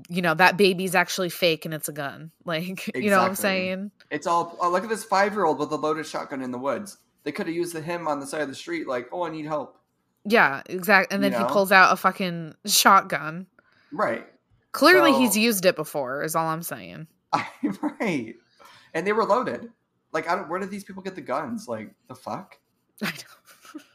you 0.08 0.22
know 0.22 0.34
that 0.34 0.56
baby's 0.56 0.94
actually 0.94 1.30
fake 1.30 1.64
and 1.64 1.74
it's 1.74 1.88
a 1.88 1.92
gun. 1.92 2.30
Like, 2.44 2.94
you 2.94 3.10
know 3.10 3.18
what 3.18 3.28
I'm 3.28 3.34
saying? 3.34 3.90
It's 4.10 4.26
all 4.26 4.56
oh, 4.60 4.70
look 4.70 4.82
at 4.82 4.88
this 4.88 5.04
five 5.04 5.34
year 5.34 5.44
old 5.44 5.58
with 5.58 5.70
a 5.72 5.76
loaded 5.76 6.06
shotgun 6.06 6.42
in 6.42 6.50
the 6.50 6.58
woods. 6.58 6.98
They 7.22 7.32
could 7.32 7.46
have 7.46 7.54
used 7.54 7.74
the 7.74 7.82
him 7.82 8.08
on 8.08 8.18
the 8.18 8.26
side 8.26 8.40
of 8.40 8.48
the 8.48 8.54
street, 8.54 8.88
like, 8.88 9.08
oh, 9.12 9.24
I 9.24 9.30
need 9.30 9.44
help. 9.46 9.76
Yeah, 10.24 10.62
exactly. 10.66 11.14
And 11.14 11.24
You 11.24 11.30
then 11.30 11.40
know? 11.40 11.46
he 11.46 11.52
pulls 11.52 11.72
out 11.72 11.92
a 11.92 11.96
fucking 11.96 12.54
shotgun. 12.66 13.46
Right. 13.92 14.26
Clearly 14.72 15.12
he's 15.12 15.36
used 15.36 15.64
it 15.64 15.74
before, 15.76 16.22
is 16.22 16.36
all 16.36 16.46
I'm 16.46 16.62
saying. 16.62 17.06
right. 18.00 18.34
And 18.94 19.06
they 19.06 19.12
were 19.12 19.24
loaded. 19.24 19.70
Like, 20.12 20.28
I 20.28 20.34
don't. 20.36 20.48
Where 20.48 20.58
did 20.60 20.70
these 20.70 20.84
people 20.84 21.02
get 21.02 21.14
the 21.14 21.20
guns? 21.20 21.66
Like, 21.68 21.94
the 22.08 22.14
fuck? 22.14 22.58
I 23.02 23.12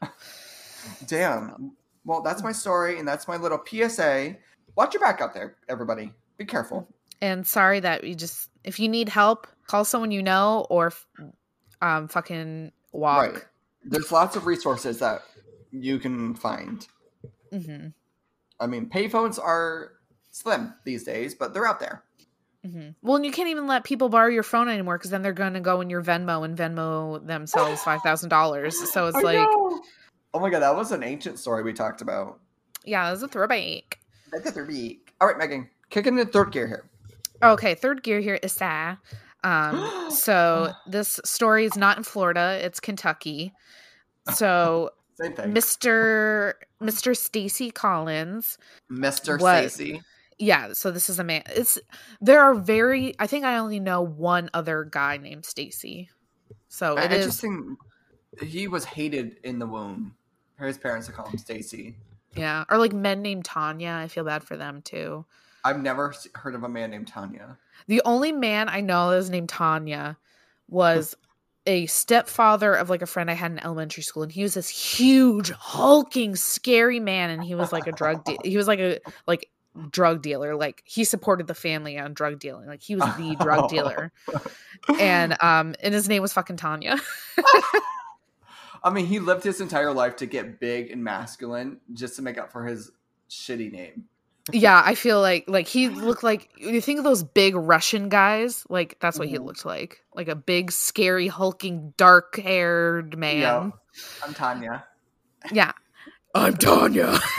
know. 0.02 0.08
Damn. 1.08 1.74
Well, 2.06 2.22
that's 2.22 2.44
my 2.44 2.52
story, 2.52 3.00
and 3.00 3.08
that's 3.08 3.28
my 3.28 3.38
little 3.38 3.62
PSA. 3.66 4.36
Watch 4.76 4.94
your 4.94 5.02
back 5.02 5.22
out 5.22 5.34
there, 5.34 5.56
everybody. 5.70 6.12
Be 6.38 6.46
careful. 6.46 6.88
and 7.22 7.48
sorry 7.48 7.80
that 7.80 8.04
you 8.04 8.14
just 8.14 8.50
if 8.64 8.80
you 8.80 8.90
need 8.90 9.08
help, 9.10 9.48
call 9.68 9.86
someone 9.86 10.12
you 10.12 10.22
know 10.22 10.66
or 10.70 10.92
um 11.82 12.08
fucking 12.08 12.72
walk. 12.92 13.34
Right. 13.34 13.44
There's 13.86 14.12
lots 14.12 14.36
of 14.36 14.46
resources 14.46 15.00
that 15.00 15.22
you 15.84 16.00
can 16.00 16.36
find. 16.36 16.88
hmm 17.52 17.88
I 18.60 18.68
mean, 18.68 18.90
payphones 18.90 19.38
are 19.38 19.92
slim 20.32 20.74
these 20.86 21.04
days, 21.04 21.36
but 21.36 21.54
they're 21.54 21.68
out 21.68 21.80
there. 21.80 22.04
hmm 22.64 22.90
Well, 23.02 23.18
and 23.18 23.26
you 23.26 23.32
can't 23.32 23.50
even 23.50 23.68
let 23.68 23.84
people 23.84 24.10
borrow 24.10 24.30
your 24.30 24.44
phone 24.44 24.70
anymore 24.70 24.98
because 24.98 25.12
then 25.12 25.22
they're 25.22 25.34
going 25.34 25.54
to 25.54 25.60
go 25.60 25.82
in 25.82 25.90
your 25.90 26.02
Venmo 26.04 26.46
and 26.46 26.58
Venmo 26.58 27.26
themselves 27.26 27.82
five 27.84 28.02
thousand 28.02 28.30
dollars. 28.30 28.78
So 28.92 29.08
it's 29.08 29.18
I 29.18 29.22
like, 29.22 29.38
know. 29.38 29.82
oh 30.34 30.40
my 30.40 30.50
god, 30.50 30.60
that 30.62 30.76
was 30.76 30.92
an 30.92 31.04
ancient 31.04 31.40
story 31.40 31.64
we 31.64 31.74
talked 31.74 32.02
about. 32.02 32.40
yeah, 32.86 33.12
it's 33.12 33.22
a 33.22 33.28
throwback. 33.28 34.00
That's 34.32 34.56
a 34.58 34.64
week. 34.64 35.14
All 35.22 35.28
right, 35.28 35.38
Megan, 35.38 35.70
kicking 35.90 36.18
in 36.18 36.28
third 36.28 36.52
gear 36.52 36.68
here. 36.68 36.90
Okay, 37.44 37.76
third 37.76 38.04
gear 38.04 38.20
here 38.20 38.40
is 38.42 38.56
that. 38.56 38.98
Um, 39.44 39.90
so 40.10 40.74
this 40.88 41.20
story 41.26 41.66
is 41.66 41.76
not 41.78 41.98
in 41.98 42.04
Florida; 42.04 42.60
it's 42.62 42.80
Kentucky. 42.80 43.54
So 44.34 44.92
Same 45.16 45.34
thing. 45.34 45.54
Mr. 45.54 46.54
Mr. 46.82 47.16
Stacy 47.16 47.72
Collins 47.72 48.58
Mr. 48.92 49.40
Stacy. 49.40 50.02
yeah 50.38 50.74
so 50.74 50.92
this 50.92 51.10
is 51.10 51.20
a 51.20 51.24
man 51.24 51.42
it's 51.48 51.78
there 52.20 52.42
are 52.42 52.54
very 52.54 53.16
i 53.20 53.26
think 53.28 53.46
i 53.46 53.58
only 53.58 53.80
know 53.80 54.02
one 54.02 54.50
other 54.54 54.84
guy 54.84 55.16
named 55.18 55.46
stacy 55.46 56.10
so 56.68 56.98
it 56.98 57.12
is 57.14 57.26
Interesting. 57.44 57.78
He 58.42 58.68
was 58.68 58.84
hated 58.84 59.38
in 59.46 59.60
the 59.60 59.66
womb. 59.66 60.14
His 60.60 60.78
parents 60.78 61.08
would 61.08 61.16
call 61.16 61.28
him 61.28 61.38
Stacy. 61.38 61.96
yeah 62.36 62.66
or 62.70 62.78
like 62.78 62.92
men 62.92 63.22
named 63.22 63.46
tanya 63.46 63.92
i 64.04 64.10
feel 64.10 64.26
bad 64.26 64.44
for 64.44 64.58
them 64.58 64.82
too 64.82 65.26
I've 65.64 65.82
never 65.82 66.14
heard 66.36 66.54
of 66.54 66.64
a 66.64 66.70
man 66.70 66.92
named 66.92 67.08
Tanya. 67.08 67.58
the 67.88 68.02
only 68.06 68.32
man 68.34 68.68
i 68.68 68.82
know 68.82 69.12
that 69.12 69.18
is 69.18 69.30
named 69.30 69.48
tanya 69.50 70.18
was 70.68 71.16
a 71.68 71.86
stepfather 71.88 72.74
of 72.74 72.90
like 72.90 73.02
a 73.02 73.08
friend 73.08 73.30
i 73.32 73.34
had 73.34 73.52
in 73.52 73.60
elementary 73.60 74.04
school 74.04 74.24
and 74.24 74.32
he 74.32 74.44
was 74.44 74.54
this 74.54 74.70
huge 74.70 75.52
hulking 75.52 76.36
scary 76.36 77.00
man 77.00 77.30
and 77.30 77.44
he 77.44 77.56
was 77.56 77.72
like 77.72 77.88
a 77.88 77.92
drug 77.92 78.24
de- 78.24 78.38
he 78.44 78.58
was 78.58 78.68
like 78.68 78.80
a 78.80 79.00
like 79.28 79.50
drug 79.90 80.22
dealer. 80.22 80.56
Like 80.56 80.84
he 80.86 81.04
supported 81.04 81.48
the 81.48 81.54
family 81.54 81.98
on 81.98 82.14
drug 82.14 82.40
dealing. 82.40 82.68
Like 82.68 82.82
he 82.82 82.96
was 82.96 83.16
the 83.18 83.36
drug 83.40 83.70
dealer. 83.70 84.12
And 85.00 85.36
um 85.42 85.76
and 85.82 85.94
his 85.94 86.08
name 86.08 86.22
was 86.22 86.34
fucking 86.34 86.58
tanya. 86.58 86.98
I 88.84 88.92
mean, 88.92 89.08
he 89.08 89.20
lived 89.20 89.44
his 89.44 89.62
entire 89.62 89.92
life 89.92 90.18
to 90.18 90.28
get 90.28 90.60
big 90.60 90.92
and 90.92 91.04
masculine 91.04 91.80
just 91.94 92.16
to 92.18 92.22
make 92.22 92.38
up 92.38 92.52
for 92.52 92.66
his 92.66 92.92
shitty 93.30 93.72
name. 93.72 94.06
Yeah 94.54 94.82
i 94.86 94.94
feel 94.96 95.20
like 95.22 95.44
like 95.48 95.68
he 95.68 95.90
looked 95.90 96.24
like 96.24 96.50
you 96.58 96.80
think 96.82 96.98
of 97.00 97.04
those 97.04 97.24
big 97.24 97.56
russian 97.56 98.10
guys 98.10 98.64
like 98.70 98.98
that's 99.00 99.18
what 99.18 99.28
he 99.28 99.38
Mhm. 99.38 99.46
looked 99.46 99.66
like 99.66 100.02
like 100.14 100.28
a 100.28 100.36
big 100.36 100.72
scary 100.72 101.28
hulking 101.28 101.94
dark 101.98 102.38
haired 102.38 103.18
man 103.18 103.40
Yeah. 103.42 103.70
I'm 104.24 104.34
Tanya. 104.36 104.86
yeah 105.52 105.72
i'm 106.36 106.56
tanya 106.58 107.18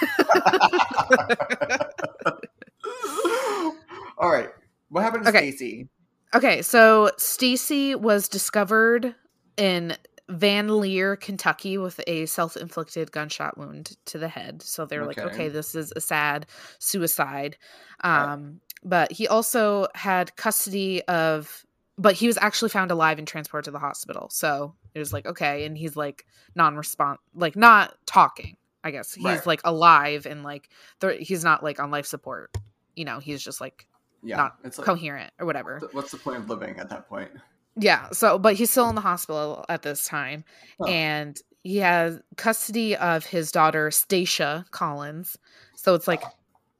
All 4.18 4.30
right. 4.30 4.48
What 4.88 5.02
happened 5.02 5.24
to 5.24 5.28
Okay. 5.30 5.50
Stacy? 5.50 5.88
okay 6.34 6.60
so 6.62 7.10
stacy 7.18 7.94
was 7.94 8.28
discovered 8.28 9.14
in 9.56 9.96
van 10.28 10.80
lear 10.80 11.14
kentucky 11.16 11.78
with 11.78 12.00
a 12.06 12.26
self-inflicted 12.26 13.12
gunshot 13.12 13.56
wound 13.56 13.96
to 14.06 14.18
the 14.18 14.28
head 14.28 14.60
so 14.62 14.84
they 14.84 14.98
were 14.98 15.06
like 15.06 15.18
Okay. 15.18 15.32
okay 15.34 15.48
this 15.48 15.74
is 15.74 15.92
a 15.94 16.00
sad 16.00 16.46
suicide 16.78 17.56
Right. 18.02 18.32
um 18.32 18.60
but 18.82 19.10
he 19.12 19.26
also 19.28 19.86
had 19.94 20.34
custody 20.36 21.02
of 21.04 21.64
but 21.98 22.14
he 22.14 22.26
was 22.26 22.36
actually 22.38 22.68
found 22.70 22.90
alive 22.90 23.18
and 23.18 23.26
transported 23.26 23.64
to 23.66 23.70
the 23.70 23.78
hospital 23.78 24.28
so 24.30 24.74
it 24.94 24.98
was 24.98 25.12
like 25.12 25.26
okay 25.26 25.64
and 25.64 25.78
he's 25.78 25.96
like 25.96 26.26
non-response 26.54 27.20
like 27.34 27.54
not 27.56 27.94
talking 28.06 28.56
i 28.84 28.90
guess 28.90 29.14
he's 29.14 29.24
Right. 29.24 29.46
like 29.46 29.60
alive 29.64 30.26
and 30.26 30.42
like 30.42 30.68
there, 31.00 31.12
he's 31.12 31.44
not 31.44 31.62
like 31.62 31.78
on 31.80 31.90
life 31.90 32.06
support 32.06 32.54
you 32.96 33.04
know 33.04 33.18
he's 33.20 33.42
just 33.42 33.60
like 33.60 33.86
Yeah. 34.22 34.36
Not 34.38 34.56
it's 34.64 34.76
like, 34.78 34.86
coherent 34.86 35.32
or 35.38 35.46
whatever 35.46 35.80
what's 35.92 36.10
the 36.10 36.18
point 36.18 36.38
of 36.38 36.48
living 36.50 36.78
at 36.78 36.88
that 36.90 37.08
point? 37.08 37.30
Yeah 37.78 38.08
so 38.12 38.38
but 38.38 38.54
he's 38.54 38.70
still 38.70 38.88
in 38.88 38.94
the 38.94 39.00
hospital 39.00 39.64
at 39.68 39.82
this 39.82 40.04
time 40.06 40.44
and 40.86 41.36
he 41.62 41.78
has 41.78 42.18
custody 42.36 42.96
of 42.96 43.24
his 43.26 43.50
daughter 43.52 43.90
stacia 43.90 44.64
collins 44.70 45.36
so 45.74 45.94
it's 45.94 46.08
like 46.08 46.22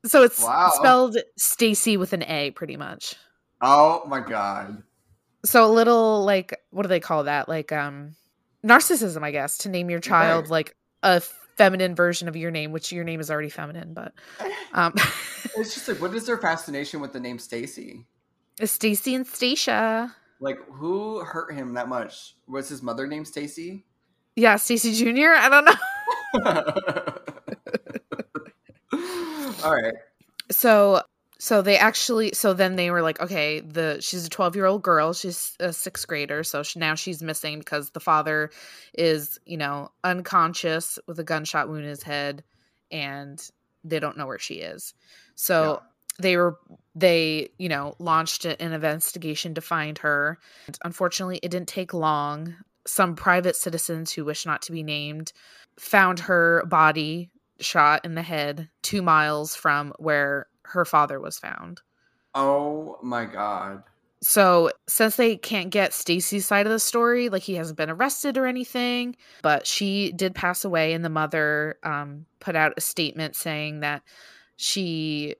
so 0.05 0.23
it's 0.23 0.43
Wow. 0.43 0.71
spelled 0.75 1.17
stacy 1.37 1.97
with 1.97 2.13
an 2.13 2.23
a 2.25 2.51
pretty 2.53 2.77
much 2.77 3.15
Oh 3.61 4.03
my 4.07 4.21
god. 4.21 4.83
so 5.45 5.65
a 5.65 5.73
little 5.73 6.25
like 6.25 6.59
what 6.71 6.83
do 6.83 6.89
they 6.89 7.01
call 7.01 7.25
that 7.25 7.49
like 7.49 7.73
um 7.73 8.15
narcissism 8.65 9.23
i 9.23 9.31
guess 9.31 9.59
to 9.59 9.69
name 9.69 9.91
your 9.91 10.01
child 10.01 10.45
Right. 10.45 10.51
like 10.51 10.77
a 11.03 11.21
feminine 11.57 11.95
version 11.95 12.29
of 12.29 12.37
your 12.37 12.51
name 12.51 12.73
which 12.73 12.93
your 12.93 13.05
name 13.05 13.21
is 13.21 13.31
already 13.31 13.49
feminine 13.49 13.93
but 13.95 14.13
um 14.73 14.95
It's 15.59 15.73
just 15.75 15.89
like, 15.89 16.01
what 16.03 16.15
is 16.15 16.27
their 16.27 16.37
fascination 16.39 17.01
with 17.01 17.13
the 17.15 17.21
name 17.21 17.39
Stacy? 17.39 18.05
stacy 18.63 19.15
and 19.15 19.27
stacia 19.27 20.15
Like, 20.41 20.59
who 20.71 21.21
hurt 21.21 21.55
him 21.55 21.75
that 21.75 21.89
much? 21.89 22.37
Was 22.47 22.69
his 22.69 22.83
mother 22.83 23.07
named 23.07 23.27
Stacy? 23.27 23.85
yeah 24.37 24.57
stacy 24.57 24.93
junior 24.93 25.35
i 25.35 25.49
don't 25.49 25.65
know 25.65 25.73
All 29.65 29.75
right. 29.75 29.95
so 30.51 31.03
so 31.39 31.63
they 31.63 31.77
actually 31.77 32.33
so 32.35 32.53
then 32.53 32.77
they 32.77 32.91
were 32.91 33.03
like 33.03 33.21
okay 33.21 33.61
the 33.61 33.99
she's 34.01 34.27
a 34.27 34.31
12 34.31 34.55
year 34.55 34.67
old 34.67 34.83
girl 34.83 35.13
she's 35.13 35.57
a 35.59 35.73
sixth 35.73 36.07
grader 36.07 36.45
so 36.45 36.63
she, 36.63 36.79
now 36.79 36.95
she's 36.95 37.23
missing 37.23 37.59
because 37.59 37.91
the 37.91 38.01
father 38.01 38.51
is 38.95 39.41
you 39.47 39.57
know 39.57 39.91
unconscious 40.05 40.99
with 41.07 41.19
a 41.19 41.25
gunshot 41.25 41.69
wound 41.69 41.83
in 41.83 41.89
his 41.89 42.03
head 42.03 42.45
and 42.91 43.51
they 43.83 43.99
don't 43.99 44.17
know 44.17 44.27
where 44.27 44.39
she 44.39 44.57
is 44.57 44.95
so 45.35 45.83
they 46.19 46.37
were 46.37 46.59
they 46.95 47.51
you 47.59 47.69
know 47.69 47.95
launched 47.99 48.45
an 48.45 48.73
investigation 48.73 49.55
to 49.55 49.61
find 49.61 49.99
her. 49.99 50.39
And 50.67 50.79
unfortunately 50.85 51.41
it 51.43 51.51
didn't 51.51 51.69
take 51.69 51.95
long. 51.95 52.55
Some 52.87 53.17
private 53.17 53.57
citizens 53.57 54.13
who 54.13 54.25
wish 54.25 54.47
not 54.47 54.63
to 54.63 54.73
be 54.73 54.83
named 54.83 55.33
found 55.79 56.21
her 56.21 56.65
body 56.67 57.31
shot 57.59 58.05
in 58.05 58.15
the 58.15 58.23
head 58.23 58.69
two 58.83 59.03
miles 59.03 59.55
from 59.57 59.93
where 59.99 60.47
her 60.63 60.85
father 60.85 61.21
was 61.21 61.39
found. 61.39 61.81
Oh 62.35 62.99
my 63.03 63.25
god. 63.25 63.83
so 64.23 64.71
since 64.87 65.17
they 65.17 65.37
can't 65.37 65.71
get 65.71 65.93
Stacy's 65.93 66.47
side 66.47 66.67
of 66.67 66.73
the 66.73 66.79
story, 66.79 67.29
like 67.29 67.43
he 67.43 67.55
hasn't 67.55 67.77
been 67.79 67.91
arrested 67.91 68.37
or 68.39 68.47
anything, 68.47 69.17
but 69.43 69.67
she 69.67 70.13
did 70.13 70.35
pass 70.35 70.65
away, 70.65 70.93
and 70.93 71.05
the 71.05 71.09
mother 71.11 71.79
um, 71.83 72.27
put 72.41 72.57
out 72.57 72.75
a 72.77 72.81
statement 72.81 73.37
saying 73.37 73.81
that 73.81 74.03
she 74.57 75.35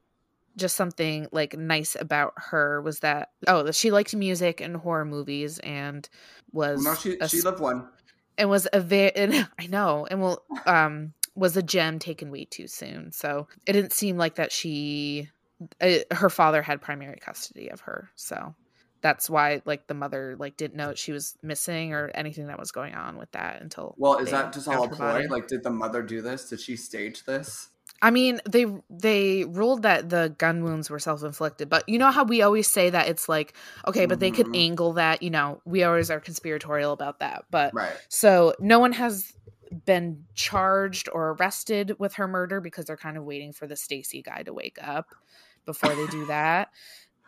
just 0.57 0.77
something 0.77 1.27
like 1.33 1.57
nice 1.57 1.97
about 1.99 2.33
her 2.37 2.81
was 2.83 3.01
that 3.01 3.31
oh 3.47 3.63
that 3.63 3.75
she 3.75 3.91
liked 3.91 4.15
music 4.15 4.61
and 4.61 4.77
horror 4.77 5.05
movies 5.05 5.59
and 5.61 6.09
was 6.53 6.83
No, 6.85 6.95
she 6.95 7.19
a 7.21 7.29
she 7.29 7.43
lived 7.43 7.61
one. 7.61 7.89
and 8.39 8.49
was 8.49 8.67
a 8.73 8.81
very 8.81 9.13
I 9.59 9.67
know 9.67 10.07
and 10.11 10.21
will 10.21 10.43
um 10.67 11.13
was 11.35 11.57
a 11.57 11.63
gem 11.63 11.99
taken 11.99 12.31
way 12.31 12.47
too 12.47 12.67
soon. 12.67 13.13
So 13.13 13.47
it 13.67 13.73
didn't 13.75 13.93
seem 13.93 14.17
like 14.17 14.37
that 14.37 14.53
she 14.53 15.29
uh, 15.81 15.99
her 16.11 16.31
father 16.31 16.63
had 16.63 16.81
primary 16.81 17.19
custody 17.21 17.69
of 17.69 17.81
her. 17.81 18.11
So 18.17 18.55
that's 19.03 19.29
why 19.29 19.61
like 19.67 19.87
the 19.87 19.95
mother 19.95 20.37
like 20.39 20.57
didn't 20.57 20.77
know 20.77 20.95
she 20.95 21.13
was 21.13 21.37
missing 21.43 21.93
or 21.93 22.11
anything 22.15 22.47
that 22.47 22.59
was 22.59 22.73
going 22.73 22.95
on 22.95 23.19
with 23.19 23.31
that 23.33 23.61
until 23.61 23.95
Well, 23.99 24.17
is 24.19 24.31
that 24.31 24.53
just 24.53 24.67
all 24.67 24.85
a 24.85 24.89
ploy? 24.89 25.27
Like, 25.29 25.49
did 25.49 25.63
the 25.63 25.71
mother 25.71 26.03
do 26.03 26.23
this? 26.23 26.49
Did 26.49 26.61
she 26.61 26.77
stage 26.77 27.25
this? 27.25 27.69
I 28.03 28.11
mean, 28.11 28.41
they 28.49 28.67
they 28.91 29.45
ruled 29.45 29.83
that 29.83 30.11
the 30.11 30.35
gun 30.39 30.63
wounds 30.63 30.91
were 30.91 30.99
self 30.99 31.23
inflicted, 31.23 31.69
but 31.69 31.89
you 31.89 31.99
know 31.99 32.11
how 32.11 32.25
we 32.25 32.43
always 32.43 32.69
say 32.69 32.91
that 32.91 33.09
it's 33.09 33.29
like 33.29 33.55
okay, 33.87 34.07
but 34.07 34.21
they 34.21 34.31
could 34.33 34.49
Mhm. 34.49 34.55
angle 34.55 34.93
that. 34.95 35.23
You 35.23 35.31
know, 35.31 35.61
we 35.65 35.83
always 35.85 36.11
are 36.11 36.21
conspiratorial 36.21 36.93
about 36.93 37.21
that. 37.21 37.45
But 37.51 37.75
Right. 37.75 37.99
so 38.09 38.55
no 38.61 38.79
one 38.79 38.93
has 38.93 39.33
been 39.85 40.27
charged 40.35 41.09
or 41.13 41.31
arrested 41.33 41.97
with 41.99 42.15
her 42.15 42.29
murder 42.29 42.61
because 42.61 42.85
they're 42.87 42.97
kind 42.97 43.17
of 43.17 43.25
waiting 43.25 43.53
for 43.53 43.67
the 43.67 43.77
Stacy 43.77 44.23
guy 44.23 44.43
to 44.45 44.53
wake 44.53 44.79
up 44.83 45.15
before 45.65 45.95
they 45.97 46.07
do 46.07 46.27
that. 46.27 46.69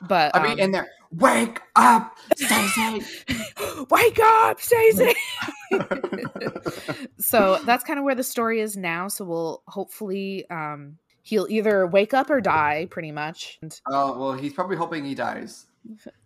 But 0.03 0.35
I 0.37 0.43
mean, 0.43 0.53
um, 0.53 0.59
in 0.61 0.71
there, 0.73 0.89
wake 1.11 1.61
up, 1.77 2.17
Stacey. 2.37 3.03
wake 3.91 4.19
up, 4.23 4.61
Stacey. 4.61 5.15
so 7.19 7.59
that's 7.65 7.85
kind 7.85 7.99
of 7.99 8.05
where 8.05 8.15
the 8.15 8.23
story 8.23 8.61
is 8.61 8.77
now. 8.77 9.09
So 9.09 9.25
we'll 9.25 9.63
hopefully 9.67 10.49
um 10.51 10.99
he'll 11.23 11.47
either 11.51 11.87
wake 11.87 12.15
up 12.15 12.31
or 12.31 12.41
die, 12.41 12.87
pretty 12.91 13.13
much. 13.13 13.59
Oh 13.87 14.19
well, 14.19 14.33
he's 14.33 14.53
probably 14.53 14.77
hoping 14.77 15.05
he 15.05 15.15
dies. 15.15 15.67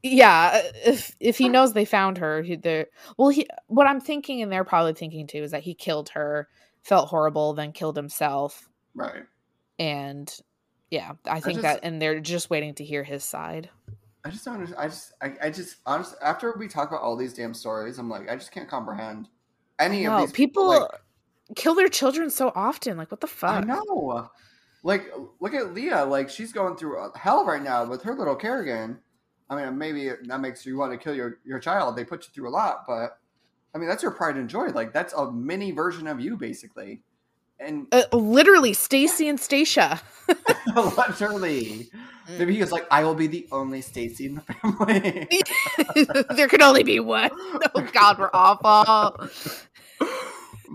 yeah, 0.03 0.61
if 0.85 1.15
if 1.21 1.39
he 1.39 1.49
knows 1.49 1.73
they 1.73 1.85
found 1.85 2.19
her, 2.19 2.43
he. 2.43 2.59
Well, 3.17 3.29
he 3.31 3.47
what 3.69 3.87
I'm 3.87 4.01
thinking, 4.01 4.43
and 4.43 4.51
they're 4.53 4.65
probably 4.65 4.95
thinking 4.95 5.27
too, 5.27 5.43
is 5.43 5.51
that 5.53 5.63
he 5.63 5.75
killed 5.75 6.11
her, 6.11 6.49
felt 6.83 7.09
horrible, 7.09 7.55
then 7.55 7.73
killed 7.73 7.97
himself, 7.97 8.69
Right. 8.95 9.25
and 9.79 10.33
yeah, 10.93 11.13
I 11.25 11.41
think 11.41 11.63
just- 11.63 11.63
that, 11.63 11.81
and 11.83 12.01
they're 12.01 12.21
just 12.21 12.51
waiting 12.51 12.75
to 12.75 12.85
hear 12.85 13.03
his 13.03 13.25
side. 13.25 13.71
I 14.25 14.31
just 14.31 14.45
don't. 14.45 14.55
Understand. 14.55 14.79
I 14.79 14.89
just. 14.89 15.13
I, 15.23 15.47
I 15.47 15.51
just. 15.51 15.77
Honestly, 15.87 16.19
after 16.23 16.55
we 16.59 16.69
talk 16.69 16.91
about 16.91 17.01
all 17.01 17.17
these 17.17 17.33
damn 17.33 17.55
stories, 17.55 17.99
I'm 17.99 18.11
like, 18.11 18.31
I 18.31 18.37
just 18.37 18.53
can't 18.53 18.69
comprehend 18.69 19.29
any 19.79 20.07
of 20.07 20.21
these 20.21 20.33
people 20.33 20.69
Like, 20.69 20.91
kill 21.57 21.75
their 21.75 21.89
children 21.89 22.29
so 22.29 22.53
often. 22.55 22.99
Like, 22.99 23.11
what 23.11 23.23
the 23.23 23.27
fuck? 23.27 23.65
I 23.65 23.67
know. 23.67 24.29
Like, 24.85 25.11
look 25.41 25.55
at 25.55 25.73
Leah. 25.73 26.05
Like, 26.05 26.29
she's 26.29 26.53
going 26.53 26.77
through 26.77 27.01
uh, 27.01 27.17
hell 27.17 27.47
right 27.47 27.63
now 27.63 27.87
with 27.87 28.03
her 28.03 28.15
little 28.15 28.37
Kerrigan. 28.37 28.99
I 29.49 29.57
mean, 29.57 29.79
maybe 29.79 30.11
that 30.25 30.41
makes 30.41 30.67
you 30.67 30.77
want 30.77 30.93
to 30.93 30.99
kill 30.99 31.15
your 31.15 31.39
your 31.43 31.59
child. 31.59 31.97
They 31.97 32.05
put 32.05 32.27
you 32.27 32.33
through 32.35 32.51
a 32.51 32.55
lot, 32.55 32.85
but 32.87 33.19
I 33.75 33.79
mean, 33.79 33.89
that's 33.89 34.03
your 34.03 34.13
pride 34.13 34.37
and 34.37 34.49
joy. 34.49 34.67
Like, 34.67 34.93
that's 34.93 35.15
a 35.15 35.33
mini 35.33 35.73
version 35.73 36.07
of 36.07 36.21
you, 36.21 36.37
basically. 36.37 37.01
And 37.63 37.87
Uh, 37.93 38.03
literally, 38.13 38.73
Stacy 38.73 39.29
and 39.29 39.39
Stacia. 39.39 40.01
literally, 40.77 41.91
maybe 42.29 42.55
he 42.55 42.61
was 42.61 42.73
like, 42.73 42.87
"I 42.91 43.05
will 43.05 43.15
be 43.15 43.27
the 43.27 43.47
only 43.53 43.81
Stacy 43.81 44.27
in 44.27 44.35
the 44.37 44.41
family." 44.41 45.29
there 46.37 46.49
could 46.49 46.63
only 46.63 46.83
be 46.83 47.01
one. 47.01 47.31
Oh 47.75 47.89
God, 47.93 48.19
we're 48.19 48.31
awful. 48.35 49.29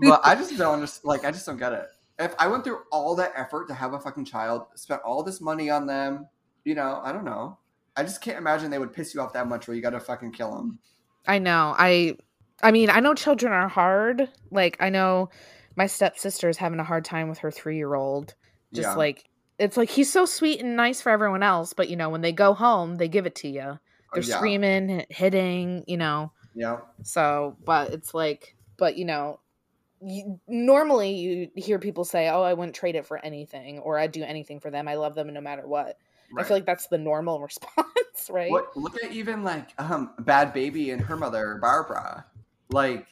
but 0.00 0.20
I 0.24 0.34
just 0.34 0.56
don't 0.56 0.74
understand. 0.74 1.04
Like, 1.04 1.24
I 1.24 1.30
just 1.30 1.46
don't 1.46 1.58
get 1.58 1.72
it. 1.72 1.88
If 2.18 2.34
I 2.38 2.48
went 2.48 2.64
through 2.64 2.80
all 2.90 3.14
that 3.16 3.32
effort 3.36 3.68
to 3.68 3.74
have 3.74 3.92
a 3.92 4.00
fucking 4.00 4.24
child, 4.24 4.66
spent 4.74 5.02
all 5.02 5.22
this 5.22 5.40
money 5.40 5.70
on 5.70 5.86
them, 5.86 6.26
you 6.64 6.74
know, 6.74 7.00
I 7.04 7.12
don't 7.12 7.24
know. 7.24 7.58
I 7.96 8.02
just 8.02 8.20
can't 8.20 8.38
imagine 8.38 8.70
they 8.70 8.78
would 8.78 8.92
piss 8.92 9.14
you 9.14 9.20
off 9.20 9.32
that 9.34 9.48
much 9.48 9.68
where 9.68 9.74
you 9.76 9.82
got 9.82 9.90
to 9.90 10.00
fucking 10.00 10.32
kill 10.32 10.54
them. 10.56 10.78
I 11.26 11.38
know. 11.38 11.74
I 11.78 12.16
I 12.62 12.72
mean, 12.72 12.90
I 12.90 13.00
know 13.00 13.14
children 13.14 13.52
are 13.52 13.68
hard. 13.68 14.28
Like 14.50 14.76
I 14.80 14.90
know 14.90 15.30
my 15.78 15.86
stepsister 15.86 16.48
is 16.48 16.56
having 16.56 16.80
a 16.80 16.84
hard 16.84 17.04
time 17.04 17.28
with 17.28 17.38
her 17.38 17.50
3-year-old. 17.52 18.34
Just 18.74 18.88
Yeah. 18.88 18.94
like 18.96 19.24
it's 19.58 19.76
like 19.76 19.88
he's 19.88 20.12
so 20.12 20.24
sweet 20.26 20.60
and 20.60 20.76
nice 20.76 21.00
for 21.00 21.10
everyone 21.10 21.42
else, 21.42 21.72
but 21.72 21.88
you 21.88 21.96
know, 21.96 22.10
when 22.10 22.20
they 22.20 22.32
go 22.32 22.52
home, 22.52 22.96
they 22.96 23.08
give 23.08 23.26
it 23.26 23.34
to 23.36 23.48
you. 23.48 23.78
They're 24.12 24.22
Oh, 24.22 24.26
yeah. 24.26 24.36
screaming, 24.36 25.06
hitting, 25.08 25.84
you 25.86 25.96
know. 25.96 26.32
Yeah. 26.54 26.78
So, 27.02 27.56
but 27.64 27.92
it's 27.92 28.12
like 28.12 28.56
but 28.76 28.96
you 28.96 29.04
know, 29.04 29.40
you, 30.00 30.40
normally 30.48 31.12
you 31.12 31.50
hear 31.54 31.78
people 31.78 32.04
say, 32.04 32.28
"Oh, 32.28 32.42
I 32.42 32.54
wouldn't 32.54 32.76
trade 32.76 32.94
it 32.96 33.06
for 33.06 33.18
anything," 33.24 33.78
or 33.80 33.98
"I'd 33.98 34.12
do 34.12 34.22
anything 34.24 34.58
for 34.60 34.70
them. 34.70 34.88
I 34.88 34.94
love 34.94 35.14
them 35.14 35.32
no 35.32 35.40
matter 35.40 35.66
what." 35.66 35.96
I 36.36 36.42
feel 36.42 36.56
like 36.56 36.66
that's 36.66 36.88
the 36.88 36.98
normal 36.98 37.40
response, 37.48 38.28
right? 38.30 38.50
What, 38.50 38.76
look 38.76 39.02
at 39.02 39.12
even 39.12 39.42
like 39.44 39.70
um, 39.78 40.12
Bhad 40.20 40.52
Bhabie 40.54 40.92
and 40.92 41.00
her 41.00 41.16
mother 41.16 41.58
Barbara. 41.60 42.26
Like 42.70 43.06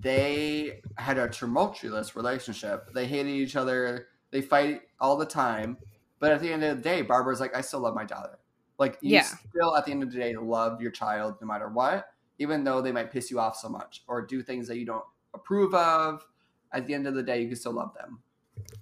they 0.00 0.80
had 0.96 1.18
a 1.18 1.28
tumultuous 1.28 2.14
relationship. 2.16 2.92
They 2.92 3.06
hated 3.06 3.30
each 3.30 3.56
other. 3.56 4.08
They 4.30 4.40
fight 4.42 4.82
all 5.00 5.16
the 5.16 5.26
time. 5.26 5.76
But 6.18 6.32
at 6.32 6.40
the 6.40 6.52
end 6.52 6.62
of 6.64 6.76
the 6.76 6.82
day, 6.82 7.02
Barbara's 7.02 7.40
like, 7.40 7.56
I 7.56 7.60
still 7.60 7.80
love 7.80 7.94
my 7.94 8.04
daughter. 8.04 8.38
Like 8.78 8.98
you 9.00 9.14
Yeah. 9.14 9.22
still 9.22 9.76
at 9.76 9.84
the 9.84 9.92
end 9.92 10.02
of 10.02 10.12
the 10.12 10.18
day 10.18 10.36
love 10.36 10.80
your 10.80 10.90
child 10.90 11.36
no 11.40 11.46
matter 11.46 11.68
what, 11.68 12.06
even 12.38 12.64
though 12.64 12.80
they 12.80 12.92
might 12.92 13.10
piss 13.10 13.30
you 13.30 13.38
off 13.38 13.56
so 13.56 13.68
much 13.68 14.02
or 14.08 14.22
do 14.22 14.42
things 14.42 14.66
that 14.68 14.78
you 14.78 14.86
don't 14.86 15.04
approve 15.34 15.74
of. 15.74 16.26
At 16.72 16.86
the 16.86 16.94
end 16.94 17.06
of 17.06 17.14
the 17.14 17.22
day, 17.22 17.42
you 17.42 17.48
can 17.48 17.56
still 17.56 17.72
love 17.72 17.92
them. 17.94 18.22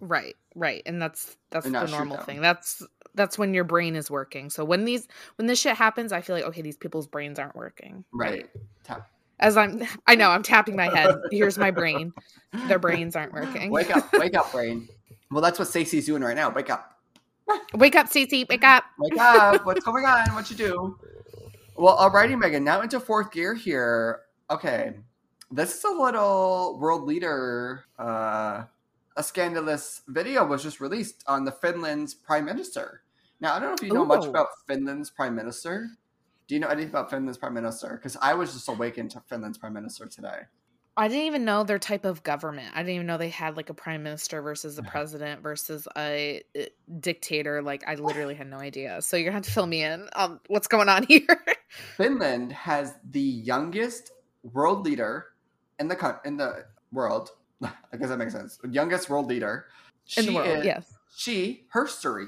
Right, 0.01 0.37
right, 0.55 0.83
and 0.87 1.03
that's 1.03 1.37
that's 1.51 1.67
And 1.67 1.75
the 1.75 1.87
normal 1.87 2.19
them. 2.19 2.27
thing. 2.27 2.41
That's 2.41 2.87
that's 3.15 3.37
when 3.37 3.53
your 3.53 3.65
brain 3.65 3.97
is 3.97 4.11
working. 4.11 4.49
So 4.49 4.65
when 4.65 4.85
these 4.85 5.09
when 5.37 5.47
this 5.47 5.61
shit 5.61 5.77
happens, 5.77 6.13
I 6.13 6.21
feel 6.21 6.37
like 6.37 6.45
okay, 6.45 6.63
these 6.63 6.77
people's 6.77 7.09
brains 7.09 7.39
aren't 7.39 7.57
working. 7.57 8.05
Right. 8.13 8.49
Tap. 8.85 9.11
As 9.41 9.57
I'm, 9.57 9.83
I 10.07 10.15
know 10.15 10.31
I'm 10.31 10.43
tapping 10.43 10.77
my 10.77 10.89
head. 10.95 11.17
Here's 11.31 11.59
my 11.59 11.71
brain. 11.71 12.13
Their 12.69 12.79
brains 12.79 13.17
aren't 13.17 13.33
working. 13.33 13.71
Wake 13.71 13.95
up, 13.95 14.09
wake 14.13 14.37
up, 14.37 14.53
brain. 14.53 14.89
Well, 15.31 15.41
that's 15.41 15.59
what 15.59 15.69
Stacey's 15.69 16.07
doing 16.07 16.23
right 16.23 16.37
now. 16.37 16.51
Wake 16.51 16.71
up. 16.71 16.99
Wake 17.75 17.97
up, 17.97 18.07
Cece. 18.07 18.49
Wake 18.49 18.65
up. 18.65 18.85
Wake 18.99 19.19
up! 19.19 19.65
What's 19.67 19.85
going 19.85 20.05
on? 20.05 20.35
What 20.35 20.51
you 20.51 20.57
do? 20.57 20.99
Well, 21.77 21.97
alrighty, 21.97 22.39
Megan. 22.39 22.63
Now 22.63 22.83
into 22.83 23.01
fourth 23.01 23.33
gear 23.33 23.55
here. 23.55 24.21
Okay, 24.51 24.95
this 25.51 25.77
is 25.77 25.85
a 25.85 25.91
little 25.91 26.79
world 26.79 27.05
leader. 27.05 27.87
Uh, 27.99 28.65
a 29.17 29.23
scandalous 29.23 30.03
video 30.09 30.45
was 30.45 30.63
just 30.63 30.81
released 30.81 31.25
on 31.27 31.45
the 31.45 31.53
Finland's 31.53 32.15
prime 32.15 32.45
minister. 32.45 33.03
Now, 33.41 33.55
I 33.55 33.59
don't 33.59 33.71
know 33.71 33.75
if 33.75 33.83
you 33.83 33.95
know 33.95 34.05
much 34.05 34.27
about 34.27 34.49
Finland's 34.69 35.11
prime 35.11 35.35
minister. 35.35 35.89
Do 36.51 36.57
you 36.57 36.61
know 36.61 36.67
anything 36.67 36.91
about 36.91 37.11
Finland's 37.11 37.39
prime 37.39 37.55
minister? 37.55 37.91
Because 37.95 38.17
I 38.21 38.35
was 38.35 38.53
just 38.53 38.69
awakened 38.69 39.13
to 39.13 39.21
Finland's 39.29 39.57
prime 39.57 39.73
minister 39.73 40.07
today. 40.07 40.41
I 40.97 41.07
didn't 41.07 41.27
even 41.27 41.45
know 41.45 41.63
their 41.63 41.79
type 41.79 42.05
of 42.05 42.25
government. 42.25 42.73
I 42.75 42.79
didn't 42.81 42.97
even 42.97 43.07
know 43.07 43.19
they 43.19 43.29
had 43.29 43.57
like 43.57 43.71
a 43.71 43.75
prime 43.75 44.03
minister 44.03 44.43
versus 44.43 44.77
a 44.77 44.83
president 44.95 45.43
versus 45.45 45.87
a 45.97 46.43
uh, 46.59 46.63
dictator. 46.99 47.63
Like 47.63 47.85
I 47.87 47.95
literally 47.95 48.35
had 48.35 48.49
no 48.51 48.57
idea. 48.57 49.01
So 49.01 49.17
you're 49.17 49.27
gonna 49.27 49.37
have 49.37 49.45
to 49.45 49.51
fill 49.53 49.67
me 49.69 49.85
in 49.85 50.09
on 50.17 50.41
what's 50.49 50.67
going 50.67 50.89
on 50.89 51.05
here. 51.09 51.25
Finland 51.97 52.51
has 52.51 52.95
the 53.09 53.21
youngest 53.21 54.11
world 54.43 54.85
leader 54.85 55.27
in 55.79 55.87
the 55.87 56.21
in 56.25 56.37
the 56.37 56.65
world. 56.91 57.31
I 57.63 57.71
guess 57.97 58.09
that 58.09 58.19
makes 58.19 58.33
sense. 58.33 58.59
Youngest 58.69 59.09
world 59.09 59.27
leader 59.27 59.67
in 60.17 60.27
the 60.27 60.33
She 60.33 60.37
world. 60.37 60.59
is- 60.59 60.65
yes. 60.65 60.93
She, 61.15 61.67
her 61.71 61.87
story. 61.87 62.27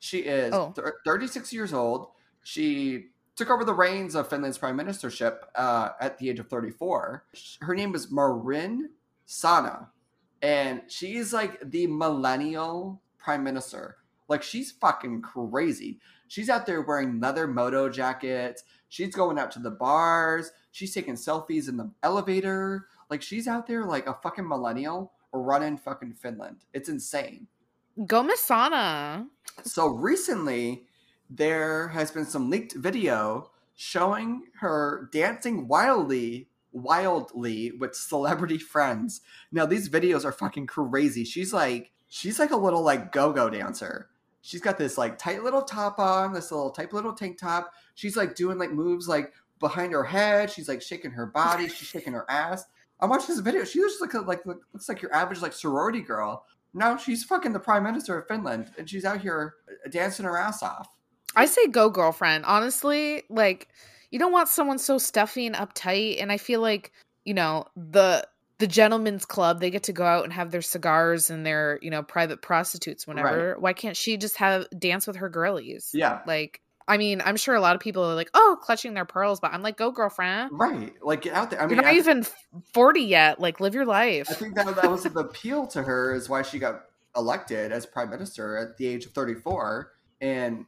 She 0.00 0.18
is 0.22 0.52
Oh. 0.52 0.72
thir- 0.72 0.96
36 1.06 1.52
years 1.52 1.72
old. 1.72 2.08
She 2.42 3.10
took 3.40 3.48
over 3.48 3.64
the 3.64 3.72
reins 3.72 4.14
of 4.14 4.28
Finland's 4.28 4.58
prime 4.58 4.76
ministership 4.76 5.38
uh, 5.54 5.92
at 5.98 6.18
the 6.18 6.28
age 6.28 6.38
of 6.38 6.48
34. 6.48 7.24
Her 7.62 7.74
name 7.74 7.94
is 7.94 8.12
Marin 8.12 8.90
Sanna, 9.24 9.88
and 10.42 10.82
she's 10.88 11.32
like 11.32 11.58
the 11.70 11.86
millennial 11.86 13.00
prime 13.16 13.42
minister. 13.42 13.96
Like 14.28 14.42
she's 14.42 14.72
fucking 14.72 15.22
crazy. 15.22 16.00
She's 16.28 16.50
out 16.50 16.66
there 16.66 16.82
wearing 16.82 17.18
leather 17.18 17.46
moto 17.46 17.88
jackets. 17.88 18.62
She's 18.90 19.14
going 19.14 19.38
out 19.38 19.50
to 19.52 19.58
the 19.58 19.70
bars. 19.70 20.50
She's 20.70 20.92
taking 20.92 21.14
selfies 21.14 21.66
in 21.66 21.78
the 21.78 21.90
elevator. 22.02 22.88
Like 23.08 23.22
she's 23.22 23.48
out 23.48 23.66
there 23.66 23.86
like 23.86 24.06
a 24.06 24.18
fucking 24.22 24.46
millennial 24.46 25.12
running 25.32 25.78
fucking 25.78 26.12
Finland. 26.12 26.58
It's 26.74 26.90
insane. 26.90 27.46
Go 28.06 28.22
Masana. 28.22 29.28
So 29.64 29.86
recently, 29.86 30.84
there 31.30 31.88
has 31.88 32.10
been 32.10 32.26
some 32.26 32.50
leaked 32.50 32.74
video 32.74 33.50
showing 33.76 34.42
her 34.60 35.08
dancing 35.12 35.68
wildly, 35.68 36.48
wildly 36.72 37.70
with 37.72 37.94
celebrity 37.94 38.58
friends. 38.58 39.20
Now 39.52 39.64
these 39.64 39.88
videos 39.88 40.24
are 40.24 40.32
fucking 40.32 40.66
crazy. 40.66 41.24
She's 41.24 41.52
like, 41.52 41.92
she's 42.08 42.38
like 42.38 42.50
a 42.50 42.56
little 42.56 42.82
like 42.82 43.12
go-go 43.12 43.48
dancer. 43.48 44.08
She's 44.42 44.60
got 44.60 44.76
this 44.76 44.98
like 44.98 45.18
tight 45.18 45.44
little 45.44 45.62
top 45.62 45.98
on, 45.98 46.32
this 46.32 46.50
little 46.50 46.70
tight 46.70 46.92
little 46.92 47.12
tank 47.12 47.38
top. 47.38 47.72
She's 47.94 48.16
like 48.16 48.34
doing 48.34 48.58
like 48.58 48.72
moves 48.72 49.06
like 49.06 49.32
behind 49.60 49.92
her 49.92 50.04
head. 50.04 50.50
She's 50.50 50.68
like 50.68 50.82
shaking 50.82 51.12
her 51.12 51.26
body. 51.26 51.68
She's 51.68 51.88
shaking 51.88 52.14
her 52.14 52.28
ass. 52.28 52.64
I 52.98 53.06
watched 53.06 53.28
this 53.28 53.38
video. 53.38 53.64
She 53.64 53.80
looks 53.80 54.00
like 54.00 54.14
like 54.26 54.44
looks 54.46 54.88
like 54.88 55.00
your 55.00 55.14
average 55.14 55.42
like 55.42 55.52
sorority 55.52 56.00
girl. 56.00 56.44
No, 56.74 56.96
she's 56.96 57.24
fucking 57.24 57.52
the 57.52 57.60
prime 57.60 57.82
minister 57.82 58.18
of 58.18 58.28
Finland, 58.28 58.70
and 58.78 58.88
she's 58.88 59.04
out 59.04 59.20
here 59.20 59.54
uh, 59.68 59.88
dancing 59.90 60.24
her 60.24 60.38
ass 60.38 60.62
off. 60.62 60.88
I 61.36 61.46
say 61.46 61.66
go 61.68 61.90
girlfriend. 61.90 62.44
Honestly, 62.44 63.22
like 63.28 63.68
you 64.10 64.18
don't 64.18 64.32
want 64.32 64.48
someone 64.48 64.78
so 64.78 64.98
stuffy 64.98 65.46
and 65.46 65.54
uptight. 65.56 66.20
And 66.20 66.32
I 66.32 66.36
feel 66.36 66.60
like 66.60 66.92
you 67.24 67.34
know 67.34 67.66
the 67.76 68.26
the 68.58 68.66
gentlemen's 68.66 69.24
club 69.24 69.60
they 69.60 69.70
get 69.70 69.84
to 69.84 69.92
go 69.92 70.04
out 70.04 70.24
and 70.24 70.32
have 70.32 70.50
their 70.50 70.62
cigars 70.62 71.30
and 71.30 71.46
their 71.46 71.78
you 71.82 71.90
know 71.90 72.02
private 72.02 72.42
prostitutes 72.42 73.06
whenever. 73.06 73.56
Why 73.58 73.72
can't 73.72 73.96
she 73.96 74.16
just 74.16 74.36
have 74.36 74.66
dance 74.78 75.06
with 75.06 75.16
her 75.16 75.28
girlies? 75.28 75.90
Yeah, 75.94 76.20
Like 76.26 76.60
I 76.90 76.96
mean, 76.96 77.22
I'm 77.24 77.36
sure 77.36 77.54
a 77.54 77.60
lot 77.60 77.76
of 77.76 77.80
people 77.80 78.02
are 78.02 78.16
like, 78.16 78.30
oh, 78.34 78.58
clutching 78.60 78.94
their 78.94 79.04
pearls, 79.04 79.38
but 79.38 79.52
I'm 79.52 79.62
like, 79.62 79.76
go 79.76 79.92
girlfriend. 79.92 80.50
right. 80.52 80.92
Like 81.00 81.22
get 81.22 81.34
out 81.34 81.50
there. 81.50 81.62
I 81.62 81.66
mean, 81.66 81.76
You're 81.76 81.84
not 81.84 81.94
I, 81.94 81.96
even 81.96 82.26
40 82.74 83.00
yet. 83.00 83.38
Like 83.38 83.60
live 83.60 83.76
your 83.76 83.86
life. 83.86 84.26
I 84.28 84.34
think 84.34 84.56
that 84.56 84.74
that 84.74 84.90
was 84.90 85.04
the 85.04 85.16
appeal 85.20 85.68
to 85.68 85.84
her 85.84 86.12
is 86.12 86.28
why 86.28 86.42
she 86.42 86.58
got 86.58 86.86
elected 87.16 87.70
as 87.70 87.86
prime 87.86 88.10
minister 88.10 88.56
at 88.56 88.76
the 88.76 88.88
age 88.88 89.06
of 89.06 89.12
34 89.12 89.92
and 90.20 90.66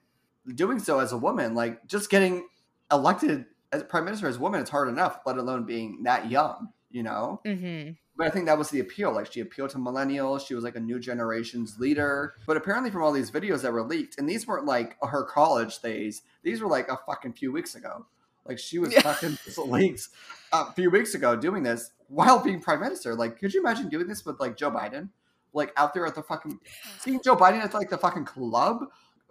doing 0.54 0.78
so 0.78 0.98
as 0.98 1.12
a 1.12 1.16
woman 1.18 1.54
like 1.54 1.86
just 1.86 2.10
getting 2.10 2.46
elected 2.90 3.44
as 3.72 3.82
prime 3.84 4.04
minister 4.04 4.26
as 4.28 4.36
a 4.36 4.40
woman 4.40 4.60
it's 4.60 4.70
hard 4.70 4.88
enough 4.88 5.20
let 5.24 5.36
alone 5.38 5.64
being 5.64 6.02
that 6.02 6.30
young 6.30 6.68
you 6.90 7.02
know 7.02 7.40
Mm-hmm. 7.46 7.92
but 8.16 8.26
I 8.26 8.30
think 8.30 8.44
that 8.46 8.58
was 8.58 8.68
the 8.70 8.80
appeal. 8.80 9.12
Like 9.12 9.32
she 9.32 9.40
appealed 9.40 9.70
to 9.70 9.78
millennials. 9.78 10.46
She 10.46 10.54
was 10.54 10.62
like 10.64 10.76
a 10.76 10.80
new 10.80 10.98
generation's 11.00 11.78
leader. 11.78 12.34
But 12.46 12.58
apparently, 12.58 12.90
from 12.90 13.02
all 13.02 13.12
these 13.12 13.30
videos 13.30 13.62
that 13.62 13.72
were 13.72 13.82
leaked, 13.82 14.18
and 14.18 14.28
these 14.28 14.46
weren't 14.46 14.66
like 14.66 14.96
her 15.02 15.24
college 15.24 15.78
days. 15.80 16.20
These 16.42 16.60
were 16.60 16.68
like 16.68 16.88
a 16.90 16.98
fucking 17.06 17.32
few 17.32 17.50
weeks 17.50 17.74
ago. 17.74 18.04
Like 18.46 18.58
she 18.58 18.78
was 18.78 18.92
fucking 18.98 19.38
leaks 19.66 20.10
a 20.52 20.70
few 20.72 20.90
weeks 20.90 21.14
ago 21.14 21.34
doing 21.34 21.62
this 21.62 21.92
while 22.08 22.38
being 22.38 22.60
prime 22.60 22.80
minister. 22.80 23.14
Like, 23.14 23.38
could 23.38 23.54
you 23.54 23.60
imagine 23.60 23.88
doing 23.88 24.06
this 24.06 24.26
with 24.26 24.38
like 24.38 24.56
Joe 24.58 24.70
Biden? 24.70 25.08
Like 25.54 25.72
out 25.78 25.94
there 25.94 26.06
at 26.06 26.14
the 26.14 26.22
fucking 26.22 26.60
seeing 26.98 27.20
Joe 27.24 27.36
Biden 27.36 27.62
at 27.62 27.72
like 27.72 27.88
the 27.88 27.98
fucking 27.98 28.26
club, 28.26 28.84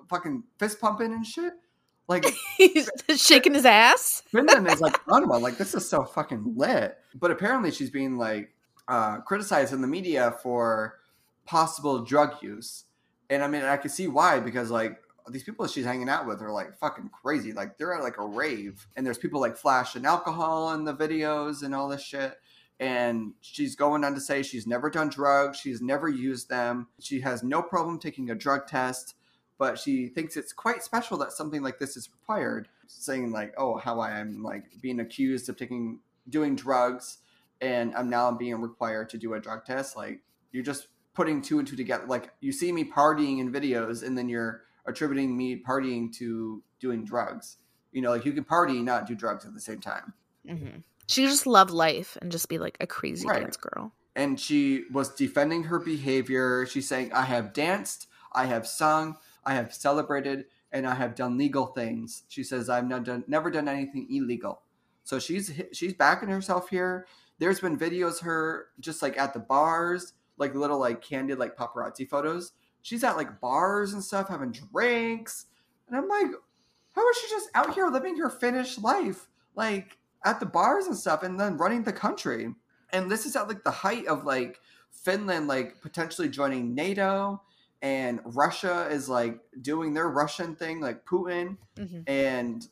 fucking 0.10 0.44
fist 0.60 0.80
pumping 0.80 1.14
and 1.14 1.26
shit. 1.26 1.54
Like 2.08 2.26
He's 2.58 2.90
shaking 3.16 3.54
his 3.54 3.66
ass. 3.66 4.24
Finland 4.32 4.68
is 4.68 4.82
like 4.82 4.98
one. 5.08 5.28
Like 5.28 5.58
this 5.58 5.74
is 5.74 5.88
so 5.90 6.04
fucking 6.04 6.56
lit. 6.58 6.98
But 7.16 7.32
apparently 7.32 7.72
she's 7.72 7.90
being 7.90 8.18
like 8.18 8.54
uh, 8.88 9.20
criticized 9.22 9.74
in 9.74 9.82
the 9.82 9.88
media 9.88 10.36
for 10.44 11.00
possible 11.46 12.04
drug 12.04 12.42
use. 12.42 12.86
And 13.30 13.44
I 13.44 13.48
mean, 13.48 13.64
I 13.64 13.78
can 13.78 13.90
see 13.90 14.08
why 14.08 14.40
because 14.40 14.70
like 14.70 15.00
these 15.30 15.44
people 15.44 15.68
she's 15.68 15.86
hanging 15.86 16.10
out 16.10 16.28
with 16.28 16.42
are 16.42 16.52
like 16.52 16.78
fucking 16.78 17.10
crazy. 17.10 17.54
Like 17.54 17.78
they're 17.78 17.94
at 17.94 18.04
like 18.04 18.18
a 18.18 18.26
rave, 18.26 18.86
and 18.96 19.06
there's 19.06 19.18
people 19.18 19.40
like 19.40 19.56
flashing 19.56 20.06
alcohol 20.06 20.74
in 20.74 20.84
the 20.84 20.94
videos 20.94 21.64
and 21.64 21.74
all 21.74 21.88
this 21.88 22.04
shit. 22.04 22.38
And 22.80 23.34
she's 23.42 23.76
going 23.76 24.04
on 24.04 24.16
to 24.16 24.22
say 24.22 24.42
she's 24.42 24.66
never 24.66 24.90
done 24.90 25.10
drugs, 25.10 25.60
she's 25.60 25.82
never 25.82 26.10
used 26.10 26.50
them, 26.50 26.88
she 27.00 27.22
has 27.22 27.44
no 27.44 27.62
problem 27.62 28.00
taking 28.00 28.32
a 28.32 28.36
drug 28.36 28.66
test, 28.66 29.14
but 29.62 29.78
she 29.78 30.08
thinks 30.08 30.36
it's 30.38 30.52
quite 30.52 30.82
special 30.82 31.20
that 31.20 31.32
something 31.32 31.62
like 31.62 31.78
this 31.78 31.96
is 31.96 32.10
required. 32.12 32.68
Saying 32.88 33.32
like, 33.32 33.54
oh, 33.60 33.78
how 33.78 34.00
I 34.00 34.18
am 34.20 34.42
like 34.42 34.64
being 34.82 35.00
accused 35.00 35.50
of 35.50 35.56
taking 35.56 36.00
doing 36.28 36.56
drugs, 36.56 37.20
and 37.62 37.94
I'm 37.94 38.10
now 38.10 38.32
being 38.32 38.60
required 38.60 39.10
to 39.10 39.20
do 39.20 39.36
a 39.36 39.40
drug 39.40 39.64
test. 39.64 39.96
Like 39.96 40.22
you're 40.52 40.64
just 40.64 40.88
putting 41.14 41.44
two 41.44 41.60
and 41.60 41.68
two 41.68 41.76
together. 41.76 42.08
Like 42.08 42.32
you 42.40 42.52
see 42.52 42.72
me 42.72 42.86
partying 42.86 43.38
in 43.38 43.54
videos, 43.54 44.02
and 44.02 44.18
then 44.18 44.28
you're 44.30 44.64
attributing 44.88 45.38
me 45.38 45.62
partying 45.62 46.12
to 46.16 46.64
doing 46.80 47.06
drugs. 47.06 47.58
You 47.92 48.02
know, 48.02 48.10
like 48.10 48.26
you 48.26 48.34
can 48.34 48.44
party 48.44 48.82
not 48.82 49.06
do 49.06 49.14
drugs 49.14 49.46
at 49.46 49.54
the 49.54 49.62
same 49.62 49.80
time. 49.80 50.14
Mm-hmm. 50.50 50.80
She 51.06 51.28
just 51.28 51.46
love 51.46 51.70
life 51.70 52.18
and 52.20 52.32
just 52.32 52.50
be 52.50 52.58
like 52.58 52.78
a 52.80 52.88
crazy 52.88 53.28
Right. 53.28 53.42
dance 53.42 53.58
girl. 53.58 53.94
And 54.16 54.40
she 54.40 54.86
was 54.92 55.14
defending 55.14 55.66
her 55.66 55.78
behavior. 55.78 56.66
She's 56.66 56.88
saying, 56.88 57.14
I 57.14 57.26
have 57.26 57.54
danced, 57.54 58.08
I 58.34 58.46
have 58.46 58.66
sung, 58.66 59.18
I 59.44 59.54
have 59.54 59.74
celebrated, 59.74 60.46
and 60.72 60.88
I 60.88 60.96
have 60.96 61.16
done 61.16 61.38
legal 61.38 61.68
things. 61.68 62.24
She 62.30 62.44
says, 62.44 62.70
I've 62.70 62.88
not 62.88 63.04
done, 63.04 63.24
never 63.28 63.50
done 63.52 63.68
anything 63.68 64.08
illegal. 64.10 64.62
So 65.04 65.20
she's 65.20 65.52
she's 65.72 65.94
backing 65.94 66.30
herself 66.30 66.70
here. 66.70 67.08
There's 67.40 67.60
been 67.60 67.78
videos 67.78 68.22
her 68.22 68.68
just 68.80 69.02
like 69.02 69.18
at 69.18 69.34
the 69.34 69.40
bars, 69.40 70.14
like 70.38 70.56
little 70.56 70.80
like 70.80 71.02
candid 71.02 71.40
like 71.40 71.58
paparazzi 71.58 72.08
photos. 72.08 72.54
She's 72.84 73.04
at 73.04 73.18
like 73.18 73.40
bars 73.40 73.94
and 73.94 74.04
stuff 74.04 74.30
having 74.30 74.52
drinks. 74.52 75.48
And 75.88 75.98
I'm 75.98 76.08
like, 76.08 76.32
how 76.94 77.10
is 77.10 77.18
she 77.18 77.30
just 77.30 77.50
out 77.54 77.74
here 77.74 77.88
living 77.88 78.18
her 78.18 78.30
Finnish 78.30 78.78
life? 78.78 79.28
Like 79.56 79.98
at 80.24 80.40
the 80.40 80.46
bars 80.46 80.86
and 80.86 80.96
stuff 80.96 81.24
and 81.24 81.40
then 81.40 81.58
running 81.58 81.84
the 81.84 81.94
country. 81.94 82.54
And 82.92 83.10
this 83.10 83.26
is 83.26 83.36
at 83.36 83.48
like 83.48 83.64
the 83.64 83.72
height 83.72 84.06
of 84.08 84.26
like 84.26 84.60
Finland 84.92 85.48
like 85.48 85.82
potentially 85.82 86.30
joining 86.30 86.76
NATO 86.76 87.42
and 87.82 88.20
Russia 88.26 88.88
is 88.92 89.10
like 89.10 89.40
doing 89.62 89.94
their 89.94 90.10
Russian 90.10 90.56
thing 90.56 90.80
like 90.82 91.06
Putin 91.06 91.58
Mm-hmm. 91.78 92.02
and 92.08 92.68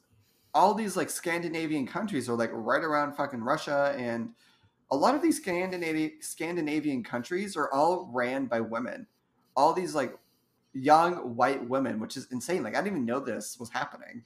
all 0.53 0.73
these 0.73 0.97
like 0.97 1.09
Scandinavian 1.09 1.87
countries 1.87 2.27
are 2.27 2.35
like 2.35 2.49
right 2.53 2.83
around 2.83 3.15
fucking 3.15 3.41
Russia 3.41 3.95
and 3.97 4.29
a 4.91 4.95
lot 4.95 5.13
of 5.15 5.21
these 5.21 5.37
Scandinavian 5.37 6.13
Scandinavian 6.21 7.03
countries 7.03 7.55
are 7.55 7.71
all 7.71 8.09
ran 8.13 8.45
by 8.47 8.59
women. 8.59 9.05
All 9.55 9.73
these 9.73 9.93
like 9.93 10.17
young 10.73 11.35
white 11.35 11.67
women, 11.69 11.99
which 11.99 12.17
is 12.17 12.27
insane. 12.31 12.63
Like 12.63 12.75
I 12.75 12.81
didn't 12.81 12.93
even 12.97 13.05
know 13.05 13.19
this 13.19 13.57
was 13.59 13.69
happening. 13.69 14.23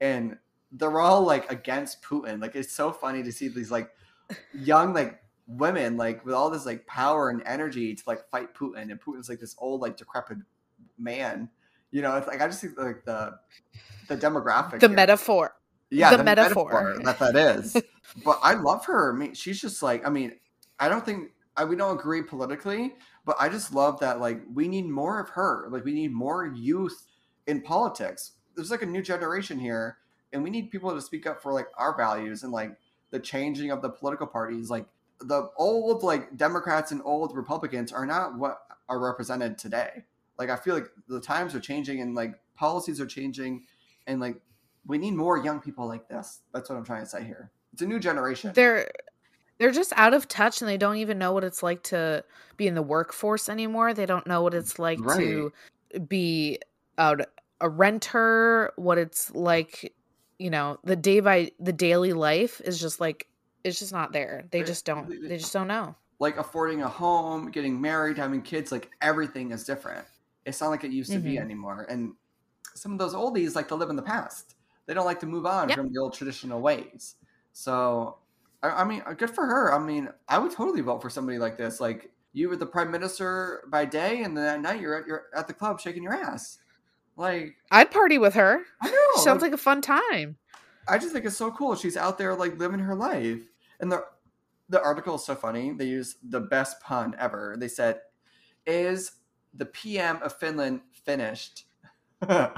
And 0.00 0.36
they're 0.72 1.00
all 1.00 1.22
like 1.22 1.50
against 1.50 2.02
Putin. 2.02 2.40
Like 2.40 2.56
it's 2.56 2.72
so 2.72 2.92
funny 2.92 3.22
to 3.22 3.32
see 3.32 3.48
these 3.48 3.70
like 3.70 3.90
young 4.52 4.92
like 4.92 5.22
women 5.56 5.96
like 5.96 6.24
with 6.24 6.34
all 6.34 6.50
this 6.50 6.64
like 6.66 6.86
power 6.86 7.28
and 7.30 7.42
energy 7.44 7.94
to 7.94 8.02
like 8.06 8.28
fight 8.30 8.54
Putin 8.54 8.90
and 8.90 9.00
Putin's 9.00 9.28
like 9.28 9.40
this 9.40 9.56
old 9.58 9.80
like 9.80 9.96
decrepit 9.96 10.38
man. 10.98 11.48
You 11.90 12.02
know, 12.02 12.16
it's 12.16 12.26
like 12.28 12.40
I 12.40 12.46
just 12.46 12.60
think 12.60 12.78
like 12.78 13.04
the 13.04 13.34
the 14.08 14.16
demographic 14.16 14.80
The 14.80 14.88
here. 14.88 14.96
metaphor. 14.96 15.54
yeah, 15.90 16.10
the 16.10 16.18
the, 16.18 16.24
metaphor. 16.24 16.94
metaphor. 17.02 17.04
that 17.04 17.32
that 17.32 17.56
is. 17.58 17.76
but 18.24 18.38
I 18.42 18.54
love 18.54 18.84
her. 18.86 19.12
I 19.12 19.16
mean, 19.18 19.34
she's 19.34 19.60
just 19.60 19.82
like 19.82 20.06
I 20.06 20.10
mean, 20.10 20.32
I 20.78 20.88
don't 20.88 21.04
think 21.04 21.30
I, 21.56 21.64
we 21.64 21.74
don't 21.76 21.98
agree 21.98 22.22
politically, 22.22 22.94
but 23.24 23.36
I 23.40 23.48
just 23.48 23.74
love 23.74 23.98
that 24.00 24.20
like 24.20 24.40
we 24.54 24.68
need 24.68 24.86
more 24.88 25.18
of 25.20 25.30
her. 25.30 25.66
Like 25.70 25.84
we 25.84 25.92
need 25.92 26.12
more 26.12 26.46
youth 26.46 27.06
in 27.46 27.60
politics. 27.60 28.32
There's 28.54 28.70
like 28.70 28.82
a 28.82 28.86
new 28.86 29.02
generation 29.02 29.58
here, 29.58 29.98
and 30.32 30.42
we 30.44 30.50
need 30.50 30.70
people 30.70 30.94
to 30.94 31.00
speak 31.00 31.26
up 31.26 31.42
for 31.42 31.52
like 31.52 31.66
our 31.76 31.96
values 31.96 32.44
and 32.44 32.52
like 32.52 32.76
the 33.10 33.18
changing 33.18 33.72
of 33.72 33.82
the 33.82 33.90
political 33.90 34.26
parties. 34.28 34.70
Like 34.70 34.86
the 35.20 35.50
old 35.56 36.02
like 36.02 36.36
Democrats 36.36 36.92
and 36.92 37.00
old 37.04 37.36
Republicans 37.36 37.92
are 37.92 38.06
not 38.06 38.38
what 38.38 38.62
are 38.88 38.98
represented 38.98 39.58
today. 39.58 40.04
Like 40.38 40.50
I 40.50 40.56
feel 40.56 40.74
like 40.74 40.88
the 41.08 41.20
times 41.20 41.54
are 41.54 41.60
changing 41.60 42.00
and 42.00 42.14
like 42.14 42.34
policies 42.54 43.00
are 43.00 43.06
changing, 43.06 43.64
and 44.06 44.20
like 44.20 44.40
we 44.86 44.98
need 44.98 45.12
more 45.12 45.38
young 45.38 45.60
people 45.60 45.86
like 45.86 46.08
this. 46.08 46.40
That's 46.52 46.68
what 46.68 46.76
I'm 46.76 46.84
trying 46.84 47.02
to 47.02 47.08
say 47.08 47.22
here. 47.24 47.50
It's 47.72 47.82
a 47.82 47.86
new 47.86 48.00
generation. 48.00 48.52
They're 48.54 48.90
they're 49.58 49.70
just 49.70 49.92
out 49.96 50.14
of 50.14 50.26
touch 50.26 50.62
and 50.62 50.68
they 50.68 50.78
don't 50.78 50.96
even 50.96 51.18
know 51.18 51.32
what 51.32 51.44
it's 51.44 51.62
like 51.62 51.82
to 51.84 52.24
be 52.56 52.66
in 52.66 52.74
the 52.74 52.82
workforce 52.82 53.48
anymore. 53.48 53.92
They 53.92 54.06
don't 54.06 54.26
know 54.26 54.42
what 54.42 54.54
it's 54.54 54.78
like 54.78 54.98
to 55.16 55.52
be 56.08 56.58
a, 56.96 57.18
a 57.60 57.68
renter, 57.68 58.72
what 58.76 58.96
it's 58.96 59.30
like, 59.34 59.92
you 60.38 60.48
know, 60.48 60.78
the 60.82 60.96
day 60.96 61.20
by 61.20 61.50
the 61.60 61.74
daily 61.74 62.14
life 62.14 62.62
is 62.64 62.80
just 62.80 63.00
like 63.00 63.28
it's 63.64 63.78
just 63.78 63.92
not 63.92 64.12
there. 64.12 64.44
They 64.50 64.62
just 64.62 64.84
don't 64.84 65.08
they- 65.08 65.36
just 65.38 65.52
don't 65.52 65.68
know. 65.68 65.94
like 66.18 66.36
affording 66.36 66.82
a 66.82 66.88
home, 66.88 67.50
getting 67.50 67.80
married, 67.80 68.18
having 68.18 68.42
kids, 68.42 68.70
like 68.70 68.90
everything 69.00 69.52
is 69.52 69.64
different. 69.64 70.06
It's 70.44 70.60
not 70.60 70.68
like 70.68 70.84
it 70.84 70.90
used 70.90 71.10
to 71.12 71.18
be 71.18 71.34
Mhm. 71.36 71.40
anymore. 71.40 71.86
And 71.88 72.14
some 72.74 72.92
of 72.92 72.98
those 72.98 73.14
oldies 73.14 73.54
like 73.54 73.68
to 73.68 73.74
live 73.74 73.88
in 73.90 73.96
the 73.96 74.02
past. 74.02 74.54
They 74.86 74.94
don't 74.94 75.04
like 75.06 75.20
to 75.20 75.26
move 75.26 75.46
on 75.46 75.68
Yep. 75.68 75.78
from 75.78 75.92
the 75.92 75.98
old 76.00 76.12
traditional 76.14 76.60
ways. 76.60 77.16
So, 77.52 78.18
I, 78.62 78.68
I 78.82 78.84
mean, 78.84 79.02
uh, 79.06 79.12
good 79.14 79.30
for 79.30 79.46
her. 79.46 79.72
I 79.74 79.78
mean, 79.78 80.08
I 80.28 80.38
would 80.38 80.52
totally 80.52 80.80
vote 80.82 81.00
for 81.00 81.08
somebody 81.10 81.38
like 81.38 81.56
this. 81.56 81.80
Like 81.80 82.10
you 82.32 82.48
were 82.48 82.56
the 82.56 82.66
prime 82.66 82.90
minister 82.90 83.64
by 83.68 83.84
day, 83.86 84.22
and 84.22 84.36
then 84.36 84.44
at 84.46 84.60
night 84.60 84.80
you're 84.80 85.00
at 85.00 85.06
your 85.06 85.26
at 85.34 85.46
the 85.46 85.54
club 85.54 85.80
shaking 85.80 86.02
your 86.02 86.12
ass. 86.14 86.58
Like 87.16 87.56
I'd 87.70 87.90
party 87.90 88.18
with 88.18 88.34
her. 88.34 88.62
I 88.82 88.90
know, 88.90 89.22
Sounds 89.22 89.42
like 89.42 89.52
a 89.52 89.56
fun 89.58 89.80
time. 89.82 90.36
I 90.88 90.98
just 90.98 91.12
think 91.12 91.24
it's 91.24 91.36
so 91.36 91.50
cool. 91.50 91.74
She's 91.74 91.96
out 91.96 92.18
there 92.18 92.34
like 92.34 92.58
living 92.58 92.80
her 92.80 92.94
life. 92.94 93.42
And 93.80 93.90
the 93.90 94.04
the 94.68 94.82
article 94.82 95.16
is 95.16 95.24
so 95.24 95.34
funny. 95.34 95.72
They 95.72 95.86
use 95.86 96.16
the 96.22 96.40
best 96.40 96.80
pun 96.80 97.16
ever. 97.18 97.56
They 97.58 97.68
said, 97.68 98.00
"Is 98.66 99.12
the 99.52 99.66
PM 99.66 100.22
of 100.22 100.38
Finland 100.38 100.82
finished?" 100.92 101.66
but 102.20 102.52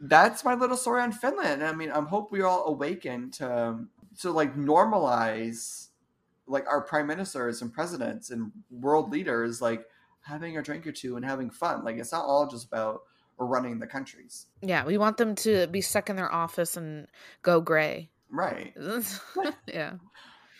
that's 0.00 0.44
my 0.44 0.54
little 0.54 0.76
story 0.76 1.02
on 1.02 1.12
Finland. 1.12 1.64
I 1.64 1.72
mean, 1.72 1.90
I 1.90 2.00
hope 2.00 2.32
we 2.32 2.42
all 2.42 2.66
awaken 2.66 3.30
to 3.32 3.68
um, 3.68 3.90
to 4.20 4.30
like 4.30 4.56
normalize 4.56 5.88
like 6.46 6.66
our 6.68 6.80
prime 6.80 7.06
ministers 7.06 7.62
and 7.62 7.72
presidents 7.72 8.30
and 8.30 8.50
world 8.70 9.10
leaders 9.10 9.60
like 9.60 9.86
having 10.22 10.56
a 10.56 10.62
drink 10.62 10.86
or 10.86 10.92
two 10.92 11.16
and 11.16 11.24
having 11.24 11.50
fun. 11.50 11.84
Like 11.84 11.96
it's 11.96 12.12
not 12.12 12.24
all 12.24 12.46
just 12.46 12.66
about 12.66 13.02
running 13.38 13.78
the 13.78 13.86
countries. 13.86 14.46
yeah, 14.60 14.84
we 14.84 14.98
want 14.98 15.16
them 15.16 15.34
to 15.34 15.66
be 15.68 15.80
stuck 15.80 16.10
in 16.10 16.16
their 16.16 16.32
office 16.32 16.76
and 16.76 17.06
go 17.42 17.60
gray. 17.60 18.10
Right. 18.28 18.74
yeah. 19.66 19.94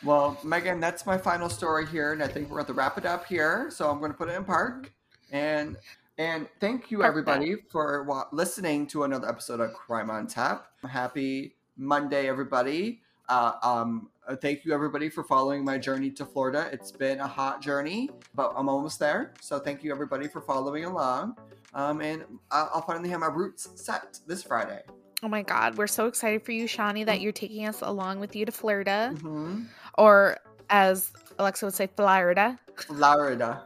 Well, 0.03 0.39
Megan, 0.43 0.81
that's 0.81 1.05
my 1.05 1.19
final 1.19 1.51
story 1.51 1.87
here, 1.87 2.13
and 2.13 2.23
I 2.23 2.27
think 2.27 2.49
we're 2.49 2.57
going 2.57 2.67
to 2.69 2.73
wrap 2.73 2.97
it 2.97 3.05
up 3.05 3.27
here. 3.27 3.69
So 3.71 3.91
I'm 3.91 3.99
going 3.99 4.11
to 4.11 4.17
put 4.17 4.31
it 4.31 4.35
in 4.35 4.45
park, 4.45 4.91
and 5.31 5.77
and 6.17 6.49
thank 6.59 6.91
you 6.91 7.03
everybody 7.05 7.57
for 7.71 8.03
wa- 8.05 8.27
listening 8.33 8.87
to 8.89 9.05
another 9.05 9.29
episode 9.29 9.61
of 9.61 9.75
Crime 9.75 10.09
on 10.11 10.27
Tap. 10.27 10.69
Happy 10.89 11.55
Monday, 11.77 12.29
everybody. 12.29 13.03
Uh, 13.29 13.53
um, 13.63 14.09
thank 14.37 14.65
you 14.65 14.73
everybody 14.73 15.09
for 15.09 15.25
following 15.25 15.65
my 15.65 15.79
journey 15.79 16.11
to 16.13 16.25
Florida. 16.25 16.69
It's 16.73 16.93
been 16.93 17.21
a 17.21 17.27
hot 17.27 17.61
journey, 17.63 18.11
but 18.35 18.53
I'm 18.57 18.69
almost 18.69 18.99
there. 18.99 19.33
So 19.41 19.59
thank 19.59 19.83
you 19.83 19.93
everybody 19.93 20.29
for 20.29 20.41
following 20.41 20.85
along. 20.85 21.37
Um, 21.75 22.01
and 22.01 22.25
I'll 22.51 22.83
finally 22.83 23.09
have 23.11 23.21
my 23.21 23.27
roots 23.27 23.69
set 23.77 24.19
this 24.27 24.43
Friday. 24.43 24.83
Oh 25.23 25.29
my 25.29 25.43
God, 25.43 25.77
we're 25.77 25.87
so 25.87 26.07
excited 26.07 26.43
for 26.45 26.53
you, 26.53 26.67
Shawnee, 26.67 27.05
that 27.05 27.21
you're 27.21 27.33
taking 27.33 27.67
us 27.67 27.83
along 27.83 28.21
with 28.21 28.35
you 28.35 28.47
to 28.47 28.53
Florida. 28.53 29.13
Mhm. 29.17 29.67
Or 29.99 30.39
as 30.71 31.13
Alexa 31.39 31.67
would 31.67 31.75
say, 31.75 31.89
Florida. 31.95 32.59
Florida. 32.77 33.65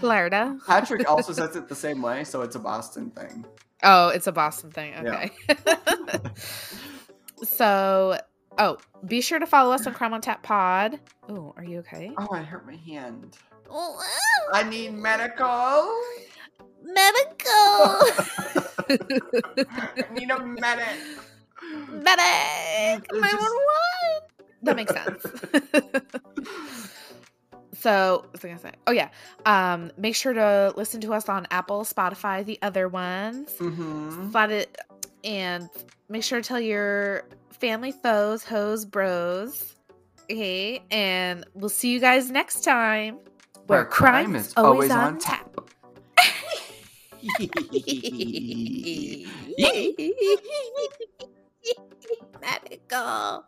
Florida. 0.00 0.58
Patrick 0.66 1.06
also 1.10 1.32
says 1.32 1.54
it 1.54 1.68
the 1.68 1.74
same 1.74 2.00
way, 2.02 2.24
so 2.24 2.42
it's 2.42 2.56
a 2.56 2.58
Boston 2.58 3.10
thing. 3.10 3.44
Oh, 3.82 4.08
it's 4.08 4.26
a 4.26 4.32
Boston 4.32 4.70
thing. 4.70 4.94
Yeah. 5.04 5.28
Okay. 5.28 5.30
so, 7.44 8.18
oh, 8.58 8.78
be 9.06 9.20
sure 9.20 9.38
to 9.38 9.46
follow 9.46 9.72
us 9.72 9.86
on 9.86 9.94
Crime 9.94 10.12
on 10.14 10.20
Tap 10.20 10.42
Pod. 10.42 10.98
Oh, 11.28 11.54
are 11.56 11.64
you 11.64 11.78
okay? 11.80 12.12
Oh, 12.16 12.28
I 12.32 12.42
hurt 12.42 12.66
my 12.66 12.76
hand. 12.76 13.36
Oh, 13.70 14.00
I 14.52 14.62
need 14.62 14.94
medical. 14.94 16.00
medical. 16.82 17.96
I 18.88 20.04
need 20.14 20.30
a 20.30 20.38
medic. 20.44 20.86
Medic. 21.90 23.06
It's 23.10 23.12
Nine 23.12 23.22
just- 23.22 23.42
one 23.42 23.52
one. 23.52 24.22
That 24.62 24.76
makes 24.76 24.92
sense. 24.92 25.22
so, 27.78 28.20
what 28.22 28.32
was 28.32 28.44
I 28.44 28.48
gonna 28.48 28.60
say? 28.60 28.72
Oh 28.86 28.92
yeah. 28.92 29.10
Um, 29.44 29.90
make 29.96 30.16
sure 30.16 30.32
to 30.32 30.72
listen 30.76 31.00
to 31.02 31.14
us 31.14 31.28
on 31.28 31.46
Apple, 31.50 31.82
Spotify, 31.82 32.44
the 32.44 32.58
other 32.62 32.88
ones. 32.88 33.50
Mm-hmm. 33.58 34.30
Flat 34.30 34.50
it 34.50 34.76
and 35.26 35.68
make 36.08 36.22
sure 36.22 36.40
to 36.40 36.48
tell 36.48 36.60
your 36.60 37.28
family, 37.50 37.92
foes, 37.92 38.44
hoes, 38.44 38.86
bros. 38.86 39.74
Okay, 40.30 40.82
and 40.90 41.44
we'll 41.54 41.68
see 41.68 41.92
you 41.92 42.00
guys 42.00 42.30
next 42.30 42.64
time. 42.64 43.18
Where, 43.66 43.84
crime, 43.84 44.34
is 44.34 44.54
always, 44.56 44.90
on 44.90 45.18
tap. 45.18 45.60
Medical. 52.40 53.44